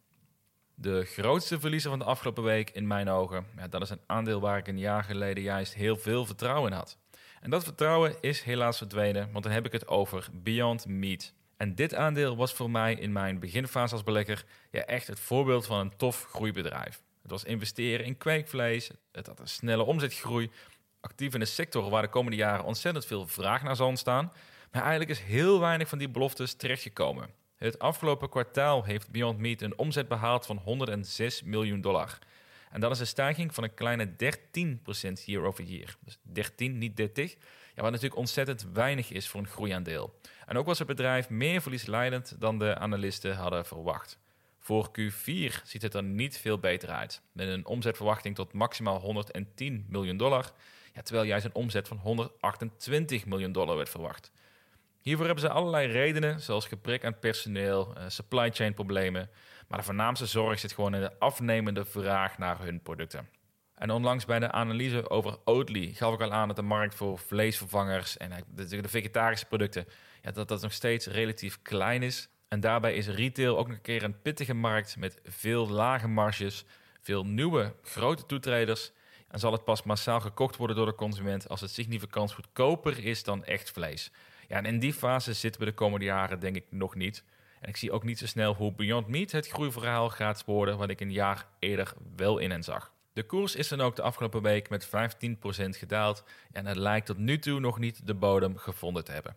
De 0.81 1.05
grootste 1.05 1.59
verliezer 1.59 1.89
van 1.89 1.99
de 1.99 2.05
afgelopen 2.05 2.43
week 2.43 2.69
in 2.69 2.87
mijn 2.87 3.09
ogen, 3.09 3.45
ja, 3.57 3.67
dat 3.67 3.81
is 3.81 3.89
een 3.89 4.01
aandeel 4.05 4.39
waar 4.39 4.57
ik 4.57 4.67
een 4.67 4.79
jaar 4.79 5.03
geleden 5.03 5.43
juist 5.43 5.73
heel 5.73 5.97
veel 5.97 6.25
vertrouwen 6.25 6.71
in 6.71 6.77
had. 6.77 6.97
En 7.41 7.49
dat 7.49 7.63
vertrouwen 7.63 8.15
is 8.21 8.41
helaas 8.41 8.77
verdwenen, 8.77 9.31
want 9.31 9.43
dan 9.43 9.53
heb 9.53 9.65
ik 9.65 9.71
het 9.71 9.87
over 9.87 10.27
Beyond 10.33 10.85
Meat. 10.87 11.33
En 11.57 11.75
dit 11.75 11.95
aandeel 11.95 12.35
was 12.35 12.53
voor 12.53 12.69
mij 12.69 12.93
in 12.93 13.11
mijn 13.11 13.39
beginfase 13.39 13.93
als 13.93 14.03
belegger 14.03 14.45
ja, 14.71 14.81
echt 14.81 15.07
het 15.07 15.19
voorbeeld 15.19 15.65
van 15.65 15.79
een 15.79 15.95
tof 15.97 16.27
groeibedrijf. 16.29 17.01
Het 17.21 17.31
was 17.31 17.43
investeren 17.43 18.05
in 18.05 18.17
kweekvlees, 18.17 18.91
het 19.11 19.27
had 19.27 19.39
een 19.39 19.47
snelle 19.47 19.83
omzetgroei, 19.83 20.51
actief 20.99 21.33
in 21.33 21.41
een 21.41 21.47
sector 21.47 21.89
waar 21.89 22.01
de 22.01 22.07
komende 22.09 22.37
jaren 22.37 22.65
ontzettend 22.65 23.05
veel 23.05 23.27
vraag 23.27 23.63
naar 23.63 23.75
zal 23.75 23.87
ontstaan. 23.87 24.31
Maar 24.71 24.81
eigenlijk 24.81 25.11
is 25.11 25.19
heel 25.19 25.59
weinig 25.59 25.87
van 25.87 25.97
die 25.97 26.09
beloftes 26.09 26.53
terechtgekomen. 26.53 27.29
Het 27.59 27.79
afgelopen 27.79 28.29
kwartaal 28.29 28.83
heeft 28.83 29.11
Beyond 29.11 29.37
Meat 29.37 29.61
een 29.61 29.77
omzet 29.77 30.07
behaald 30.07 30.45
van 30.45 30.57
106 30.57 31.43
miljoen 31.43 31.81
dollar. 31.81 32.19
En 32.71 32.79
dat 32.79 32.91
is 32.91 32.99
een 32.99 33.07
stijging 33.07 33.53
van 33.53 33.63
een 33.63 33.73
kleine 33.73 34.09
13% 34.09 35.23
year 35.25 35.43
over 35.43 35.63
year. 35.63 35.95
Dus 35.99 36.19
13, 36.21 36.77
niet 36.77 36.97
30. 36.97 37.35
Ja, 37.75 37.81
wat 37.81 37.91
natuurlijk 37.91 38.19
ontzettend 38.19 38.67
weinig 38.73 39.11
is 39.11 39.27
voor 39.27 39.39
een 39.39 39.47
groeiaandeel. 39.47 40.19
En 40.45 40.57
ook 40.57 40.65
was 40.65 40.77
het 40.77 40.87
bedrijf 40.87 41.29
meer 41.29 41.61
verliesleidend 41.61 42.35
dan 42.39 42.59
de 42.59 42.77
analisten 42.77 43.35
hadden 43.35 43.65
verwacht. 43.65 44.17
Voor 44.59 44.89
Q4 44.99 45.53
ziet 45.63 45.81
het 45.81 45.93
er 45.93 46.03
niet 46.03 46.37
veel 46.37 46.59
beter 46.59 46.89
uit. 46.89 47.21
Met 47.31 47.47
een 47.47 47.65
omzetverwachting 47.65 48.35
tot 48.35 48.53
maximaal 48.53 48.99
110 48.99 49.85
miljoen 49.89 50.17
dollar. 50.17 50.51
Ja, 50.93 51.01
terwijl 51.01 51.27
juist 51.27 51.45
een 51.45 51.55
omzet 51.55 51.87
van 51.87 51.97
128 51.97 53.25
miljoen 53.25 53.51
dollar 53.51 53.75
werd 53.75 53.89
verwacht. 53.89 54.31
Hiervoor 55.01 55.25
hebben 55.25 55.43
ze 55.43 55.49
allerlei 55.49 55.91
redenen, 55.91 56.39
zoals 56.39 56.67
gebrek 56.67 57.05
aan 57.05 57.19
personeel, 57.19 57.93
uh, 57.97 58.03
supply 58.07 58.51
chain 58.51 58.73
problemen. 58.73 59.29
Maar 59.67 59.77
de 59.77 59.85
voornaamste 59.85 60.25
zorg 60.25 60.59
zit 60.59 60.73
gewoon 60.73 60.95
in 60.95 61.01
de 61.01 61.19
afnemende 61.19 61.85
vraag 61.85 62.37
naar 62.37 62.59
hun 62.61 62.81
producten. 62.81 63.29
En 63.75 63.91
onlangs 63.91 64.25
bij 64.25 64.39
de 64.39 64.51
analyse 64.51 65.09
over 65.09 65.37
Oatly 65.45 65.93
gaf 65.93 66.13
ik 66.13 66.21
al 66.21 66.31
aan 66.31 66.47
dat 66.47 66.55
de 66.55 66.61
markt 66.61 66.95
voor 66.95 67.19
vleesvervangers 67.19 68.17
en 68.17 68.31
de 68.55 68.89
vegetarische 68.89 69.45
producten, 69.45 69.87
ja, 70.21 70.31
dat 70.31 70.47
dat 70.47 70.61
nog 70.61 70.73
steeds 70.73 71.07
relatief 71.07 71.61
klein 71.61 72.03
is. 72.03 72.29
En 72.47 72.59
daarbij 72.59 72.93
is 72.93 73.07
retail 73.07 73.57
ook 73.57 73.67
nog 73.67 73.75
een 73.75 73.81
keer 73.81 74.03
een 74.03 74.21
pittige 74.21 74.53
markt 74.53 74.97
met 74.97 75.19
veel 75.23 75.69
lage 75.69 76.07
marges, 76.07 76.65
veel 77.01 77.25
nieuwe 77.25 77.75
grote 77.83 78.25
toetreders. 78.25 78.91
En 79.27 79.39
zal 79.39 79.51
het 79.51 79.63
pas 79.63 79.83
massaal 79.83 80.19
gekocht 80.19 80.55
worden 80.55 80.75
door 80.75 80.85
de 80.85 80.95
consument 80.95 81.49
als 81.49 81.61
het 81.61 81.71
significant 81.71 82.33
goedkoper 82.33 83.05
is 83.05 83.23
dan 83.23 83.43
echt 83.43 83.71
vlees. 83.71 84.11
Ja, 84.49 84.57
en 84.57 84.65
in 84.65 84.79
die 84.79 84.93
fase 84.93 85.33
zitten 85.33 85.61
we 85.61 85.67
de 85.67 85.73
komende 85.73 86.05
jaren 86.05 86.39
denk 86.39 86.55
ik 86.55 86.65
nog 86.69 86.95
niet. 86.95 87.23
En 87.61 87.69
ik 87.69 87.77
zie 87.77 87.91
ook 87.91 88.03
niet 88.03 88.19
zo 88.19 88.25
snel 88.25 88.53
hoe 88.53 88.73
Beyond 88.73 89.07
Meat 89.07 89.31
het 89.31 89.47
groeiverhaal 89.47 90.09
gaat 90.09 90.45
worden, 90.45 90.77
wat 90.77 90.89
ik 90.89 90.99
een 90.99 91.11
jaar 91.11 91.47
eerder 91.59 91.93
wel 92.15 92.37
in 92.37 92.51
en 92.51 92.63
zag. 92.63 92.93
De 93.13 93.23
koers 93.23 93.55
is 93.55 93.67
dan 93.67 93.81
ook 93.81 93.95
de 93.95 94.01
afgelopen 94.01 94.41
week 94.41 94.69
met 94.69 94.87
15% 94.87 94.89
gedaald 95.69 96.23
en 96.51 96.65
het 96.65 96.77
lijkt 96.77 97.05
tot 97.05 97.17
nu 97.17 97.39
toe 97.39 97.59
nog 97.59 97.79
niet 97.79 98.07
de 98.07 98.13
bodem 98.13 98.57
gevonden 98.57 99.03
te 99.03 99.11
hebben. 99.11 99.35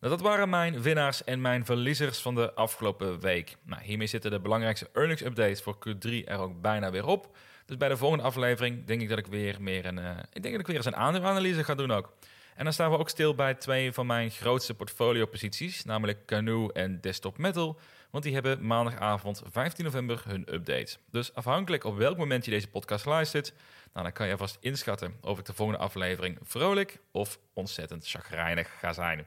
Nou, 0.00 0.16
dat 0.16 0.24
waren 0.24 0.48
mijn 0.48 0.82
winnaars 0.82 1.24
en 1.24 1.40
mijn 1.40 1.64
verliezers 1.64 2.18
van 2.18 2.34
de 2.34 2.54
afgelopen 2.54 3.20
week. 3.20 3.56
Nou, 3.62 3.82
hiermee 3.82 4.06
zitten 4.06 4.30
de 4.30 4.40
belangrijkste 4.40 4.90
earnings 4.92 5.22
updates 5.22 5.62
voor 5.62 5.76
Q3 5.88 6.10
er 6.24 6.38
ook 6.38 6.60
bijna 6.60 6.90
weer 6.90 7.06
op. 7.06 7.36
Dus 7.66 7.76
bij 7.76 7.88
de 7.88 7.96
volgende 7.96 8.24
aflevering 8.24 8.84
denk 8.84 9.00
ik 9.00 9.08
dat 9.08 9.18
ik 9.18 9.26
weer 9.26 9.62
meer 9.62 9.86
een, 9.86 9.98
uh, 9.98 10.10
ik 10.32 10.42
denk 10.42 10.50
dat 10.50 10.60
ik 10.60 10.66
weer 10.66 10.76
eens 10.76 10.86
een 10.86 10.96
aandeelanalyse 10.96 11.64
ga 11.64 11.74
doen 11.74 11.90
ook. 11.90 12.12
En 12.54 12.64
dan 12.64 12.72
staan 12.72 12.90
we 12.90 12.98
ook 12.98 13.08
stil 13.08 13.34
bij 13.34 13.54
twee 13.54 13.92
van 13.92 14.06
mijn 14.06 14.30
grootste 14.30 14.74
portfolio-posities, 14.74 15.84
namelijk 15.84 16.26
Canoe 16.26 16.72
en 16.72 17.00
Desktop 17.00 17.38
Metal. 17.38 17.78
Want 18.10 18.24
die 18.24 18.34
hebben 18.34 18.66
maandagavond 18.66 19.42
15 19.50 19.84
november 19.84 20.22
hun 20.26 20.54
update. 20.54 20.96
Dus 21.10 21.34
afhankelijk 21.34 21.84
op 21.84 21.96
welk 21.96 22.16
moment 22.16 22.44
je 22.44 22.50
deze 22.50 22.68
podcast 22.68 23.04
luistert, 23.04 23.52
nou, 23.92 24.04
dan 24.06 24.14
kan 24.14 24.28
je 24.28 24.36
vast 24.36 24.56
inschatten 24.60 25.16
of 25.20 25.38
ik 25.38 25.44
de 25.44 25.54
volgende 25.54 25.80
aflevering 25.80 26.38
vrolijk 26.42 27.00
of 27.10 27.38
ontzettend 27.52 28.08
chagrijnig 28.08 28.78
ga 28.78 28.92
zijn. 28.92 29.26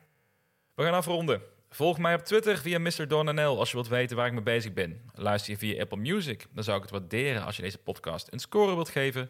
We 0.75 0.83
gaan 0.83 0.93
afronden. 0.93 1.41
Volg 1.69 1.97
mij 1.97 2.13
op 2.13 2.21
Twitter 2.21 2.57
via 2.57 2.79
Mr. 2.79 3.07
Donanel 3.07 3.59
als 3.59 3.69
je 3.69 3.75
wilt 3.75 3.87
weten 3.87 4.17
waar 4.17 4.27
ik 4.27 4.33
mee 4.33 4.41
bezig 4.41 4.73
ben. 4.73 5.01
Luister 5.13 5.51
je 5.51 5.57
via 5.57 5.81
Apple 5.81 5.97
Music, 5.97 6.45
dan 6.51 6.63
zou 6.63 6.77
ik 6.77 6.83
het 6.83 6.91
waarderen 6.91 7.43
als 7.43 7.55
je 7.55 7.61
deze 7.61 7.77
podcast 7.77 8.27
een 8.31 8.39
score 8.39 8.75
wilt 8.75 8.89
geven. 8.89 9.29